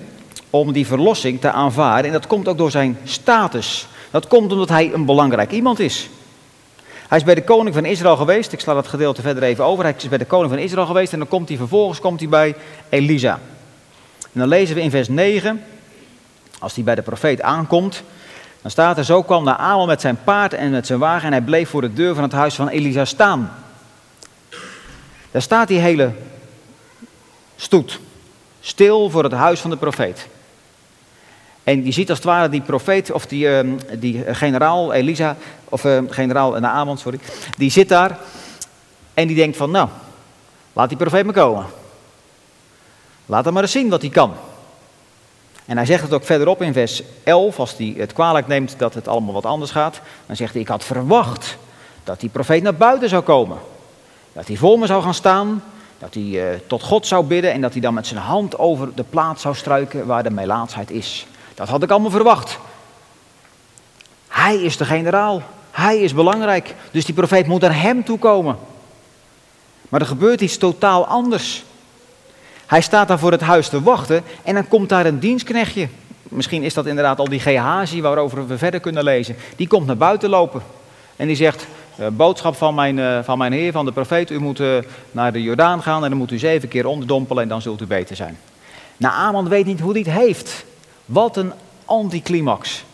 om 0.54 0.72
die 0.72 0.86
verlossing 0.86 1.40
te 1.40 1.50
aanvaarden 1.50 2.06
en 2.06 2.12
dat 2.12 2.26
komt 2.26 2.48
ook 2.48 2.58
door 2.58 2.70
zijn 2.70 2.98
status. 3.04 3.86
Dat 4.10 4.26
komt 4.26 4.52
omdat 4.52 4.68
hij 4.68 4.92
een 4.92 5.04
belangrijk 5.04 5.50
iemand 5.50 5.78
is. 5.78 6.08
Hij 7.08 7.18
is 7.18 7.24
bij 7.24 7.34
de 7.34 7.44
koning 7.44 7.74
van 7.74 7.84
Israël 7.84 8.16
geweest. 8.16 8.52
Ik 8.52 8.60
sla 8.60 8.74
dat 8.74 8.86
gedeelte 8.86 9.22
verder 9.22 9.42
even 9.42 9.64
over. 9.64 9.84
Hij 9.84 9.94
is 9.96 10.08
bij 10.08 10.18
de 10.18 10.24
koning 10.24 10.50
van 10.50 10.58
Israël 10.58 10.86
geweest 10.86 11.12
en 11.12 11.18
dan 11.18 11.28
komt 11.28 11.48
hij 11.48 11.56
vervolgens 11.56 12.00
komt 12.00 12.20
hij 12.20 12.28
bij 12.28 12.54
Elisa. 12.88 13.40
En 14.20 14.40
dan 14.40 14.48
lezen 14.48 14.74
we 14.74 14.82
in 14.82 14.90
vers 14.90 15.08
9, 15.08 15.64
als 16.58 16.74
hij 16.74 16.84
bij 16.84 16.94
de 16.94 17.02
profeet 17.02 17.42
aankomt, 17.42 18.02
dan 18.62 18.70
staat 18.70 18.98
er, 18.98 19.04
zo 19.04 19.22
kwam 19.22 19.44
Naaman 19.44 19.86
met 19.86 20.00
zijn 20.00 20.18
paard 20.24 20.52
en 20.52 20.70
met 20.70 20.86
zijn 20.86 20.98
wagen 20.98 21.26
en 21.26 21.32
hij 21.32 21.42
bleef 21.42 21.68
voor 21.68 21.80
de 21.80 21.92
deur 21.92 22.14
van 22.14 22.22
het 22.22 22.32
huis 22.32 22.54
van 22.54 22.68
Elisa 22.68 23.04
staan. 23.04 23.52
Daar 25.30 25.42
staat 25.42 25.68
die 25.68 25.78
hele 25.78 26.12
stoet, 27.56 28.00
stil 28.60 29.10
voor 29.10 29.22
het 29.22 29.32
huis 29.32 29.60
van 29.60 29.70
de 29.70 29.76
profeet. 29.76 30.28
En 31.64 31.84
je 31.84 31.92
ziet 31.92 32.08
als 32.08 32.18
het 32.18 32.26
ware 32.26 32.48
die 32.48 32.60
profeet, 32.60 33.12
of 33.12 33.26
die, 33.26 33.64
uh, 33.64 33.72
die 33.98 34.34
generaal 34.34 34.92
Elisa, 34.92 35.36
of 35.64 35.84
uh, 35.84 35.98
generaal 36.08 36.60
Naaman, 36.60 36.98
sorry, 36.98 37.18
die 37.56 37.70
zit 37.70 37.88
daar 37.88 38.18
en 39.14 39.26
die 39.26 39.36
denkt 39.36 39.56
van, 39.56 39.70
nou, 39.70 39.88
laat 40.72 40.88
die 40.88 40.98
profeet 40.98 41.24
maar 41.24 41.34
komen. 41.34 41.66
Laat 43.26 43.44
hem 43.44 43.54
maar 43.54 43.62
eens 43.62 43.72
zien 43.72 43.88
wat 43.88 44.00
hij 44.00 44.10
kan. 44.10 44.32
En 45.64 45.76
hij 45.76 45.86
zegt 45.86 46.02
het 46.02 46.12
ook 46.12 46.24
verderop 46.24 46.62
in 46.62 46.72
vers 46.72 47.02
11, 47.22 47.58
als 47.58 47.76
hij 47.76 47.94
het 47.96 48.12
kwalijk 48.12 48.46
neemt 48.46 48.78
dat 48.78 48.94
het 48.94 49.08
allemaal 49.08 49.34
wat 49.34 49.44
anders 49.44 49.70
gaat. 49.70 50.00
Dan 50.26 50.36
zegt 50.36 50.52
hij, 50.52 50.62
ik 50.62 50.68
had 50.68 50.84
verwacht 50.84 51.56
dat 52.04 52.20
die 52.20 52.30
profeet 52.30 52.62
naar 52.62 52.74
buiten 52.74 53.08
zou 53.08 53.22
komen. 53.22 53.58
Dat 54.32 54.46
hij 54.46 54.56
voor 54.56 54.78
me 54.78 54.86
zou 54.86 55.02
gaan 55.02 55.14
staan, 55.14 55.62
dat 55.98 56.14
hij 56.14 56.22
uh, 56.22 56.44
tot 56.66 56.82
God 56.82 57.06
zou 57.06 57.24
bidden 57.24 57.52
en 57.52 57.60
dat 57.60 57.72
hij 57.72 57.80
dan 57.80 57.94
met 57.94 58.06
zijn 58.06 58.20
hand 58.20 58.58
over 58.58 58.94
de 58.94 59.04
plaats 59.10 59.42
zou 59.42 59.54
struiken 59.54 60.06
waar 60.06 60.22
de 60.22 60.30
melaatsheid 60.30 60.90
is. 60.90 61.26
Dat 61.54 61.68
had 61.68 61.82
ik 61.82 61.90
allemaal 61.90 62.10
verwacht. 62.10 62.58
Hij 64.28 64.56
is 64.56 64.76
de 64.76 64.84
generaal. 64.84 65.42
Hij 65.70 65.98
is 65.98 66.14
belangrijk. 66.14 66.74
Dus 66.90 67.04
die 67.04 67.14
profeet 67.14 67.46
moet 67.46 67.60
naar 67.60 67.80
hem 67.80 68.04
toe 68.04 68.18
komen. 68.18 68.56
Maar 69.88 70.00
er 70.00 70.06
gebeurt 70.06 70.40
iets 70.40 70.56
totaal 70.56 71.06
anders. 71.06 71.64
Hij 72.66 72.80
staat 72.80 73.08
daar 73.08 73.18
voor 73.18 73.30
het 73.32 73.40
huis 73.40 73.68
te 73.68 73.82
wachten 73.82 74.22
en 74.42 74.54
dan 74.54 74.68
komt 74.68 74.88
daar 74.88 75.06
een 75.06 75.18
dienstknechtje. 75.18 75.88
Misschien 76.22 76.62
is 76.62 76.74
dat 76.74 76.86
inderdaad 76.86 77.18
al 77.18 77.28
die 77.28 77.40
Gehazi 77.40 78.02
waarover 78.02 78.46
we 78.46 78.58
verder 78.58 78.80
kunnen 78.80 79.04
lezen. 79.04 79.36
Die 79.56 79.66
komt 79.66 79.86
naar 79.86 79.96
buiten 79.96 80.30
lopen 80.30 80.62
en 81.16 81.26
die 81.26 81.36
zegt, 81.36 81.66
eh, 81.96 82.06
boodschap 82.08 82.56
van 82.56 82.74
mijn, 82.74 82.98
uh, 82.98 83.18
van 83.22 83.38
mijn 83.38 83.52
heer, 83.52 83.72
van 83.72 83.84
de 83.84 83.92
profeet, 83.92 84.30
u 84.30 84.40
moet 84.40 84.60
uh, 84.60 84.78
naar 85.10 85.32
de 85.32 85.42
Jordaan 85.42 85.82
gaan 85.82 86.02
en 86.02 86.08
dan 86.08 86.18
moet 86.18 86.30
u 86.30 86.38
zeven 86.38 86.68
keer 86.68 86.86
onderdompelen 86.86 87.42
en 87.42 87.48
dan 87.48 87.62
zult 87.62 87.80
u 87.80 87.86
beter 87.86 88.16
zijn. 88.16 88.38
Naaman 88.96 89.48
weet 89.48 89.66
niet 89.66 89.80
hoe 89.80 89.92
hij 89.92 90.00
het 90.00 90.10
heeft. 90.10 90.64
Wat 91.04 91.36
een 91.36 91.52
anticlimax. 91.84 92.84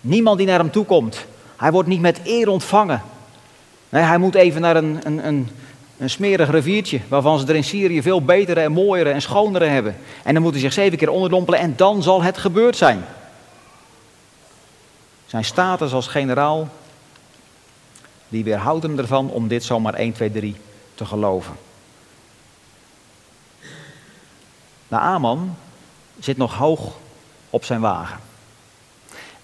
Niemand 0.00 0.38
die 0.38 0.46
naar 0.46 0.58
hem 0.58 0.70
toe 0.70 0.84
komt. 0.84 1.26
Hij 1.56 1.72
wordt 1.72 1.88
niet 1.88 2.00
met 2.00 2.20
eer 2.24 2.48
ontvangen. 2.48 3.02
Nee, 3.88 4.02
hij 4.02 4.18
moet 4.18 4.34
even 4.34 4.60
naar 4.60 4.76
een, 4.76 5.00
een, 5.02 5.26
een, 5.26 5.48
een 5.98 6.10
smerig 6.10 6.50
riviertje, 6.50 7.00
waarvan 7.08 7.38
ze 7.38 7.46
er 7.46 7.54
in 7.54 7.64
Syrië 7.64 8.02
veel 8.02 8.22
betere 8.22 8.60
en 8.60 8.72
mooiere 8.72 9.10
en 9.10 9.22
schonere 9.22 9.64
hebben. 9.64 9.96
En 10.24 10.34
dan 10.34 10.42
moet 10.42 10.52
hij 10.52 10.60
zich 10.60 10.72
zeven 10.72 10.98
keer 10.98 11.10
onderdompelen 11.10 11.60
en 11.60 11.76
dan 11.76 12.02
zal 12.02 12.22
het 12.22 12.38
gebeurd 12.38 12.76
zijn. 12.76 13.04
Zijn 15.26 15.44
status 15.44 15.92
als 15.92 16.06
generaal, 16.06 16.68
die 18.28 18.44
weerhoudt 18.44 18.82
hem 18.82 18.98
ervan 18.98 19.30
om 19.30 19.48
dit 19.48 19.64
zomaar 19.64 19.94
1, 19.94 20.12
2, 20.12 20.30
3 20.30 20.56
te 20.94 21.04
geloven. 21.04 21.54
Aman 24.88 25.56
zit 26.18 26.36
nog 26.36 26.54
hoog 26.54 26.96
op 27.50 27.64
zijn 27.64 27.80
wagen. 27.80 28.18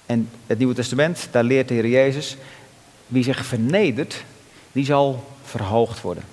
En 0.07 0.31
het 0.47 0.59
Nieuwe 0.59 0.75
Testament, 0.75 1.29
daar 1.31 1.45
leert 1.45 1.69
de 1.69 1.75
Heer 1.75 1.89
Jezus, 1.89 2.37
wie 3.07 3.23
zich 3.23 3.45
vernedert, 3.45 4.25
die 4.73 4.85
zal 4.85 5.25
verhoogd 5.45 6.01
worden. 6.01 6.25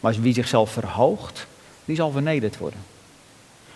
Maar 0.00 0.14
wie 0.20 0.34
zichzelf 0.34 0.70
verhoogt, 0.70 1.46
die 1.84 1.96
zal 1.96 2.10
vernederd 2.10 2.58
worden. 2.58 2.80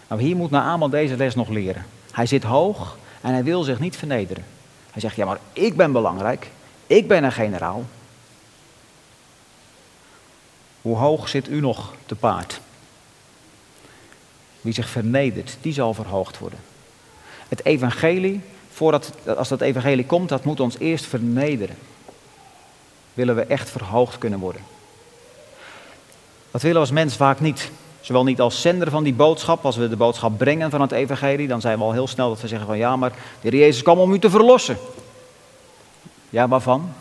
Nou, 0.09 0.23
hier 0.23 0.37
moet 0.37 0.51
Naaman 0.51 0.91
deze 0.91 1.17
les 1.17 1.35
nog 1.35 1.49
leren. 1.49 1.87
Hij 2.11 2.27
zit 2.27 2.43
hoog 2.43 2.99
en 3.21 3.33
hij 3.33 3.45
wil 3.45 3.63
zich 3.63 3.79
niet 3.79 3.97
vernederen. 3.97 4.45
Hij 4.91 5.01
zegt, 5.01 5.17
ja, 5.17 5.25
maar 5.25 5.39
ik 5.53 5.77
ben 5.77 5.93
belangrijk. 5.93 6.51
Ik 6.87 7.09
ben 7.09 7.25
een 7.25 7.33
generaal. 7.33 7.85
Hoe 10.83 10.97
hoog 10.97 11.29
zit 11.29 11.49
u 11.49 11.61
nog 11.61 11.95
te 12.07 12.15
paard? 12.15 12.61
Wie 14.61 14.73
zich 14.73 14.89
vernedert, 14.89 15.57
die 15.61 15.73
zal 15.73 15.95
verhoogd 15.95 16.39
worden. 16.39 16.59
Het 17.49 17.65
evangelie, 17.65 18.41
voordat, 18.73 19.13
als 19.37 19.49
dat 19.49 19.61
evangelie 19.61 20.07
komt, 20.07 20.29
dat 20.29 20.45
moet 20.45 20.61
ons 20.61 20.79
eerst 20.79 21.05
vernederen. 21.05 21.77
Willen 23.15 23.35
we 23.35 23.43
echt 23.43 23.71
verhoogd 23.71 24.19
kunnen 24.19 24.39
worden. 24.39 24.63
Dat 26.51 26.63
willen 26.63 26.77
we 26.77 26.83
als 26.83 26.91
mens 26.91 27.17
vaak 27.17 27.41
niet. 27.41 27.71
Zowel 28.01 28.25
niet 28.25 28.41
als 28.41 28.61
zender 28.61 28.91
van 28.91 29.05
die 29.05 29.15
boodschap, 29.15 29.65
als 29.65 29.77
we 29.77 29.89
de 29.89 29.97
boodschap 29.97 30.39
brengen 30.39 30.71
van 30.71 30.81
het 30.81 30.93
evangelie, 30.93 31.49
dan 31.49 31.61
zijn 31.61 31.79
we 31.79 31.85
al 31.85 31.93
heel 31.93 32.07
snel 32.07 32.29
dat 32.29 32.41
we 32.41 32.49
zeggen 32.49 32.67
van 32.67 32.79
ja, 32.79 32.97
maar 32.97 33.13
de 33.41 33.57
Jezus 33.57 33.83
kwam 33.83 33.99
om 33.99 34.13
u 34.13 34.19
te 34.19 34.31
verlossen. 34.31 34.77
Ja, 36.31 36.49
waarvan? 36.49 36.93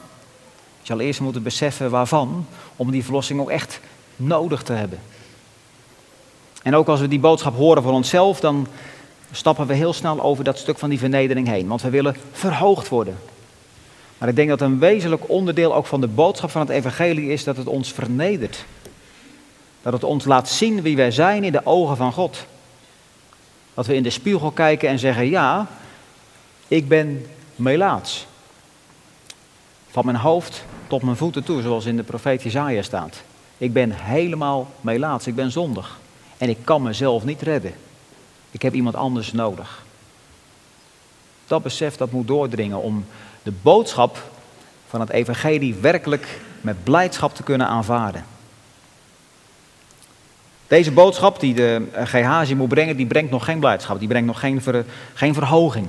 Je 0.81 0.85
zal 0.93 0.99
eerst 0.99 1.19
moeten 1.19 1.43
beseffen 1.43 1.89
waarvan, 1.89 2.47
om 2.75 2.91
die 2.91 3.03
verlossing 3.03 3.39
ook 3.39 3.49
echt 3.49 3.79
nodig 4.15 4.63
te 4.63 4.73
hebben. 4.73 4.99
En 6.67 6.75
ook 6.75 6.87
als 6.87 6.99
we 6.99 7.07
die 7.07 7.19
boodschap 7.19 7.55
horen 7.55 7.83
voor 7.83 7.91
onszelf, 7.91 8.39
dan 8.39 8.67
stappen 9.31 9.67
we 9.67 9.73
heel 9.73 9.93
snel 9.93 10.21
over 10.21 10.43
dat 10.43 10.57
stuk 10.57 10.77
van 10.77 10.89
die 10.89 10.99
vernedering 10.99 11.47
heen. 11.47 11.67
Want 11.67 11.81
we 11.81 11.89
willen 11.89 12.15
verhoogd 12.31 12.89
worden. 12.89 13.17
Maar 14.17 14.29
ik 14.29 14.35
denk 14.35 14.49
dat 14.49 14.61
een 14.61 14.79
wezenlijk 14.79 15.29
onderdeel 15.29 15.75
ook 15.75 15.85
van 15.85 16.01
de 16.01 16.07
boodschap 16.07 16.51
van 16.51 16.61
het 16.61 16.69
evangelie 16.69 17.31
is 17.31 17.43
dat 17.43 17.57
het 17.57 17.67
ons 17.67 17.91
vernedert. 17.91 18.65
Dat 19.81 19.93
het 19.93 20.03
ons 20.03 20.25
laat 20.25 20.49
zien 20.49 20.81
wie 20.81 20.95
wij 20.95 21.11
zijn 21.11 21.43
in 21.43 21.51
de 21.51 21.65
ogen 21.65 21.97
van 21.97 22.13
God. 22.13 22.45
Dat 23.73 23.85
we 23.85 23.95
in 23.95 24.03
de 24.03 24.09
spiegel 24.09 24.51
kijken 24.51 24.89
en 24.89 24.99
zeggen, 24.99 25.29
ja, 25.29 25.67
ik 26.67 26.87
ben 26.87 27.25
melaats. 27.55 28.25
Van 29.89 30.05
mijn 30.05 30.17
hoofd 30.17 30.63
tot 30.87 31.01
mijn 31.01 31.17
voeten 31.17 31.43
toe, 31.43 31.61
zoals 31.61 31.85
in 31.85 31.95
de 31.97 32.03
profeet 32.03 32.43
Jezaja 32.43 32.81
staat. 32.81 33.21
Ik 33.57 33.73
ben 33.73 33.91
helemaal 33.91 34.67
melaats, 34.81 35.27
ik 35.27 35.35
ben 35.35 35.51
zondig. 35.51 35.99
En 36.37 36.49
ik 36.49 36.57
kan 36.63 36.81
mezelf 36.81 37.23
niet 37.23 37.41
redden. 37.41 37.73
Ik 38.51 38.61
heb 38.61 38.73
iemand 38.73 38.95
anders 38.95 39.31
nodig. 39.31 39.83
Dat 41.47 41.63
besef 41.63 41.95
dat 41.95 42.11
moet 42.11 42.27
doordringen 42.27 42.81
om 42.81 43.05
de 43.43 43.53
boodschap 43.61 44.31
van 44.87 44.99
het 44.99 45.09
evangelie 45.09 45.75
werkelijk 45.75 46.39
met 46.61 46.83
blijdschap 46.83 47.35
te 47.35 47.43
kunnen 47.43 47.67
aanvaarden. 47.67 48.25
Deze 50.67 50.91
boodschap 50.91 51.39
die 51.39 51.53
de 51.53 51.87
Gehazi 51.93 52.55
moet 52.55 52.69
brengen, 52.69 52.97
die 52.97 53.05
brengt 53.05 53.31
nog 53.31 53.45
geen 53.45 53.59
blijdschap, 53.59 53.99
die 53.99 54.07
brengt 54.07 54.27
nog 54.27 54.39
geen, 54.39 54.61
ver, 54.61 54.85
geen 55.13 55.33
verhoging. 55.33 55.87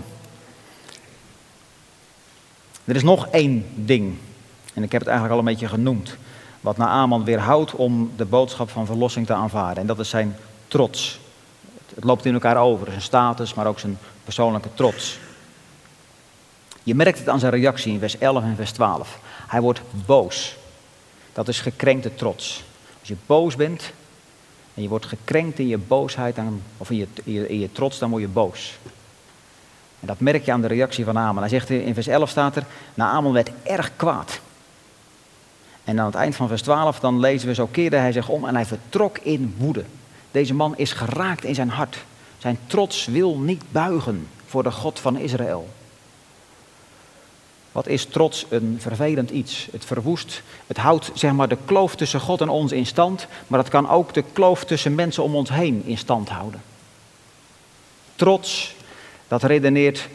Er 2.84 2.96
is 2.96 3.02
nog 3.02 3.28
één 3.28 3.66
ding, 3.74 4.16
en 4.74 4.82
ik 4.82 4.92
heb 4.92 5.00
het 5.00 5.10
eigenlijk 5.10 5.40
al 5.40 5.46
een 5.46 5.52
beetje 5.52 5.68
genoemd, 5.68 6.16
wat 6.60 6.76
Naaman 6.76 7.24
weerhoudt 7.24 7.74
om 7.74 8.12
de 8.16 8.24
boodschap 8.24 8.70
van 8.70 8.86
verlossing 8.86 9.26
te 9.26 9.32
aanvaarden. 9.32 9.80
En 9.80 9.86
dat 9.86 9.98
is 9.98 10.08
zijn 10.08 10.36
trots. 10.68 11.20
Het 11.94 12.04
loopt 12.04 12.24
in 12.24 12.34
elkaar 12.34 12.56
over, 12.56 12.86
zijn 12.86 13.02
status, 13.02 13.54
maar 13.54 13.66
ook 13.66 13.78
zijn 13.78 13.98
persoonlijke 14.24 14.68
trots. 14.74 15.18
Je 16.82 16.94
merkt 16.94 17.18
het 17.18 17.28
aan 17.28 17.38
zijn 17.38 17.52
reactie 17.52 17.92
in 17.92 17.98
vers 17.98 18.18
11 18.18 18.42
en 18.42 18.56
vers 18.56 18.72
12. 18.72 19.18
Hij 19.46 19.60
wordt 19.60 19.80
boos. 20.06 20.56
Dat 21.32 21.48
is 21.48 21.60
gekrenkte 21.60 22.14
trots. 22.14 22.64
Als 23.00 23.08
je 23.08 23.16
boos 23.26 23.56
bent 23.56 23.92
en 24.74 24.82
je 24.82 24.88
wordt 24.88 25.06
gekrenkt 25.06 25.58
in 25.58 25.68
je 25.68 25.78
boosheid 25.78 26.38
of 26.76 26.90
in 26.90 26.96
je, 26.96 27.06
in, 27.24 27.58
je, 27.58 27.72
trots, 27.72 27.98
dan 27.98 28.10
word 28.10 28.22
je 28.22 28.28
boos. 28.28 28.78
En 30.00 30.06
dat 30.06 30.20
merk 30.20 30.44
je 30.44 30.52
aan 30.52 30.60
de 30.60 30.66
reactie 30.66 31.04
van 31.04 31.18
Aman. 31.18 31.38
Hij 31.42 31.48
zegt 31.48 31.70
in 31.70 31.94
vers 31.94 32.06
11 32.06 32.30
staat 32.30 32.56
er, 32.56 32.64
Naaman 32.94 33.32
werd 33.32 33.50
erg 33.62 33.90
kwaad. 33.96 34.40
En 35.88 36.00
aan 36.00 36.06
het 36.06 36.14
eind 36.14 36.36
van 36.36 36.48
vers 36.48 36.62
12 36.62 37.00
dan 37.00 37.20
lezen 37.20 37.48
we, 37.48 37.54
zo 37.54 37.66
keerde 37.66 37.96
hij 37.96 38.12
zich 38.12 38.28
om 38.28 38.44
en 38.44 38.54
hij 38.54 38.64
vertrok 38.64 39.18
in 39.18 39.54
woede. 39.58 39.84
Deze 40.30 40.54
man 40.54 40.76
is 40.76 40.92
geraakt 40.92 41.44
in 41.44 41.54
zijn 41.54 41.68
hart. 41.68 42.04
Zijn 42.38 42.58
trots 42.66 43.06
wil 43.06 43.38
niet 43.38 43.62
buigen 43.72 44.28
voor 44.46 44.62
de 44.62 44.70
God 44.70 45.00
van 45.00 45.16
Israël. 45.16 45.68
Wat 47.72 47.86
is 47.86 48.04
trots 48.04 48.46
een 48.48 48.76
vervelend 48.80 49.30
iets? 49.30 49.68
Het 49.72 49.84
verwoest, 49.84 50.42
het 50.66 50.76
houdt 50.76 51.10
zeg 51.14 51.32
maar 51.32 51.48
de 51.48 51.58
kloof 51.64 51.96
tussen 51.96 52.20
God 52.20 52.40
en 52.40 52.48
ons 52.48 52.72
in 52.72 52.86
stand, 52.86 53.26
maar 53.46 53.58
het 53.58 53.68
kan 53.68 53.88
ook 53.88 54.14
de 54.14 54.24
kloof 54.32 54.64
tussen 54.64 54.94
mensen 54.94 55.22
om 55.22 55.36
ons 55.36 55.50
heen 55.50 55.82
in 55.84 55.98
stand 55.98 56.28
houden. 56.28 56.62
Trots, 58.14 58.74
dat 59.28 59.42
redeneert, 59.42 60.08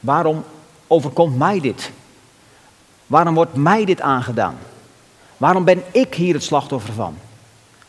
waarom 0.00 0.44
overkomt 0.86 1.36
mij 1.38 1.60
dit? 1.60 1.90
Waarom 3.06 3.34
wordt 3.34 3.54
mij 3.54 3.84
dit 3.84 4.00
aangedaan? 4.00 4.58
Waarom 5.36 5.64
ben 5.64 5.82
ik 5.90 6.14
hier 6.14 6.34
het 6.34 6.42
slachtoffer 6.42 6.94
van? 6.94 7.16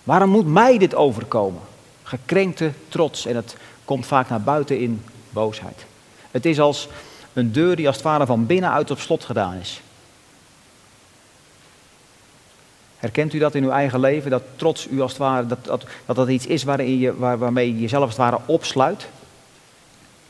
Waarom 0.04 0.30
moet 0.30 0.47
mij 0.47 0.78
dit 0.78 0.95
overkomen? 0.95 1.62
Gekrenkte 2.04 2.71
trots 2.88 3.25
en 3.25 3.36
het 3.36 3.56
komt 3.86 4.06
vaak 4.06 4.30
naar 4.30 4.41
buiten 4.41 4.80
in 4.80 5.04
boosheid. 5.30 5.86
Het 6.32 6.45
is 6.45 6.60
als 6.60 6.88
een 7.34 7.51
deur 7.51 7.75
die 7.75 7.88
als 7.88 7.95
het 7.95 8.06
ware 8.06 8.25
van 8.25 8.45
binnenuit 8.45 8.91
op 8.91 8.99
slot 8.99 9.23
gedaan 9.23 9.54
is. 9.54 9.82
Herkent 12.97 13.34
u 13.34 13.39
dat 13.39 13.56
in 13.56 13.63
uw 13.63 13.69
eigen 13.69 13.99
leven? 13.99 14.32
Dat 14.32 14.43
trots 14.56 14.88
u 14.88 15.01
als 15.01 15.12
het 15.12 15.19
ware, 15.19 15.45
dat 15.45 15.65
dat, 15.65 15.86
dat, 16.06 16.30
iets 16.30 16.45
is 16.45 16.63
waarin 16.63 16.99
je, 16.99 17.17
waar, 17.17 17.38
waarmee 17.38 17.73
je 17.73 17.80
jezelf 17.80 18.04
als 18.04 18.17
het 18.17 18.21
ware 18.21 18.39
opsluit? 18.45 19.08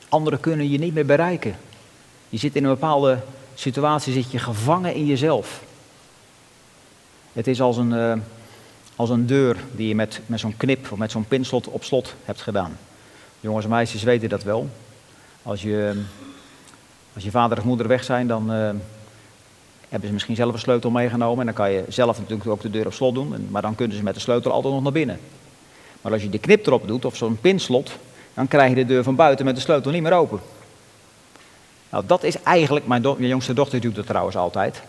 Anderen 0.09 0.39
kunnen 0.39 0.69
je 0.69 0.79
niet 0.79 0.93
meer 0.93 1.05
bereiken. 1.05 1.55
Je 2.29 2.37
zit 2.37 2.55
in 2.55 2.63
een 2.63 2.69
bepaalde 2.69 3.19
situatie, 3.55 4.13
zit 4.13 4.31
je 4.31 4.39
gevangen 4.39 4.93
in 4.93 5.05
jezelf. 5.05 5.63
Het 7.33 7.47
is 7.47 7.61
als 7.61 7.77
een, 7.77 7.91
uh, 7.91 8.13
als 8.95 9.09
een 9.09 9.25
deur 9.25 9.57
die 9.71 9.87
je 9.87 9.95
met, 9.95 10.21
met 10.25 10.39
zo'n 10.39 10.57
knip 10.57 10.91
of 10.91 10.97
met 10.97 11.11
zo'n 11.11 11.27
pinslot 11.27 11.67
op 11.67 11.83
slot 11.83 12.15
hebt 12.25 12.41
gedaan. 12.41 12.77
Jongens 13.39 13.63
en 13.63 13.71
meisjes 13.71 14.03
weten 14.03 14.29
dat 14.29 14.43
wel. 14.43 14.69
Als 15.43 15.61
je, 15.61 16.03
als 17.13 17.23
je 17.23 17.31
vader 17.31 17.57
of 17.57 17.63
moeder 17.63 17.87
weg 17.87 18.03
zijn, 18.03 18.27
dan 18.27 18.53
uh, 18.53 18.69
hebben 19.89 20.07
ze 20.07 20.13
misschien 20.13 20.35
zelf 20.35 20.53
een 20.53 20.59
sleutel 20.59 20.89
meegenomen. 20.89 21.39
En 21.39 21.45
dan 21.45 21.55
kan 21.55 21.71
je 21.71 21.83
zelf 21.87 22.19
natuurlijk 22.19 22.49
ook 22.49 22.61
de 22.61 22.69
deur 22.69 22.85
op 22.85 22.93
slot 22.93 23.13
doen. 23.13 23.47
Maar 23.49 23.61
dan 23.61 23.75
kunnen 23.75 23.97
ze 23.97 24.03
met 24.03 24.13
de 24.13 24.19
sleutel 24.19 24.51
altijd 24.51 24.73
nog 24.73 24.83
naar 24.83 24.91
binnen. 24.91 25.19
Maar 26.01 26.11
als 26.11 26.21
je 26.21 26.29
de 26.29 26.39
knip 26.39 26.65
erop 26.65 26.87
doet, 26.87 27.05
of 27.05 27.15
zo'n 27.15 27.37
pinslot, 27.41 27.91
dan 28.33 28.47
krijg 28.47 28.69
je 28.69 28.75
de 28.75 28.85
deur 28.85 29.03
van 29.03 29.15
buiten 29.15 29.45
met 29.45 29.55
de 29.55 29.61
sleutel 29.61 29.91
niet 29.91 30.01
meer 30.01 30.13
open. 30.13 30.39
Nou, 31.95 32.07
dat 32.07 32.23
is 32.23 32.41
eigenlijk, 32.41 32.87
mijn, 32.87 33.15
jongste 33.17 33.53
dochter 33.53 33.81
doet 33.81 33.95
dat 33.95 34.05
trouwens 34.05 34.35
altijd. 34.35 34.81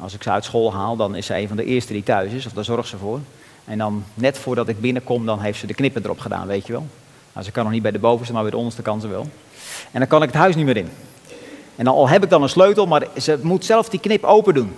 Als 0.00 0.14
ik 0.14 0.22
ze 0.22 0.30
uit 0.30 0.44
school 0.44 0.72
haal, 0.72 0.96
dan 0.96 1.14
is 1.14 1.26
ze 1.26 1.36
een 1.36 1.48
van 1.48 1.56
de 1.56 1.64
eerste 1.64 1.92
die 1.92 2.02
thuis 2.02 2.32
is, 2.32 2.46
of 2.46 2.52
daar 2.52 2.64
zorgt 2.64 2.88
ze 2.88 2.96
voor. 2.96 3.20
En 3.64 3.78
dan 3.78 4.04
net 4.14 4.38
voordat 4.38 4.68
ik 4.68 4.80
binnenkom, 4.80 5.26
dan 5.26 5.40
heeft 5.40 5.58
ze 5.58 5.66
de 5.66 5.74
knippen 5.74 6.04
erop 6.04 6.18
gedaan, 6.18 6.46
weet 6.46 6.66
je 6.66 6.72
wel. 6.72 6.86
Nou, 7.32 7.44
ze 7.44 7.52
kan 7.52 7.64
nog 7.64 7.72
niet 7.72 7.82
bij 7.82 7.90
de 7.90 7.98
bovenste, 7.98 8.32
maar 8.32 8.42
bij 8.42 8.50
de 8.50 8.56
onderste 8.56 8.82
kan 8.82 9.00
ze 9.00 9.08
wel. 9.08 9.28
En 9.90 9.98
dan 9.98 10.08
kan 10.08 10.22
ik 10.22 10.28
het 10.28 10.36
huis 10.36 10.54
niet 10.54 10.64
meer 10.64 10.76
in. 10.76 10.90
En 11.76 11.86
al 11.86 12.08
heb 12.08 12.22
ik 12.22 12.30
dan 12.30 12.42
een 12.42 12.48
sleutel, 12.48 12.86
maar 12.86 13.06
ze 13.20 13.38
moet 13.42 13.64
zelf 13.64 13.88
die 13.88 14.00
knip 14.00 14.24
open 14.24 14.54
doen. 14.54 14.74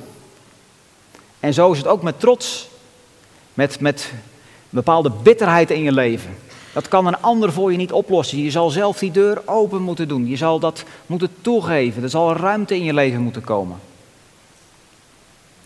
En 1.41 1.55
zo 1.55 1.73
is 1.73 1.79
het 1.79 1.87
ook 1.87 2.03
met 2.03 2.21
trots, 2.21 2.69
met, 3.55 3.81
met 3.81 4.13
bepaalde 4.71 5.11
bitterheid 5.23 5.71
in 5.71 5.83
je 5.83 5.93
leven. 5.93 6.37
Dat 6.75 6.89
kan 6.89 7.07
een 7.07 7.21
ander 7.21 7.53
voor 7.53 7.71
je 7.71 7.77
niet 7.77 7.93
oplossen. 7.93 8.39
Je 8.39 8.51
zal 8.51 8.71
zelf 8.71 8.99
die 8.99 9.11
deur 9.11 9.43
open 9.45 9.83
moeten 9.83 10.09
doen. 10.09 10.27
Je 10.27 10.37
zal 10.37 10.59
dat 10.59 10.85
moeten 11.07 11.29
toegeven. 11.41 12.03
Er 12.03 12.11
zal 12.11 12.37
ruimte 12.37 12.75
in 12.75 12.85
je 12.85 12.95
leven 12.95 13.21
moeten 13.21 13.43
komen. 13.43 13.77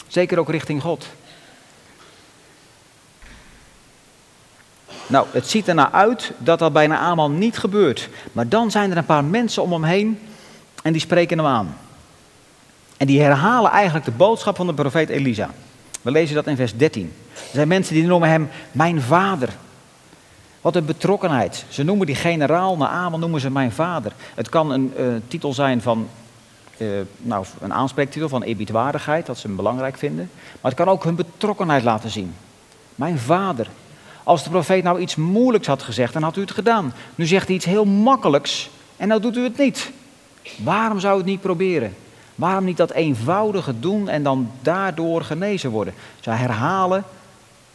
Zeker 0.07 0.39
ook 0.39 0.51
richting 0.51 0.83
God. 0.83 1.07
Nou, 5.07 5.27
het 5.31 5.49
ziet 5.49 5.69
ernaar 5.69 5.91
uit 5.91 6.33
dat 6.39 6.59
dat 6.59 6.73
bijna 6.73 7.01
allemaal 7.01 7.31
niet 7.31 7.59
gebeurt. 7.59 8.09
Maar 8.33 8.49
dan 8.49 8.71
zijn 8.71 8.91
er 8.91 8.97
een 8.97 9.05
paar 9.05 9.25
mensen 9.25 9.63
om 9.63 9.73
hem 9.73 9.85
heen 9.85 10.19
en 10.83 10.93
die 10.93 11.01
spreken 11.01 11.39
hem 11.39 11.47
aan. 11.47 11.77
En 12.97 13.07
die 13.07 13.21
herhalen 13.21 13.71
eigenlijk 13.71 14.05
de 14.05 14.11
boodschap 14.11 14.57
van 14.57 14.67
de 14.67 14.75
profeet 14.75 15.09
Elisa. 15.09 15.51
We 16.03 16.11
lezen 16.11 16.35
dat 16.35 16.47
in 16.47 16.57
vers 16.57 16.77
13. 16.77 17.13
Er 17.33 17.41
zijn 17.53 17.69
mensen 17.69 17.95
die 17.95 18.07
noemen 18.07 18.29
hem 18.29 18.49
mijn 18.73 19.03
vader. 19.03 19.49
Wat 20.61 20.77
een 20.77 20.85
betrokkenheid. 20.85 21.65
Ze 21.69 21.83
noemen 21.83 22.07
die 22.07 22.15
generaal, 22.15 22.77
Naaman 22.77 23.21
noemen 23.21 23.41
ze 23.41 23.51
mijn 23.51 23.73
vader. 23.73 24.13
Het 24.35 24.49
kan 24.49 24.71
een 24.71 24.93
uh, 24.99 25.07
titel 25.29 25.53
zijn 25.53 25.83
van, 25.83 26.09
uh, 26.79 26.89
nou, 27.19 27.45
een 27.61 27.73
aanspreektitel 27.73 28.29
van 28.29 28.43
eerbiedwaardigheid, 28.43 29.27
dat 29.27 29.39
ze 29.39 29.47
hem 29.47 29.57
belangrijk 29.57 29.99
vinden. 29.99 30.31
Maar 30.61 30.71
het 30.71 30.81
kan 30.81 30.89
ook 30.89 31.05
hun 31.05 31.15
betrokkenheid 31.15 31.83
laten 31.83 32.11
zien. 32.11 32.35
Mijn 32.95 33.19
vader. 33.19 33.67
Als 34.23 34.45
de 34.45 34.51
profeet 34.51 34.85
nou 34.85 35.01
iets 35.01 35.17
moeilijks 35.17 35.67
had 35.67 35.83
gezegd, 35.83 36.13
dan 36.13 36.23
had 36.23 36.37
u 36.37 36.41
het 36.41 36.51
gedaan. 36.51 36.95
Nu 37.15 37.27
zegt 37.27 37.47
hij 37.47 37.57
iets 37.57 37.65
heel 37.65 37.85
makkelijks 37.85 38.71
en 38.97 39.09
nou 39.09 39.21
doet 39.21 39.37
u 39.37 39.43
het 39.43 39.59
niet. 39.59 39.91
Waarom 40.57 41.01
zou 41.01 41.15
u 41.15 41.17
het 41.17 41.27
niet 41.27 41.41
proberen? 41.41 41.95
Waarom 42.35 42.65
niet 42.65 42.77
dat 42.77 42.91
eenvoudige 42.91 43.81
doen 43.81 44.09
en 44.09 44.23
dan 44.23 44.51
daardoor 44.63 45.23
genezen 45.23 45.71
worden? 45.71 45.95
Zij 46.21 46.37
herhalen 46.37 47.05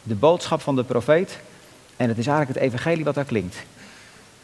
de 0.02 0.14
boodschap 0.14 0.60
van 0.60 0.76
de 0.76 0.84
profeet 0.84 1.38
En 1.96 2.08
het 2.08 2.18
is 2.18 2.26
eigenlijk 2.26 2.58
het 2.58 2.68
evangelie 2.68 3.04
wat 3.04 3.14
daar 3.14 3.24
klinkt. 3.24 3.56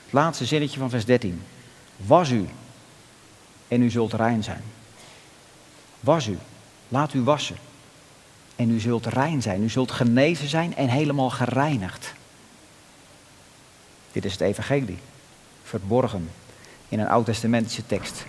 Het 0.04 0.12
laatste 0.12 0.44
zinnetje 0.44 0.78
van 0.78 0.90
vers 0.90 1.04
13. 1.04 1.42
Was 1.96 2.30
u 2.30 2.48
en 3.68 3.82
u 3.82 3.90
zult 3.90 4.12
rein 4.12 4.42
zijn. 4.42 4.62
Was 6.00 6.26
u. 6.26 6.38
Laat 6.88 7.14
u 7.14 7.22
wassen. 7.22 7.56
En 8.56 8.70
u 8.70 8.80
zult 8.80 9.06
rein 9.06 9.42
zijn. 9.42 9.62
U 9.62 9.68
zult 9.68 9.90
genezen 9.90 10.48
zijn 10.48 10.76
en 10.76 10.88
helemaal 10.88 11.30
gereinigd. 11.30 12.12
Dit 14.12 14.24
is 14.24 14.32
het 14.32 14.40
evangelie. 14.40 14.98
Verborgen 15.62 16.30
in 16.88 17.00
een 17.00 17.08
oud-testamentische 17.08 17.86
tekst. 17.86 18.24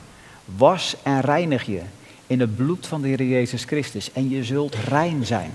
Was 0.45 0.95
en 1.03 1.21
reinig 1.21 1.65
je 1.65 1.81
in 2.27 2.39
het 2.39 2.55
bloed 2.55 2.88
van 2.88 3.01
de 3.01 3.07
Heer 3.07 3.23
Jezus 3.23 3.63
Christus 3.63 4.12
en 4.12 4.29
je 4.29 4.43
zult 4.43 4.75
rein 4.75 5.25
zijn. 5.25 5.53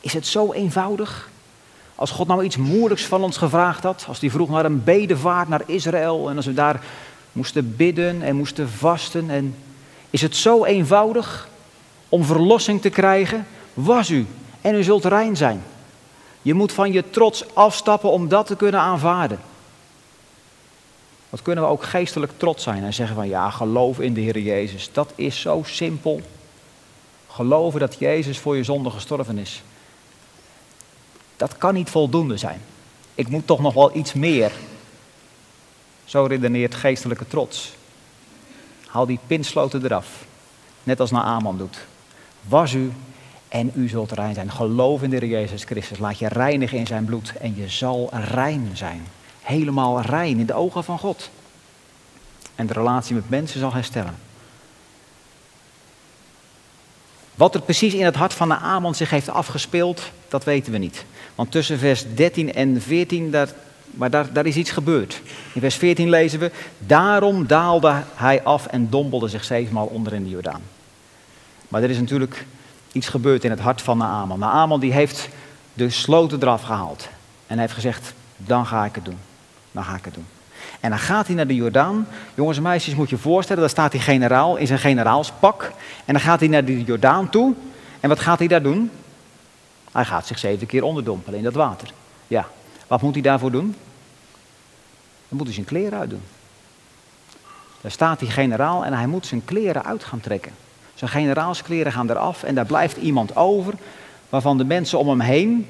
Is 0.00 0.12
het 0.12 0.26
zo 0.26 0.52
eenvoudig? 0.52 1.29
Als 2.00 2.10
God 2.10 2.26
nou 2.26 2.44
iets 2.44 2.56
moeilijks 2.56 3.04
van 3.04 3.22
ons 3.22 3.36
gevraagd 3.36 3.82
had, 3.82 4.04
als 4.08 4.20
hij 4.20 4.30
vroeg 4.30 4.48
naar 4.48 4.64
een 4.64 4.84
bedevaart 4.84 5.48
naar 5.48 5.62
Israël 5.66 6.30
en 6.30 6.36
als 6.36 6.46
we 6.46 6.54
daar 6.54 6.82
moesten 7.32 7.76
bidden 7.76 8.22
en 8.22 8.36
moesten 8.36 8.68
vasten. 8.68 9.30
En 9.30 9.56
is 10.10 10.22
het 10.22 10.36
zo 10.36 10.64
eenvoudig 10.64 11.48
om 12.08 12.24
verlossing 12.24 12.80
te 12.80 12.88
krijgen? 12.88 13.46
Was 13.74 14.10
u 14.10 14.26
en 14.60 14.74
u 14.74 14.82
zult 14.82 15.04
rein 15.04 15.36
zijn. 15.36 15.62
Je 16.42 16.54
moet 16.54 16.72
van 16.72 16.92
je 16.92 17.10
trots 17.10 17.54
afstappen 17.54 18.10
om 18.10 18.28
dat 18.28 18.46
te 18.46 18.56
kunnen 18.56 18.80
aanvaarden. 18.80 19.40
Wat 21.30 21.42
kunnen 21.42 21.64
we 21.64 21.70
ook 21.70 21.84
geestelijk 21.84 22.32
trots 22.36 22.62
zijn 22.62 22.84
en 22.84 22.94
zeggen 22.94 23.16
van 23.16 23.28
ja, 23.28 23.50
geloof 23.50 24.00
in 24.00 24.14
de 24.14 24.20
Heer 24.20 24.38
Jezus. 24.38 24.92
Dat 24.92 25.12
is 25.14 25.40
zo 25.40 25.62
simpel. 25.64 26.20
Geloven 27.28 27.80
dat 27.80 27.96
Jezus 27.98 28.38
voor 28.38 28.56
je 28.56 28.64
zonde 28.64 28.90
gestorven 28.90 29.38
is. 29.38 29.62
Dat 31.40 31.58
kan 31.58 31.74
niet 31.74 31.90
voldoende 31.90 32.36
zijn. 32.36 32.60
Ik 33.14 33.28
moet 33.28 33.46
toch 33.46 33.60
nog 33.60 33.74
wel 33.74 33.96
iets 33.96 34.12
meer. 34.12 34.52
Zo 36.04 36.24
redeneert 36.24 36.74
geestelijke 36.74 37.26
trots. 37.26 37.72
Haal 38.86 39.06
die 39.06 39.18
pinsloten 39.26 39.84
eraf. 39.84 40.24
Net 40.82 41.00
als 41.00 41.10
Naaman 41.10 41.58
doet. 41.58 41.86
Was 42.48 42.72
u 42.72 42.92
en 43.48 43.72
u 43.74 43.88
zult 43.88 44.12
rein 44.12 44.34
zijn. 44.34 44.50
Geloof 44.50 45.02
in 45.02 45.10
de 45.10 45.16
Heer 45.16 45.28
Jezus 45.28 45.64
Christus. 45.64 45.98
Laat 45.98 46.18
je 46.18 46.28
reinigen 46.28 46.78
in 46.78 46.86
zijn 46.86 47.04
bloed 47.04 47.32
en 47.36 47.56
je 47.56 47.68
zal 47.68 48.10
rein 48.12 48.70
zijn. 48.74 49.06
Helemaal 49.40 50.00
rein 50.00 50.38
in 50.38 50.46
de 50.46 50.54
ogen 50.54 50.84
van 50.84 50.98
God. 50.98 51.30
En 52.54 52.66
de 52.66 52.72
relatie 52.72 53.14
met 53.14 53.28
mensen 53.28 53.60
zal 53.60 53.72
herstellen. 53.72 54.14
Wat 57.40 57.54
er 57.54 57.60
precies 57.60 57.94
in 57.94 58.04
het 58.04 58.14
hart 58.14 58.32
van 58.32 58.48
Naaman 58.48 58.94
zich 58.94 59.10
heeft 59.10 59.28
afgespeeld, 59.28 60.10
dat 60.28 60.44
weten 60.44 60.72
we 60.72 60.78
niet. 60.78 61.04
Want 61.34 61.50
tussen 61.50 61.78
vers 61.78 62.04
13 62.14 62.52
en 62.52 62.82
14, 62.82 63.30
daar, 63.30 63.48
maar 63.90 64.10
daar, 64.10 64.32
daar 64.32 64.46
is 64.46 64.56
iets 64.56 64.70
gebeurd. 64.70 65.20
In 65.54 65.60
vers 65.60 65.74
14 65.74 66.08
lezen 66.08 66.38
we, 66.38 66.50
daarom 66.78 67.46
daalde 67.46 68.02
hij 68.14 68.42
af 68.42 68.66
en 68.66 68.90
dompelde 68.90 69.28
zich 69.28 69.44
zevenmaal 69.44 69.86
onder 69.86 70.12
in 70.12 70.24
de 70.24 70.30
Jordaan. 70.30 70.62
Maar 71.68 71.82
er 71.82 71.90
is 71.90 71.98
natuurlijk 71.98 72.46
iets 72.92 73.08
gebeurd 73.08 73.44
in 73.44 73.50
het 73.50 73.60
hart 73.60 73.82
van 73.82 73.98
Naaman. 73.98 74.38
Naaman 74.38 74.80
die 74.80 74.92
heeft 74.92 75.28
de 75.72 75.90
sloten 75.90 76.42
eraf 76.42 76.62
gehaald. 76.62 77.08
En 77.46 77.54
hij 77.54 77.60
heeft 77.60 77.74
gezegd, 77.74 78.12
dan 78.36 78.66
ga 78.66 78.84
ik 78.84 78.94
het 78.94 79.04
doen. 79.04 79.18
Dan 79.72 79.84
ga 79.84 79.94
ik 79.94 80.04
het 80.04 80.14
doen. 80.14 80.26
En 80.80 80.90
dan 80.90 80.98
gaat 80.98 81.26
hij 81.26 81.36
naar 81.36 81.46
de 81.46 81.54
Jordaan. 81.54 82.06
Jongens 82.34 82.56
en 82.56 82.62
meisjes, 82.62 82.94
moet 82.94 83.10
je 83.10 83.18
voorstellen, 83.18 83.60
daar 83.60 83.70
staat 83.70 83.92
hij 83.92 84.00
generaal 84.00 84.56
in 84.56 84.66
zijn 84.66 84.78
generaalspak. 84.78 85.72
En 86.04 86.12
dan 86.12 86.22
gaat 86.22 86.40
hij 86.40 86.48
naar 86.48 86.64
de 86.64 86.84
Jordaan 86.84 87.30
toe. 87.30 87.54
En 88.00 88.08
wat 88.08 88.20
gaat 88.20 88.38
hij 88.38 88.48
daar 88.48 88.62
doen? 88.62 88.90
Hij 89.92 90.04
gaat 90.04 90.26
zich 90.26 90.38
zeven 90.38 90.66
keer 90.66 90.82
onderdompelen 90.82 91.38
in 91.38 91.44
dat 91.44 91.54
water. 91.54 91.92
Ja, 92.26 92.46
wat 92.86 93.02
moet 93.02 93.14
hij 93.14 93.22
daarvoor 93.22 93.50
doen? 93.50 93.76
Dan 95.28 95.38
moet 95.38 95.46
hij 95.46 95.54
zijn 95.54 95.66
kleren 95.66 95.98
uitdoen. 95.98 96.22
Daar 97.80 97.90
staat 97.90 98.18
die 98.18 98.30
generaal 98.30 98.84
en 98.84 98.92
hij 98.92 99.06
moet 99.06 99.26
zijn 99.26 99.44
kleren 99.44 99.84
uit 99.84 100.04
gaan 100.04 100.20
trekken. 100.20 100.52
Zijn 100.94 101.10
generaalskleren 101.10 101.92
gaan 101.92 102.10
eraf 102.10 102.42
en 102.42 102.54
daar 102.54 102.66
blijft 102.66 102.96
iemand 102.96 103.36
over 103.36 103.74
waarvan 104.28 104.58
de 104.58 104.64
mensen 104.64 104.98
om 104.98 105.08
hem 105.08 105.20
heen, 105.20 105.66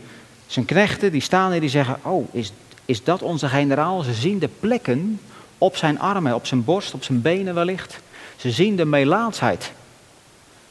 zijn 0.46 0.64
knechten, 0.64 1.12
die 1.12 1.20
staan 1.20 1.53
en 1.53 1.61
die 1.61 1.68
zeggen, 1.68 1.96
oh, 2.03 2.35
is, 2.35 2.53
is 2.90 3.05
dat 3.05 3.22
onze 3.22 3.48
generaal? 3.48 4.03
Ze 4.03 4.14
zien 4.14 4.38
de 4.38 4.48
plekken 4.48 5.20
op 5.59 5.76
zijn 5.76 6.00
armen, 6.00 6.35
op 6.35 6.46
zijn 6.46 6.64
borst, 6.64 6.94
op 6.94 7.03
zijn 7.05 7.22
benen 7.22 7.55
wellicht. 7.55 8.00
Ze 8.37 8.50
zien 8.50 8.76
de 8.76 8.85
melaatsheid. 8.85 9.72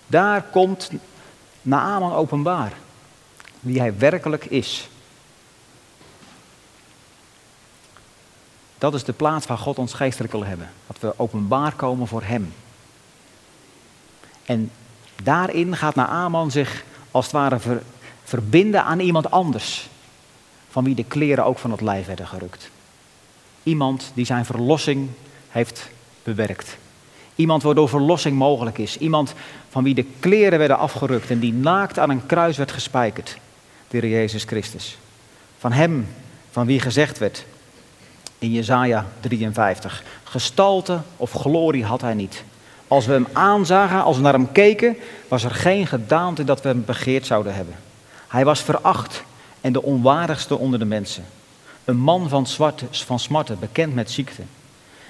Daar 0.08 0.41
komt 0.41 0.91
Naaman 1.62 2.13
openbaar 2.13 2.73
wie 3.60 3.79
hij 3.79 3.97
werkelijk 3.97 4.45
is. 4.45 4.89
Dat 8.77 8.93
is 8.93 9.03
de 9.03 9.13
plaats 9.13 9.47
waar 9.47 9.58
God 9.58 9.77
ons 9.77 9.93
geestelijk 9.93 10.32
wil 10.34 10.45
hebben. 10.45 10.69
Dat 10.88 10.99
we 10.99 11.19
openbaar 11.19 11.73
komen 11.73 12.08
voor 12.08 12.23
Hem. 12.23 12.53
En 14.45 14.71
daarin 15.23 15.75
gaat 15.75 15.95
Naaman 15.95 16.51
zich 16.51 16.84
als 17.12 17.25
het 17.25 17.34
ware 17.34 17.82
verbinden 18.23 18.84
aan 18.84 18.99
iemand 18.99 19.32
anders. 19.32 19.89
Van 20.69 20.84
wie 20.84 20.95
de 20.95 21.03
kleren 21.03 21.45
ook 21.45 21.60
van 21.60 21.71
het 21.71 21.82
lijf 21.82 22.05
werden 22.05 22.27
gerukt. 22.27 22.69
Iemand 23.63 24.12
die 24.13 24.25
zijn 24.25 24.45
verlossing 24.45 25.10
heeft 25.49 25.89
bewerkt. 26.23 26.77
Iemand 27.36 27.63
waardoor 27.63 27.89
verlossing 27.89 28.38
mogelijk 28.38 28.77
is. 28.77 28.97
Iemand 28.97 29.34
van 29.69 29.84
wie 29.84 29.93
de 29.93 30.05
kleren 30.19 30.60
werden 30.60 30.77
afgerukt 30.77 31.29
en 31.29 31.39
die 31.39 31.53
naakt 31.53 31.99
aan 31.99 32.10
een 32.10 32.25
kruis 32.25 32.58
werd 32.58 32.71
gespijkerd 32.71 33.38
de 33.89 34.10
Jezus 34.10 34.43
Christus. 34.43 34.97
Van 35.58 35.71
Hem, 35.71 36.08
van 36.51 36.65
wie 36.65 36.79
gezegd 36.79 37.17
werd 37.17 37.45
in 38.38 38.51
Jesaja 38.51 39.05
53, 39.19 40.03
gestalte 40.23 41.01
of 41.17 41.32
glorie 41.32 41.86
had 41.86 42.01
Hij 42.01 42.13
niet. 42.13 42.43
Als 42.88 43.05
we 43.05 43.13
Hem 43.13 43.27
aanzagen, 43.34 44.03
als 44.03 44.15
we 44.15 44.21
naar 44.21 44.34
Hem 44.34 44.51
keken, 44.51 44.97
was 45.27 45.43
er 45.43 45.51
geen 45.51 45.88
gedaante 45.88 46.43
dat 46.43 46.62
we 46.62 46.67
Hem 46.67 46.86
begeerd 46.86 47.25
zouden 47.25 47.55
hebben. 47.55 47.75
Hij 48.27 48.45
was 48.45 48.62
veracht 48.62 49.23
en 49.62 49.74
de 49.74 49.84
onwaardigste 49.84 50.58
onder 50.58 50.80
de 50.80 50.86
mensen. 50.86 51.24
Een 51.86 51.98
man 51.98 52.30
van, 52.30 52.48
zwarte, 52.48 52.86
van 52.91 53.19
smarten, 53.19 53.60
bekend 53.60 53.93
met 53.93 54.12
ziekte. 54.12 54.41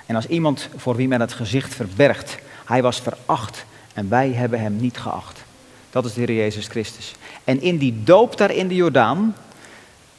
En 0.05 0.15
als 0.15 0.27
iemand 0.27 0.69
voor 0.75 0.95
wie 0.95 1.07
men 1.07 1.19
het 1.19 1.33
gezicht 1.33 1.75
verbergt, 1.75 2.37
hij 2.65 2.81
was 2.81 2.99
veracht 2.99 3.65
en 3.93 4.09
wij 4.09 4.31
hebben 4.31 4.59
hem 4.59 4.75
niet 4.75 4.97
geacht. 4.97 5.43
Dat 5.89 6.05
is 6.05 6.13
de 6.13 6.21
Heer 6.21 6.35
Jezus 6.35 6.67
Christus. 6.67 7.15
En 7.43 7.61
in 7.61 7.77
die 7.77 8.03
doop 8.03 8.37
daar 8.37 8.51
in 8.51 8.67
de 8.67 8.75
Jordaan, 8.75 9.35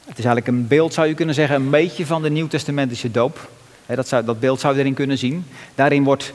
het 0.05 0.17
is 0.17 0.25
eigenlijk 0.25 0.47
een 0.47 0.67
beeld, 0.67 0.93
zou 0.93 1.07
je 1.07 1.13
kunnen 1.13 1.35
zeggen, 1.35 1.55
een 1.55 1.69
beetje 1.69 2.05
van 2.05 2.21
de 2.21 2.29
Nieuw-Testamentische 2.29 3.11
doop. 3.11 3.49
Dat, 3.85 4.07
zou, 4.07 4.25
dat 4.25 4.39
beeld 4.39 4.59
zou 4.59 4.73
je 4.73 4.79
erin 4.79 4.93
kunnen 4.93 5.17
zien. 5.17 5.45
Daarin 5.75 6.03
wordt, 6.03 6.33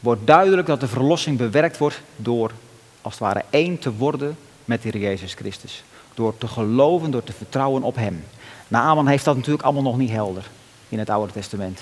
wordt 0.00 0.26
duidelijk 0.26 0.66
dat 0.66 0.80
de 0.80 0.88
verlossing 0.88 1.38
bewerkt 1.38 1.78
wordt 1.78 2.00
door, 2.16 2.50
als 3.02 3.12
het 3.12 3.22
ware, 3.22 3.44
één 3.50 3.78
te 3.78 3.92
worden 3.92 4.36
met 4.64 4.82
de 4.82 4.88
Heer 4.88 5.00
Jezus 5.00 5.34
Christus. 5.34 5.84
Door 6.14 6.38
te 6.38 6.46
geloven, 6.48 7.10
door 7.10 7.24
te 7.24 7.32
vertrouwen 7.32 7.82
op 7.82 7.96
Hem. 7.96 8.24
Naaman 8.68 9.06
heeft 9.06 9.24
dat 9.24 9.36
natuurlijk 9.36 9.64
allemaal 9.64 9.82
nog 9.82 9.96
niet 9.96 10.10
helder 10.10 10.44
in 10.88 10.98
het 10.98 11.10
Oude 11.10 11.32
Testament. 11.32 11.80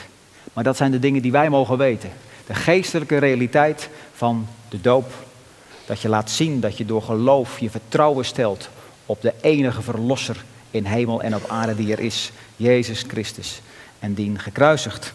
Maar 0.52 0.64
dat 0.64 0.76
zijn 0.76 0.90
de 0.90 0.98
dingen 0.98 1.22
die 1.22 1.32
wij 1.32 1.50
mogen 1.50 1.78
weten. 1.78 2.10
De 2.46 2.54
geestelijke 2.54 3.18
realiteit 3.18 3.88
van 4.14 4.46
de 4.68 4.80
doop 4.80 5.12
dat 5.86 6.00
je 6.00 6.08
laat 6.08 6.30
zien 6.30 6.60
dat 6.60 6.76
je 6.76 6.84
door 6.84 7.02
geloof 7.02 7.58
je 7.58 7.70
vertrouwen 7.70 8.24
stelt 8.24 8.68
op 9.06 9.22
de 9.22 9.34
enige 9.40 9.82
verlosser 9.82 10.44
in 10.70 10.84
hemel 10.84 11.22
en 11.22 11.34
op 11.34 11.44
aarde 11.48 11.74
die 11.74 11.92
er 11.92 12.00
is, 12.00 12.30
Jezus 12.56 13.04
Christus, 13.08 13.60
en 13.98 14.14
dien 14.14 14.38
gekruisigd. 14.38 15.12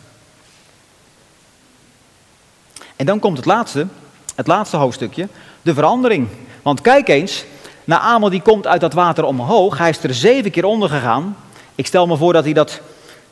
En 2.95 3.05
dan 3.05 3.19
komt 3.19 3.37
het 3.37 3.45
laatste, 3.45 3.87
het 4.35 4.47
laatste 4.47 4.77
hoofdstukje, 4.77 5.27
de 5.61 5.73
verandering. 5.73 6.27
Want 6.61 6.81
kijk 6.81 7.07
eens, 7.07 7.45
Naamel 7.85 8.29
die 8.29 8.41
komt 8.41 8.67
uit 8.67 8.81
dat 8.81 8.93
water 8.93 9.23
omhoog, 9.23 9.77
hij 9.77 9.89
is 9.89 10.03
er 10.03 10.13
zeven 10.13 10.51
keer 10.51 10.65
onder 10.65 10.89
gegaan. 10.89 11.37
Ik 11.75 11.85
stel 11.85 12.07
me 12.07 12.17
voor 12.17 12.33
dat 12.33 12.43
hij 12.43 12.53
dat, 12.53 12.81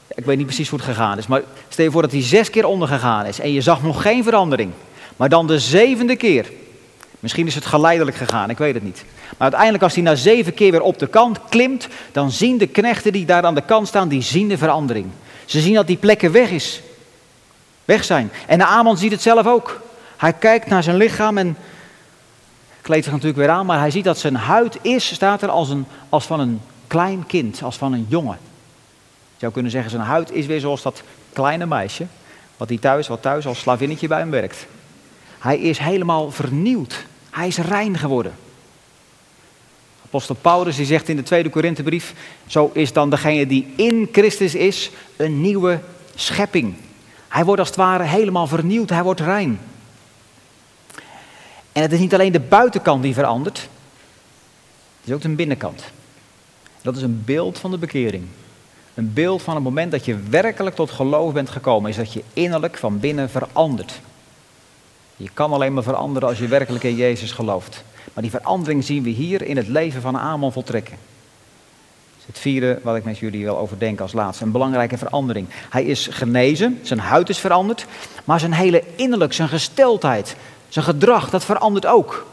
ik 0.08 0.26
weet 0.26 0.38
niet 0.38 0.46
precies 0.46 0.70
hoe 0.70 0.80
het 0.80 0.88
gegaan 0.88 1.18
is, 1.18 1.28
maar 1.28 1.42
stel 1.70 1.86
je 1.86 1.92
voor 1.92 2.02
dat 2.02 2.12
hij 2.12 2.24
zes 2.24 2.50
keer 2.50 2.66
onder 2.66 2.88
gegaan 2.88 3.26
is 3.26 3.40
en 3.40 3.52
je 3.52 3.62
zag 3.62 3.84
nog 3.84 4.02
geen 4.02 4.24
verandering. 4.24 4.72
Maar 5.18 5.30
dan 5.30 5.48
de 5.48 5.60
zevende 5.60 6.16
keer, 6.16 6.46
Misschien 7.24 7.48
is 7.48 7.56
het 7.56 7.66
geleidelijk 7.66 8.18
gegaan, 8.18 8.50
ik 8.50 8.58
weet 8.58 8.74
het 8.74 8.84
niet. 8.84 9.06
Maar 9.30 9.38
uiteindelijk 9.38 9.84
als 9.84 9.94
hij 9.94 10.04
na 10.04 10.16
zeven 10.16 10.54
keer 10.54 10.72
weer 10.72 10.82
op 10.82 11.00
de 11.00 11.08
kant 11.08 11.40
klimt, 11.50 11.88
dan 12.12 12.32
zien 12.32 12.58
de 12.58 12.68
knechten 12.68 13.12
die 13.12 13.26
daar 13.26 13.44
aan 13.44 13.56
de 13.56 13.66
kant 13.66 13.88
staan, 13.88 14.08
die 14.08 14.22
zien 14.22 14.48
de 14.48 14.58
verandering. 14.58 15.06
Ze 15.46 15.60
zien 15.60 15.74
dat 15.74 15.88
die 15.88 15.98
plekken 15.98 16.32
weg 16.32 16.50
is. 16.50 16.82
Weg 17.86 18.04
zijn. 18.04 18.32
En 18.48 18.58
de 18.58 18.94
ziet 18.96 19.12
het 19.12 19.22
zelf 19.22 19.48
ook. 19.48 19.82
Hij 20.18 20.34
kijkt 20.34 20.68
naar 20.68 20.84
zijn 20.84 20.96
lichaam 20.96 21.38
en 21.38 21.58
kleedt 22.84 23.04
zich 23.04 23.14
natuurlijk 23.14 23.40
weer 23.40 23.50
aan, 23.50 23.66
maar 23.66 23.80
hij 23.80 23.92
ziet 23.92 24.04
dat 24.04 24.18
zijn 24.18 24.36
huid 24.36 24.78
is, 24.82 25.14
staat 25.14 25.42
er 25.42 25.50
als, 25.50 25.70
een, 25.70 25.86
als 26.10 26.26
van 26.26 26.40
een 26.40 26.62
klein 26.88 27.26
kind, 27.26 27.64
als 27.64 27.78
van 27.78 27.94
een 27.94 28.06
jongen. 28.10 28.38
Je 29.34 29.40
zou 29.40 29.52
kunnen 29.52 29.72
zeggen, 29.72 29.92
zijn 29.92 30.04
huid 30.04 30.32
is 30.32 30.46
weer 30.46 30.60
zoals 30.60 30.82
dat 30.82 31.04
kleine 31.34 31.66
meisje, 31.66 32.06
wat, 32.58 32.68
die 32.68 32.80
thuis, 32.80 33.08
wat 33.08 33.22
thuis 33.22 33.46
als 33.46 33.60
slavinnetje 33.60 34.08
bij 34.08 34.20
hem 34.20 34.30
werkt. 34.30 34.68
Hij 35.40 35.60
is 35.60 35.78
helemaal 35.78 36.32
vernieuwd. 36.32 37.06
Hij 37.30 37.48
is 37.48 37.58
rein 37.58 37.98
geworden. 37.98 38.34
Apostel 40.06 40.36
Paulus 40.36 40.76
die 40.76 40.86
zegt 40.86 41.10
in 41.10 41.16
de 41.16 41.24
tweede 41.24 41.50
Korinthebrief, 41.50 42.14
zo 42.48 42.72
is 42.74 42.94
dan 42.94 43.10
degene 43.10 43.48
die 43.48 43.74
in 43.76 44.10
Christus 44.12 44.56
is 44.56 44.92
een 45.16 45.42
nieuwe 45.42 45.80
schepping. 46.16 46.76
Hij 47.28 47.46
wordt 47.46 47.60
als 47.60 47.70
het 47.70 47.78
ware 47.78 48.04
helemaal 48.04 48.48
vernieuwd, 48.48 48.90
hij 48.90 49.04
wordt 49.04 49.20
rein. 49.20 49.60
En 51.74 51.82
het 51.82 51.92
is 51.92 52.00
niet 52.00 52.14
alleen 52.14 52.32
de 52.32 52.40
buitenkant 52.40 53.04
die 53.04 53.14
verandert, 53.14 53.58
het 53.58 55.10
is 55.10 55.14
ook 55.14 55.22
de 55.22 55.30
binnenkant. 55.30 55.84
Dat 56.82 56.96
is 56.96 57.02
een 57.02 57.22
beeld 57.26 57.60
van 57.60 57.72
de 57.72 57.78
bekering. 57.78 58.24
Een 58.94 59.14
beeld 59.14 59.42
van 59.42 59.56
het 59.56 59.64
moment 59.64 59.92
dat 59.92 60.06
je 60.06 60.18
werkelijk 60.30 60.76
tot 60.76 60.92
geloof 60.92 61.34
bent 61.34 61.50
gekomen, 61.50 61.90
is 61.90 61.96
dat 61.96 62.14
je 62.14 62.24
innerlijk 62.34 62.78
van 62.78 63.00
binnen 63.00 63.30
verandert. 63.30 64.02
Je 65.16 65.30
kan 65.34 65.54
alleen 65.54 65.74
maar 65.74 65.84
veranderen 65.84 66.30
als 66.30 66.38
je 66.38 66.48
werkelijk 66.48 66.84
in 66.84 66.96
Jezus 66.96 67.32
gelooft. 67.32 67.84
Maar 68.14 68.24
die 68.24 68.32
verandering 68.32 68.84
zien 68.84 69.04
we 69.04 69.10
hier 69.10 69.42
in 69.42 69.58
het 69.58 69.68
leven 69.68 70.02
van 70.02 70.18
Amon 70.18 70.52
voltrekken. 70.52 70.98
Het 72.26 72.40
vierde 72.40 72.80
wat 72.84 72.96
ik 72.96 73.04
met 73.04 73.18
jullie 73.18 73.44
wil 73.44 73.58
overdenken 73.58 74.04
als 74.04 74.14
laatste. 74.14 74.44
Een 74.44 74.52
belangrijke 74.52 74.98
verandering. 74.98 75.48
Hij 75.70 75.84
is 75.84 76.08
genezen, 76.12 76.80
zijn 76.82 77.00
huid 77.00 77.30
is 77.30 77.40
veranderd, 77.40 77.86
maar 78.24 78.40
zijn 78.40 78.54
hele 78.54 78.84
innerlijk, 78.96 79.34
zijn 79.34 79.50
gesteldheid, 79.50 80.36
zijn 80.74 80.86
gedrag, 80.86 81.30
dat 81.30 81.46
verandert 81.46 81.86
ook. 81.86 82.26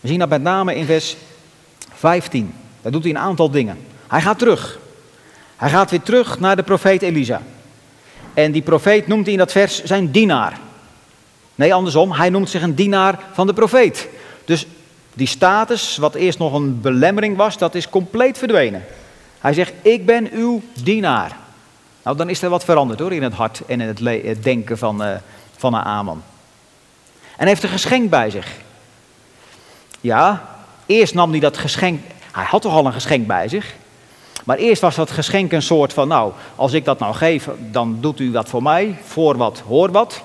We 0.00 0.08
zien 0.08 0.18
dat 0.18 0.28
met 0.28 0.42
name 0.42 0.74
in 0.74 0.86
vers 0.86 1.16
15. 1.94 2.54
Daar 2.82 2.92
doet 2.92 3.02
hij 3.02 3.10
een 3.10 3.18
aantal 3.18 3.50
dingen. 3.50 3.78
Hij 4.06 4.20
gaat 4.20 4.38
terug. 4.38 4.78
Hij 5.56 5.70
gaat 5.70 5.90
weer 5.90 6.02
terug 6.02 6.40
naar 6.40 6.56
de 6.56 6.62
profeet 6.62 7.02
Elisa. 7.02 7.42
En 8.34 8.52
die 8.52 8.62
profeet 8.62 9.06
noemt 9.06 9.24
hij 9.24 9.32
in 9.32 9.38
dat 9.38 9.52
vers 9.52 9.84
zijn 9.84 10.10
dienaar. 10.10 10.58
Nee, 11.54 11.74
andersom, 11.74 12.12
hij 12.12 12.30
noemt 12.30 12.50
zich 12.50 12.62
een 12.62 12.74
dienaar 12.74 13.18
van 13.32 13.46
de 13.46 13.52
profeet. 13.52 14.08
Dus 14.44 14.66
die 15.14 15.26
status, 15.26 15.96
wat 15.96 16.14
eerst 16.14 16.38
nog 16.38 16.52
een 16.52 16.80
belemmering 16.80 17.36
was, 17.36 17.58
dat 17.58 17.74
is 17.74 17.88
compleet 17.88 18.38
verdwenen. 18.38 18.84
Hij 19.38 19.52
zegt, 19.52 19.72
ik 19.82 20.06
ben 20.06 20.30
uw 20.32 20.62
dienaar. 20.82 21.36
Nou, 22.02 22.16
dan 22.16 22.28
is 22.28 22.42
er 22.42 22.50
wat 22.50 22.64
veranderd 22.64 23.00
hoor, 23.00 23.12
in 23.12 23.22
het 23.22 23.34
hart 23.34 23.62
en 23.66 23.80
in 23.80 23.88
het, 23.88 24.42
denken 24.42 24.78
van, 24.78 25.02
uh, 25.02 25.14
van 25.56 25.74
Aman. 25.74 26.22
En 27.36 27.46
heeft 27.46 27.62
een 27.62 27.68
geschenk 27.68 28.10
bij 28.10 28.30
zich. 28.30 28.48
Ja, 30.00 30.48
eerst 30.86 31.14
nam 31.14 31.30
hij 31.30 31.40
dat 31.40 31.56
geschenk, 31.56 32.00
hij 32.32 32.44
had 32.44 32.62
toch 32.62 32.72
al 32.72 32.86
een 32.86 32.92
geschenk 32.92 33.26
bij 33.26 33.48
zich. 33.48 33.74
Maar 34.44 34.56
eerst 34.56 34.82
was 34.82 34.94
dat 34.94 35.10
geschenk 35.10 35.52
een 35.52 35.62
soort 35.62 35.92
van, 35.92 36.08
nou, 36.08 36.32
als 36.54 36.72
ik 36.72 36.84
dat 36.84 36.98
nou 36.98 37.14
geef, 37.14 37.48
dan 37.58 37.98
doet 38.00 38.20
u 38.20 38.30
dat 38.30 38.48
voor 38.48 38.62
mij, 38.62 38.98
voor 39.04 39.36
wat, 39.36 39.62
hoor 39.66 39.90
wat. 39.90 40.22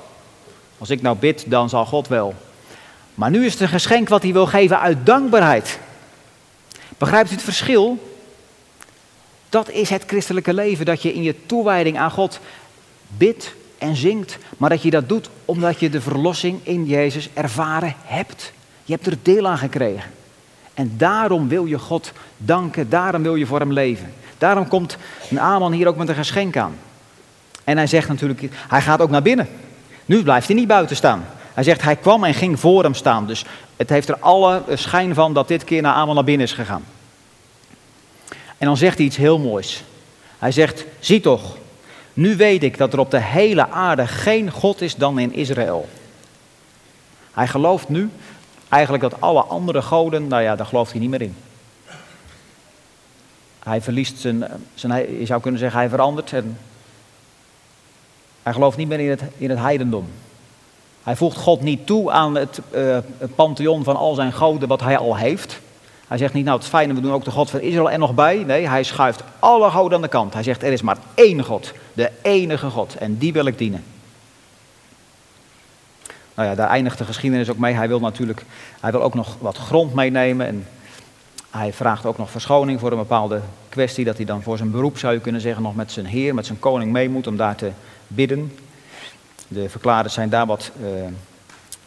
Als 0.78 0.89
ik 0.89 1.01
nou 1.01 1.18
bid, 1.18 1.43
dan 1.47 1.70
zal 1.70 1.86
God 1.86 2.07
wel. 2.07 2.34
Maar 3.16 3.30
nu 3.30 3.45
is 3.45 3.51
het 3.51 3.62
een 3.62 3.68
geschenk 3.68 4.09
wat 4.09 4.22
hij 4.22 4.34
wil 4.34 4.45
geven 4.45 4.80
uit 4.80 5.05
dankbaarheid. 5.05 5.80
Begrijpt 6.97 7.30
u 7.30 7.34
het 7.34 7.43
verschil? 7.43 8.09
Dat 9.49 9.70
is 9.70 9.89
het 9.89 10.03
christelijke 10.07 10.53
leven, 10.53 10.86
dat 10.86 11.01
je 11.01 11.14
in 11.14 11.24
je 11.24 11.45
toewijding 11.45 11.97
aan 11.97 12.12
God 12.12 12.39
bidt 13.07 13.53
en 13.82 13.95
zingt, 13.95 14.38
maar 14.57 14.69
dat 14.69 14.82
je 14.82 14.89
dat 14.89 15.09
doet 15.09 15.29
omdat 15.45 15.79
je 15.79 15.89
de 15.89 16.01
verlossing 16.01 16.59
in 16.63 16.86
Jezus 16.86 17.29
ervaren 17.34 17.95
hebt. 18.03 18.53
Je 18.84 18.93
hebt 18.93 19.05
er 19.05 19.17
deel 19.21 19.47
aan 19.47 19.57
gekregen. 19.57 20.11
En 20.73 20.93
daarom 20.97 21.47
wil 21.47 21.65
je 21.65 21.79
God 21.79 22.11
danken, 22.38 22.89
daarom 22.89 23.23
wil 23.23 23.36
je 23.36 23.45
voor 23.45 23.59
hem 23.59 23.73
leven. 23.73 24.13
Daarom 24.38 24.67
komt 24.67 24.97
een 25.29 25.39
Aman 25.39 25.71
hier 25.71 25.88
ook 25.88 25.95
met 25.95 26.09
een 26.09 26.15
geschenk 26.15 26.57
aan. 26.57 26.75
En 27.63 27.77
hij 27.77 27.88
zegt 27.88 28.07
natuurlijk, 28.07 28.49
hij 28.53 28.82
gaat 28.82 29.01
ook 29.01 29.09
naar 29.09 29.21
binnen. 29.21 29.47
Nu 30.05 30.23
blijft 30.23 30.47
hij 30.47 30.55
niet 30.55 30.67
buiten 30.67 30.95
staan. 30.95 31.25
Hij 31.53 31.63
zegt, 31.63 31.82
hij 31.82 31.95
kwam 31.95 32.23
en 32.23 32.34
ging 32.34 32.59
voor 32.59 32.84
hem 32.84 32.93
staan. 32.93 33.27
Dus 33.27 33.45
het 33.77 33.89
heeft 33.89 34.09
er 34.09 34.19
alle 34.19 34.63
schijn 34.73 35.13
van 35.13 35.34
dat 35.34 35.47
dit 35.47 35.63
keer 35.63 35.82
naar 35.82 35.93
Aman 35.93 36.15
naar 36.15 36.23
binnen 36.23 36.47
is 36.47 36.53
gegaan. 36.53 36.84
En 38.57 38.67
dan 38.67 38.77
zegt 38.77 38.97
hij 38.97 39.05
iets 39.05 39.17
heel 39.17 39.39
moois. 39.39 39.84
Hij 40.39 40.51
zegt, 40.51 40.86
zie 40.99 41.21
toch, 41.21 41.57
nu 42.14 42.36
weet 42.36 42.64
ik 42.64 42.78
dat 42.78 42.93
er 42.93 42.99
op 42.99 43.12
de 43.12 43.22
hele 43.22 43.70
aarde 43.70 44.07
geen 44.07 44.51
God 44.51 44.82
is 44.82 44.95
dan 44.95 45.20
in 45.20 45.34
Israël. 45.34 45.89
Hij 47.32 47.47
gelooft 47.47 47.89
nu 47.89 48.09
eigenlijk 48.70 49.03
dat 49.03 49.22
alle 49.22 49.41
andere 49.41 49.82
goden, 49.82 50.28
nou 50.28 50.41
ja, 50.41 50.55
daar 50.55 50.66
gelooft 50.66 50.91
hij 50.91 50.99
niet 50.99 51.09
meer 51.09 51.22
in. 51.22 51.36
Hij 53.59 53.82
verliest 53.82 54.20
zijn, 54.20 54.45
zijn 54.74 55.20
je 55.20 55.26
zou 55.26 55.41
kunnen 55.41 55.59
zeggen, 55.59 55.80
hij 55.80 55.89
verandert 55.89 56.34
en 56.34 56.57
hij 58.43 58.53
gelooft 58.53 58.78
niet 58.78 58.88
meer 58.88 58.99
in 58.99 59.09
het, 59.09 59.22
in 59.38 59.49
het 59.49 59.59
heidendom. 59.59 60.07
Hij 61.03 61.16
voegt 61.16 61.38
God 61.38 61.62
niet 61.62 61.86
toe 61.86 62.12
aan 62.12 62.36
het, 62.36 62.59
uh, 62.72 62.97
pantheon 63.36 63.84
van 63.84 63.95
al 63.95 64.16
zijn 64.16 64.34
goden 64.34 64.68
wat 64.68 64.82
hij 64.82 64.97
al 64.97 65.18
heeft. 65.18 65.59
Hij 66.12 66.20
zegt 66.20 66.34
niet, 66.34 66.45
nou 66.45 66.55
het 66.55 66.66
is 66.66 66.72
fijn, 66.72 66.95
we 66.95 67.01
doen 67.01 67.14
ook 67.14 67.24
de 67.24 67.32
God 67.32 67.49
van 67.49 67.59
Israël 67.59 67.91
er 67.91 67.99
nog 67.99 68.16
bij. 68.16 68.43
Nee, 68.43 68.68
hij 68.68 68.84
schuift 68.84 69.24
alle 69.39 69.70
goden 69.70 69.95
aan 69.95 70.01
de 70.01 70.07
kant. 70.07 70.34
Hij 70.34 70.43
zegt, 70.43 70.64
er 70.64 70.72
is 70.72 70.82
maar 70.82 70.97
één 71.14 71.43
God, 71.43 71.74
de 71.93 72.12
enige 72.22 72.70
God, 72.70 72.95
en 72.95 73.18
die 73.18 73.34
wil 73.34 73.45
ik 73.45 73.57
dienen. 73.57 73.84
Nou 76.34 76.49
ja, 76.49 76.55
daar 76.55 76.70
eindigt 76.70 76.97
de 76.97 77.03
geschiedenis 77.03 77.49
ook 77.49 77.57
mee. 77.57 77.74
Hij 77.74 77.88
wil 77.88 77.99
natuurlijk, 77.99 78.43
hij 78.80 78.91
wil 78.91 79.01
ook 79.01 79.14
nog 79.14 79.38
wat 79.39 79.57
grond 79.57 79.93
meenemen 79.93 80.47
en 80.47 80.68
hij 81.49 81.74
vraagt 81.74 82.05
ook 82.05 82.18
nog 82.18 82.32
verschoning 82.32 82.80
voor 82.80 82.91
een 82.91 82.97
bepaalde 82.97 83.41
kwestie, 83.70 84.05
dat 84.05 84.18
hij 84.18 84.26
dan 84.26 84.41
voor 84.41 84.57
zijn 84.57 84.72
beroep, 84.72 84.97
zou 84.97 85.14
je 85.14 85.20
kunnen 85.20 85.41
zeggen, 85.41 85.64
nog 85.64 85.76
met 85.76 85.91
zijn 85.91 86.05
heer, 86.05 86.34
met 86.34 86.45
zijn 86.45 86.59
koning 86.59 86.91
mee 86.91 87.09
moet 87.09 87.28
om 87.28 87.38
daar 87.38 87.55
te 87.55 87.72
bidden. 88.07 88.57
De 89.47 89.70
verklaarders 89.70 90.14
zijn 90.14 90.30
daar 90.30 90.45
wat 90.45 90.72
uh, 90.82 90.88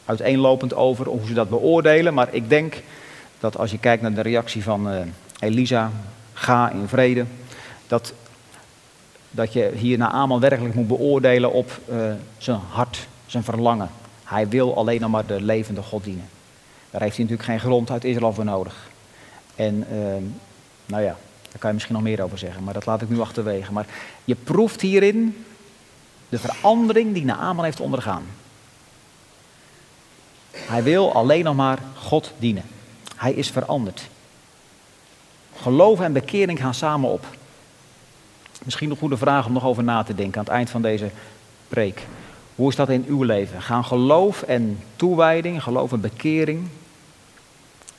uiteenlopend 0.05 0.75
over 0.75 1.07
hoe 1.07 1.27
ze 1.27 1.35
dat 1.35 1.49
beoordelen, 1.49 2.14
maar 2.14 2.29
ik 2.31 2.49
denk 2.49 2.83
dat 3.45 3.59
als 3.59 3.70
je 3.70 3.78
kijkt 3.78 4.03
naar 4.03 4.14
de 4.14 4.20
reactie 4.20 4.62
van 4.62 4.92
uh, 4.92 5.01
Elisa, 5.38 5.90
ga 6.32 6.70
in 6.70 6.88
vrede, 6.88 7.24
dat, 7.86 8.12
dat 9.30 9.53
je 9.53 9.72
hier 9.74 9.99
naar 9.99 10.11
Aman 10.11 10.40
werkelijk 10.40 10.74
moet 10.74 10.88
beoordelen 10.88 11.53
op 11.53 11.80
uh, 11.90 12.12
zijn 12.38 12.61
hart, 12.70 13.07
zijn 13.26 13.45
verlangen. 13.45 13.90
Hij 14.24 14.49
wil 14.49 14.76
alleen 14.76 15.01
nog 15.01 15.11
maar 15.11 15.26
de 15.26 15.40
levende 15.40 15.82
God 15.82 16.05
dienen. 16.05 16.28
Daar 16.90 17.01
heeft 17.01 17.16
hij 17.16 17.24
natuurlijk 17.24 17.51
geen 17.51 17.68
grond 17.68 17.90
uit 17.90 18.05
Israël 18.05 18.32
voor 18.32 18.45
nodig. 18.45 18.90
En 19.55 19.86
ehm, 19.90 20.22
nou 20.86 21.03
ja, 21.03 21.16
daar 21.42 21.59
kan 21.59 21.68
je 21.68 21.74
misschien 21.74 21.95
nog 21.95 22.05
meer 22.05 22.22
over 22.22 22.38
zeggen, 22.38 22.64
maar 22.64 22.74
dat 22.74 22.86
laat 22.86 23.03
ik 23.03 23.09
nu 23.09 23.20
achterwege. 23.20 23.72
Maar 23.72 23.86
je 24.24 24.34
proeft 24.34 24.80
hierin 24.80 25.45
de 26.28 26.38
verandering 26.38 27.14
die 27.14 27.24
Naaman 27.24 27.64
heeft 27.64 27.80
ondergaan. 27.80 28.24
Hij 30.51 30.82
wil 30.82 31.14
alleen 31.14 31.45
nog 31.45 31.57
maar 31.57 31.78
God 31.95 32.32
dienen. 32.38 32.64
Hij 33.15 33.33
is 33.33 33.51
veranderd. 33.51 34.09
Geloof 35.57 36.01
en 36.01 36.12
bekering 36.12 36.61
gaan 36.61 36.75
samen 36.75 37.11
op. 37.11 37.27
Misschien 38.65 38.91
een 38.91 38.97
goede 38.97 39.17
vraag 39.17 39.47
om 39.47 39.53
nog 39.53 39.65
over 39.65 39.85
na 39.85 40.03
te 40.03 40.15
denken 40.15 40.39
aan 40.39 40.45
het 40.45 40.55
eind 40.55 40.71
van 40.71 40.83
deze 40.83 41.11
preek. 41.69 42.07
Hoe 42.55 42.69
is 42.69 42.77
dat 42.77 42.89
in 42.89 43.05
uw 43.09 43.23
leven? 43.23 43.62
Gaan 43.62 43.85
geloof 43.85 44.43
en 44.43 44.79
toewijding, 44.97 45.62
geloof 45.62 45.93
en 45.93 46.01
bekering, 46.01 46.69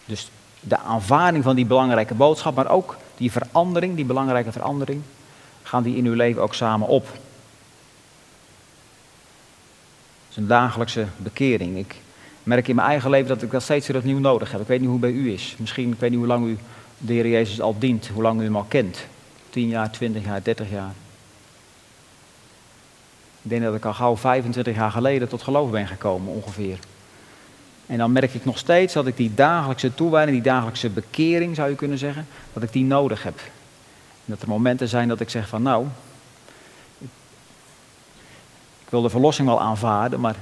dus 0.05 0.29
de 0.59 0.77
aanvaarding 0.77 1.43
van 1.43 1.55
die 1.55 1.65
belangrijke 1.65 2.13
boodschap, 2.13 2.55
maar 2.55 2.69
ook 2.69 2.97
die 3.17 3.31
verandering, 3.31 3.95
die 3.95 4.05
belangrijke 4.05 4.51
verandering, 4.51 5.01
gaan 5.63 5.83
die 5.83 5.95
in 5.95 6.05
uw 6.05 6.13
leven 6.13 6.41
ook 6.41 6.53
samen 6.53 6.87
op. 6.87 7.07
Het 7.07 7.19
is 10.29 10.37
een 10.37 10.47
dagelijkse 10.47 11.05
bekering. 11.17 11.77
Ik 11.77 11.95
merk 12.45 12.67
in 12.67 12.75
mijn 12.75 12.87
eigen 12.87 13.09
leven 13.09 13.27
dat 13.27 13.41
ik 13.41 13.51
dat 13.51 13.61
steeds 13.61 13.87
weer 13.87 13.97
opnieuw 13.97 14.19
nodig 14.19 14.51
heb. 14.51 14.61
Ik 14.61 14.67
weet 14.67 14.79
niet 14.79 14.89
hoe 14.89 15.01
het 15.01 15.11
bij 15.13 15.19
u 15.19 15.33
is. 15.33 15.55
Misschien, 15.59 15.91
ik 15.91 15.99
weet 15.99 16.09
niet 16.09 16.19
hoe 16.19 16.27
lang 16.27 16.47
u 16.47 16.57
de 16.97 17.13
Heer 17.13 17.27
Jezus 17.27 17.61
al 17.61 17.75
dient, 17.79 18.07
hoe 18.07 18.21
lang 18.21 18.41
u 18.41 18.43
hem 18.43 18.55
al 18.55 18.65
kent. 18.67 19.05
10 19.49 19.67
jaar, 19.67 19.91
20 19.91 20.25
jaar, 20.25 20.43
30 20.43 20.69
jaar. 20.69 20.93
Ik 23.41 23.49
denk 23.49 23.63
dat 23.63 23.75
ik 23.75 23.85
al 23.85 23.93
gauw 23.93 24.15
25 24.15 24.75
jaar 24.75 24.91
geleden 24.91 25.27
tot 25.27 25.41
geloof 25.41 25.71
ben 25.71 25.87
gekomen, 25.87 26.33
ongeveer. 26.33 26.77
En 27.85 27.97
dan 27.97 28.11
merk 28.11 28.33
ik 28.33 28.45
nog 28.45 28.57
steeds 28.57 28.93
dat 28.93 29.07
ik 29.07 29.17
die 29.17 29.33
dagelijkse 29.33 29.93
toewijding, 29.93 30.41
die 30.41 30.51
dagelijkse 30.51 30.89
bekering 30.89 31.55
zou 31.55 31.69
je 31.69 31.75
kunnen 31.75 31.97
zeggen, 31.97 32.27
dat 32.53 32.63
ik 32.63 32.71
die 32.71 32.83
nodig 32.83 33.23
heb. 33.23 33.39
En 34.25 34.33
dat 34.33 34.41
er 34.41 34.47
momenten 34.47 34.87
zijn 34.87 35.07
dat 35.07 35.19
ik 35.19 35.29
zeg 35.29 35.47
van 35.47 35.61
nou, 35.61 35.87
ik 38.83 38.89
wil 38.89 39.01
de 39.01 39.09
verlossing 39.09 39.47
wel 39.47 39.61
aanvaarden, 39.61 40.19
maar 40.19 40.35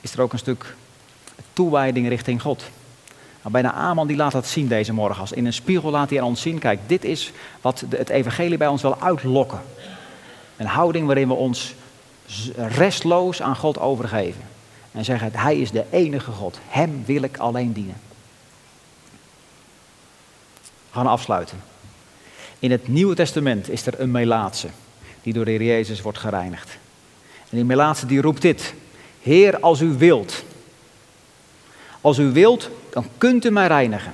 is 0.00 0.12
er 0.12 0.20
ook 0.20 0.32
een 0.32 0.38
stuk 0.38 0.74
toewijding 1.56 2.08
richting 2.08 2.42
God? 2.42 2.64
Nou, 3.38 3.50
bijna 3.50 3.72
Aman 3.72 4.06
die 4.06 4.16
laat 4.16 4.32
dat 4.32 4.46
zien 4.46 4.68
deze 4.68 4.92
morgen. 4.92 5.20
Als 5.20 5.32
in 5.32 5.46
een 5.46 5.52
spiegel 5.52 5.90
laat 5.90 6.10
hij 6.10 6.20
aan 6.20 6.26
ons 6.26 6.40
zien, 6.40 6.58
kijk, 6.58 6.80
dit 6.86 7.04
is 7.04 7.32
wat 7.60 7.84
het 7.88 8.08
evangelie 8.08 8.58
bij 8.58 8.66
ons 8.66 8.82
wil 8.82 9.00
uitlokken. 9.00 9.60
Een 10.56 10.66
houding 10.66 11.06
waarin 11.06 11.28
we 11.28 11.34
ons 11.34 11.74
restloos 12.56 13.42
aan 13.42 13.56
God 13.56 13.78
overgeven. 13.78 14.42
En 14.92 15.04
zeggen, 15.04 15.30
hij 15.34 15.56
is 15.56 15.70
de 15.70 15.84
enige 15.90 16.30
God. 16.30 16.58
Hem 16.68 17.02
wil 17.06 17.22
ik 17.22 17.36
alleen 17.36 17.72
dienen. 17.72 17.96
We 20.62 21.02
gaan 21.02 21.06
afsluiten. 21.06 21.62
In 22.58 22.70
het 22.70 22.88
Nieuwe 22.88 23.14
Testament 23.14 23.70
is 23.70 23.86
er 23.86 24.00
een 24.00 24.10
Melaatse 24.10 24.68
die 25.22 25.32
door 25.32 25.44
de 25.44 25.50
Heer 25.50 25.62
Jezus 25.62 26.02
wordt 26.02 26.18
gereinigd. 26.18 26.78
En 27.50 27.56
die 27.56 27.64
Melaatse 27.64 28.06
die 28.06 28.20
roept 28.20 28.42
dit. 28.42 28.74
Heer, 29.22 29.60
als 29.60 29.80
u 29.80 29.92
wilt. 29.98 30.44
Als 32.06 32.18
u 32.18 32.32
wilt, 32.32 32.70
dan 32.90 33.06
kunt 33.18 33.44
u 33.44 33.50
mij 33.50 33.66
reinigen. 33.66 34.12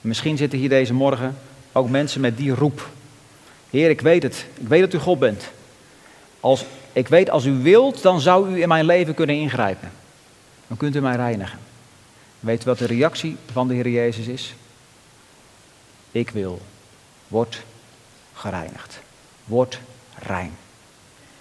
misschien 0.00 0.36
zitten 0.36 0.58
hier 0.58 0.68
deze 0.68 0.92
morgen 0.92 1.38
ook 1.72 1.88
mensen 1.88 2.20
met 2.20 2.36
die 2.36 2.54
roep. 2.54 2.88
Heer, 3.70 3.90
ik 3.90 4.00
weet 4.00 4.22
het. 4.22 4.46
Ik 4.54 4.68
weet 4.68 4.80
dat 4.80 4.92
u 4.92 4.98
God 4.98 5.18
bent. 5.18 5.50
Als, 6.40 6.64
ik 6.92 7.08
weet, 7.08 7.30
als 7.30 7.44
u 7.44 7.52
wilt, 7.52 8.02
dan 8.02 8.20
zou 8.20 8.50
u 8.50 8.62
in 8.62 8.68
mijn 8.68 8.84
leven 8.84 9.14
kunnen 9.14 9.36
ingrijpen. 9.36 9.90
Dan 10.66 10.76
kunt 10.76 10.96
u 10.96 11.00
mij 11.00 11.16
reinigen. 11.16 11.58
Weet 12.40 12.62
u 12.62 12.64
wat 12.64 12.78
de 12.78 12.86
reactie 12.86 13.36
van 13.52 13.68
de 13.68 13.74
Heer 13.74 13.88
Jezus 13.88 14.26
is? 14.26 14.54
Ik 16.10 16.30
wil. 16.30 16.60
Word 17.28 17.62
gereinigd. 18.32 18.98
Word 19.44 19.78
rein. 20.18 20.56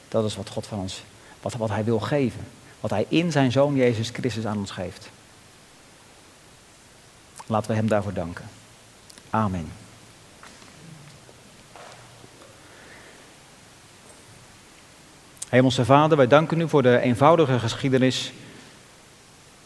Dat 0.07 0.25
is 0.25 0.35
wat 0.35 0.49
God 0.49 0.67
van 0.67 0.79
ons, 0.79 1.03
wat, 1.41 1.53
wat 1.53 1.69
Hij 1.69 1.83
wil 1.83 1.99
geven. 1.99 2.45
Wat 2.86 2.93
Hij 2.93 3.05
in 3.09 3.31
zijn 3.31 3.51
Zoon 3.51 3.75
Jezus 3.75 4.09
Christus 4.09 4.45
aan 4.45 4.57
ons 4.57 4.71
geeft. 4.71 5.09
Laten 7.47 7.69
we 7.69 7.75
Hem 7.75 7.88
daarvoor 7.88 8.13
danken. 8.13 8.45
Amen. 9.29 9.71
Hemelse 15.49 15.86
Vader, 15.86 16.17
wij 16.17 16.27
danken 16.27 16.59
u 16.59 16.69
voor 16.69 16.81
de 16.81 16.99
eenvoudige 16.99 17.59
geschiedenis. 17.59 18.33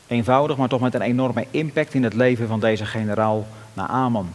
Eenvoudig, 0.08 0.58
maar 0.58 0.70
toch 0.70 0.82
met 0.82 0.94
een 0.94 1.02
enorme 1.02 1.48
impact 1.52 1.94
in 1.94 2.04
het 2.04 2.14
leven 2.14 2.48
van 2.48 2.60
deze 2.60 2.86
generaal 2.86 3.48
Naaman. 3.74 4.34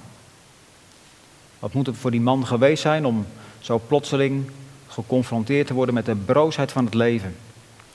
Wat 1.58 1.72
moet 1.72 1.86
het 1.86 1.96
voor 1.96 2.10
die 2.10 2.20
man 2.20 2.46
geweest 2.46 2.82
zijn 2.82 3.06
om 3.06 3.26
zo 3.58 3.80
plotseling 3.86 4.50
geconfronteerd 4.88 5.66
te 5.66 5.74
worden 5.74 5.94
met 5.94 6.06
de 6.06 6.16
broosheid 6.16 6.72
van 6.72 6.84
het 6.84 6.94
leven? 6.94 7.36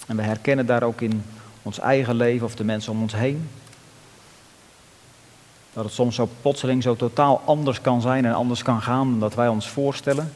En 0.10 0.16
we 0.16 0.22
herkennen 0.22 0.66
daar 0.66 0.84
ook 0.84 1.02
in 1.02 1.24
ons 1.62 1.80
eigen 1.80 2.16
leven 2.16 2.46
of 2.46 2.56
de 2.56 2.64
mensen 2.64 2.92
om 2.92 3.02
ons 3.02 3.14
heen. 3.14 3.50
Dat 5.74 5.84
het 5.84 5.94
soms 5.94 6.16
zo 6.16 6.30
plotseling 6.42 6.84
zo 6.84 6.96
totaal 6.96 7.42
anders 7.46 7.82
kan 7.82 8.02
zijn 8.02 8.26
en 8.26 8.34
anders 8.34 8.64
kan 8.64 8.82
gaan 8.82 9.10
dan 9.10 9.20
dat 9.20 9.36
wij 9.36 9.48
ons 9.48 9.70
voorstellen. 9.70 10.34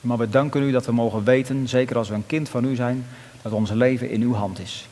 Maar 0.00 0.18
we 0.18 0.28
danken 0.28 0.62
u 0.62 0.70
dat 0.70 0.86
we 0.86 0.92
mogen 0.92 1.24
weten, 1.24 1.68
zeker 1.68 1.96
als 1.96 2.08
we 2.08 2.14
een 2.14 2.26
kind 2.26 2.48
van 2.48 2.64
u 2.64 2.74
zijn, 2.74 3.06
dat 3.42 3.52
ons 3.52 3.70
leven 3.70 4.10
in 4.10 4.22
uw 4.22 4.34
hand 4.34 4.58
is. 4.58 4.88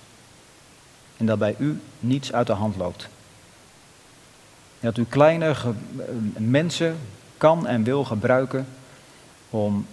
En 1.17 1.27
dat 1.27 1.39
bij 1.39 1.55
u 1.59 1.81
niets 2.01 2.33
uit 2.33 2.47
de 2.47 2.53
hand 2.53 2.77
loopt. 2.77 3.09
En 4.81 4.89
dat 4.89 4.97
u 4.97 5.05
kleine 5.05 5.55
mensen 6.37 6.97
kan 7.37 7.67
en 7.67 7.83
wil 7.83 8.05
gebruiken 8.05 8.67
om 9.51 9.87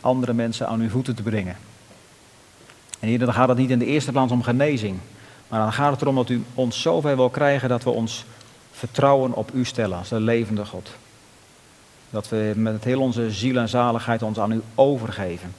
andere 0.00 0.32
mensen 0.32 0.68
aan 0.68 0.80
uw 0.80 0.88
voeten 0.88 1.14
te 1.14 1.22
brengen. 1.22 1.56
En 3.00 3.08
hier 3.08 3.18
dan 3.18 3.32
gaat 3.32 3.48
het 3.48 3.58
niet 3.58 3.70
in 3.70 3.78
de 3.78 3.86
eerste 3.86 4.12
plaats 4.12 4.32
om 4.32 4.42
genezing. 4.42 4.98
Maar 5.48 5.60
dan 5.60 5.72
gaat 5.72 5.92
het 5.92 6.00
erom 6.00 6.14
dat 6.14 6.28
u 6.28 6.44
ons 6.54 6.80
zover 6.80 7.16
wil 7.16 7.30
krijgen 7.30 7.68
dat 7.68 7.84
we 7.84 7.90
ons 7.90 8.24
vertrouwen 8.72 9.32
op 9.32 9.50
u 9.54 9.64
stellen 9.64 9.98
als 9.98 10.08
de 10.08 10.20
levende 10.20 10.64
God. 10.64 10.90
Dat 12.10 12.28
we 12.28 12.52
met 12.56 12.84
heel 12.84 13.00
onze 13.00 13.30
ziel 13.30 13.56
en 13.56 13.68
zaligheid 13.68 14.22
ons 14.22 14.38
aan 14.38 14.52
u 14.52 14.62
overgeven. 14.74 15.54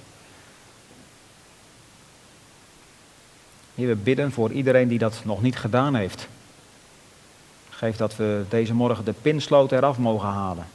Heer, 3.75 3.87
we 3.87 3.95
bidden 3.95 4.31
voor 4.31 4.51
iedereen 4.51 4.87
die 4.87 4.99
dat 4.99 5.21
nog 5.23 5.41
niet 5.41 5.57
gedaan 5.57 5.95
heeft. 5.95 6.27
Geef 7.69 7.97
dat 7.97 8.15
we 8.15 8.43
deze 8.49 8.73
morgen 8.73 9.05
de 9.05 9.13
pinsloot 9.21 9.71
eraf 9.71 9.97
mogen 9.97 10.29
halen. 10.29 10.65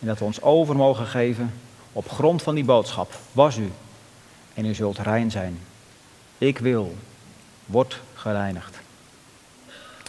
En 0.00 0.06
dat 0.06 0.18
we 0.18 0.24
ons 0.24 0.42
over 0.42 0.76
mogen 0.76 1.06
geven 1.06 1.52
op 1.98 2.10
grond 2.10 2.42
van 2.42 2.54
die 2.54 2.64
boodschap. 2.64 3.12
Was 3.32 3.56
u 3.56 3.72
en 4.54 4.64
u 4.64 4.74
zult 4.74 4.98
rein 4.98 5.30
zijn. 5.30 5.58
Ik 6.38 6.58
wil, 6.58 6.96
word 7.66 8.00
gereinigd. 8.14 8.78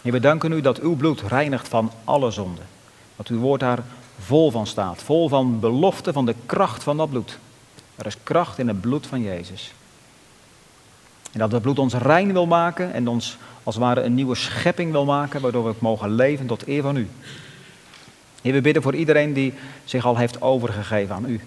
Heer, 0.02 0.12
we 0.12 0.20
danken 0.20 0.52
u 0.52 0.60
dat 0.60 0.78
uw 0.78 0.96
bloed 0.96 1.20
reinigt 1.20 1.68
van 1.68 1.92
alle 2.04 2.30
zonden. 2.30 2.66
Dat 3.16 3.28
uw 3.28 3.38
woord 3.38 3.60
daar 3.60 3.82
vol 4.18 4.50
van 4.50 4.66
staat. 4.66 5.02
Vol 5.02 5.28
van 5.28 5.60
belofte 5.60 6.12
van 6.12 6.26
de 6.26 6.34
kracht 6.46 6.82
van 6.82 6.96
dat 6.96 7.10
bloed. 7.10 7.38
Er 7.96 8.06
is 8.06 8.16
kracht 8.22 8.58
in 8.58 8.68
het 8.68 8.80
bloed 8.80 9.06
van 9.06 9.22
Jezus. 9.22 9.72
En 11.32 11.38
dat 11.38 11.52
het 11.52 11.62
bloed 11.62 11.78
ons 11.78 11.94
rein 11.94 12.32
wil 12.32 12.46
maken 12.46 12.92
en 12.92 13.08
ons 13.08 13.36
als 13.62 13.74
het 13.74 13.84
ware 13.84 14.02
een 14.02 14.14
nieuwe 14.14 14.34
schepping 14.34 14.92
wil 14.92 15.04
maken, 15.04 15.40
waardoor 15.40 15.64
we 15.64 15.74
mogen 15.78 16.14
leven 16.14 16.46
tot 16.46 16.66
eer 16.66 16.82
van 16.82 16.96
u. 16.96 17.08
Heer, 18.42 18.52
we 18.52 18.60
bidden 18.60 18.82
voor 18.82 18.94
iedereen 18.94 19.32
die 19.32 19.54
zich 19.84 20.06
al 20.06 20.16
heeft 20.16 20.42
overgegeven 20.42 21.14
aan 21.14 21.28
u. 21.28 21.40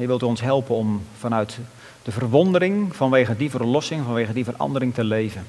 Heer, 0.00 0.08
wilt 0.08 0.22
ons 0.22 0.40
helpen 0.40 0.74
om 0.74 1.02
vanuit 1.18 1.58
de 2.02 2.12
verwondering 2.12 2.96
vanwege 2.96 3.36
die 3.36 3.50
verlossing, 3.50 4.04
vanwege 4.04 4.32
die 4.32 4.44
verandering 4.44 4.94
te 4.94 5.04
leven. 5.04 5.46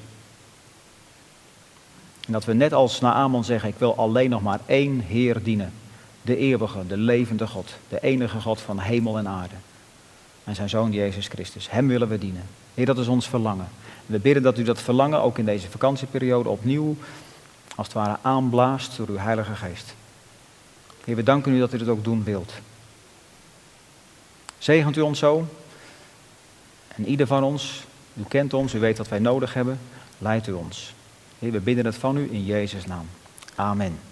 En 2.26 2.34
dat 2.34 2.46
we 2.46 2.54
net 2.54 2.74
als 2.74 3.00
Naaman 3.00 3.44
zeggen, 3.44 3.70
ik 3.70 3.76
wil 3.78 3.96
alleen 3.96 4.30
nog 4.30 4.42
maar 4.42 4.60
één 4.66 5.00
Heer 5.00 5.44
dienen. 5.44 5.74
De 6.22 6.38
eeuwige, 6.38 6.88
de 6.88 6.98
levende 6.98 7.48
God, 7.48 7.74
de 7.90 8.00
enige 8.00 8.42
God 8.42 8.62
van 8.62 8.80
hemel 8.80 9.18
en 9.18 9.28
aarde. 9.28 9.56
En 10.44 10.56
zijn 10.56 10.70
Zoon 10.70 10.92
Jezus 10.92 11.28
Christus. 11.28 11.70
Hem 11.70 11.88
willen 11.88 12.08
we 12.08 12.18
dienen. 12.18 12.44
Heer, 12.74 12.86
dat 12.86 12.98
is 12.98 13.08
ons 13.08 13.30
verlangen. 13.30 13.68
we 14.06 14.20
bidden 14.20 14.44
dat 14.44 14.58
u 14.58 14.64
dat 14.64 14.82
verlangen 14.82 15.22
ook 15.22 15.38
in 15.38 15.46
deze 15.46 15.70
vakantieperiode 15.70 16.50
opnieuw, 16.50 16.96
als 17.76 17.88
het 17.88 17.96
ware, 17.96 18.18
aanblaast 18.22 18.98
door 18.98 19.08
uw 19.08 19.18
Heilige 19.18 19.56
Geest. 19.56 19.96
Heer, 21.04 21.16
we 21.16 21.24
danken 21.24 21.54
u 21.54 21.60
dat 21.60 21.74
u 21.74 21.78
dat 21.78 21.88
ook 21.88 22.04
doen 22.04 22.24
wilt. 22.24 22.54
Zegent 24.62 24.98
u 24.98 25.02
ons 25.02 25.20
zo. 25.20 25.48
En 26.88 27.08
ieder 27.08 27.28
van 27.28 27.44
ons, 27.44 27.84
u 28.14 28.24
kent 28.28 28.54
ons, 28.54 28.74
u 28.74 28.80
weet 28.80 28.98
wat 28.98 29.08
wij 29.08 29.20
nodig 29.20 29.54
hebben, 29.54 29.80
leidt 30.18 30.48
u 30.48 30.52
ons. 30.52 30.94
We 31.40 31.60
bidden 31.60 31.86
het 31.86 31.96
van 31.96 32.18
u 32.18 32.28
in 32.32 32.46
Jezus' 32.46 32.86
naam. 32.86 33.10
Amen. 33.56 34.11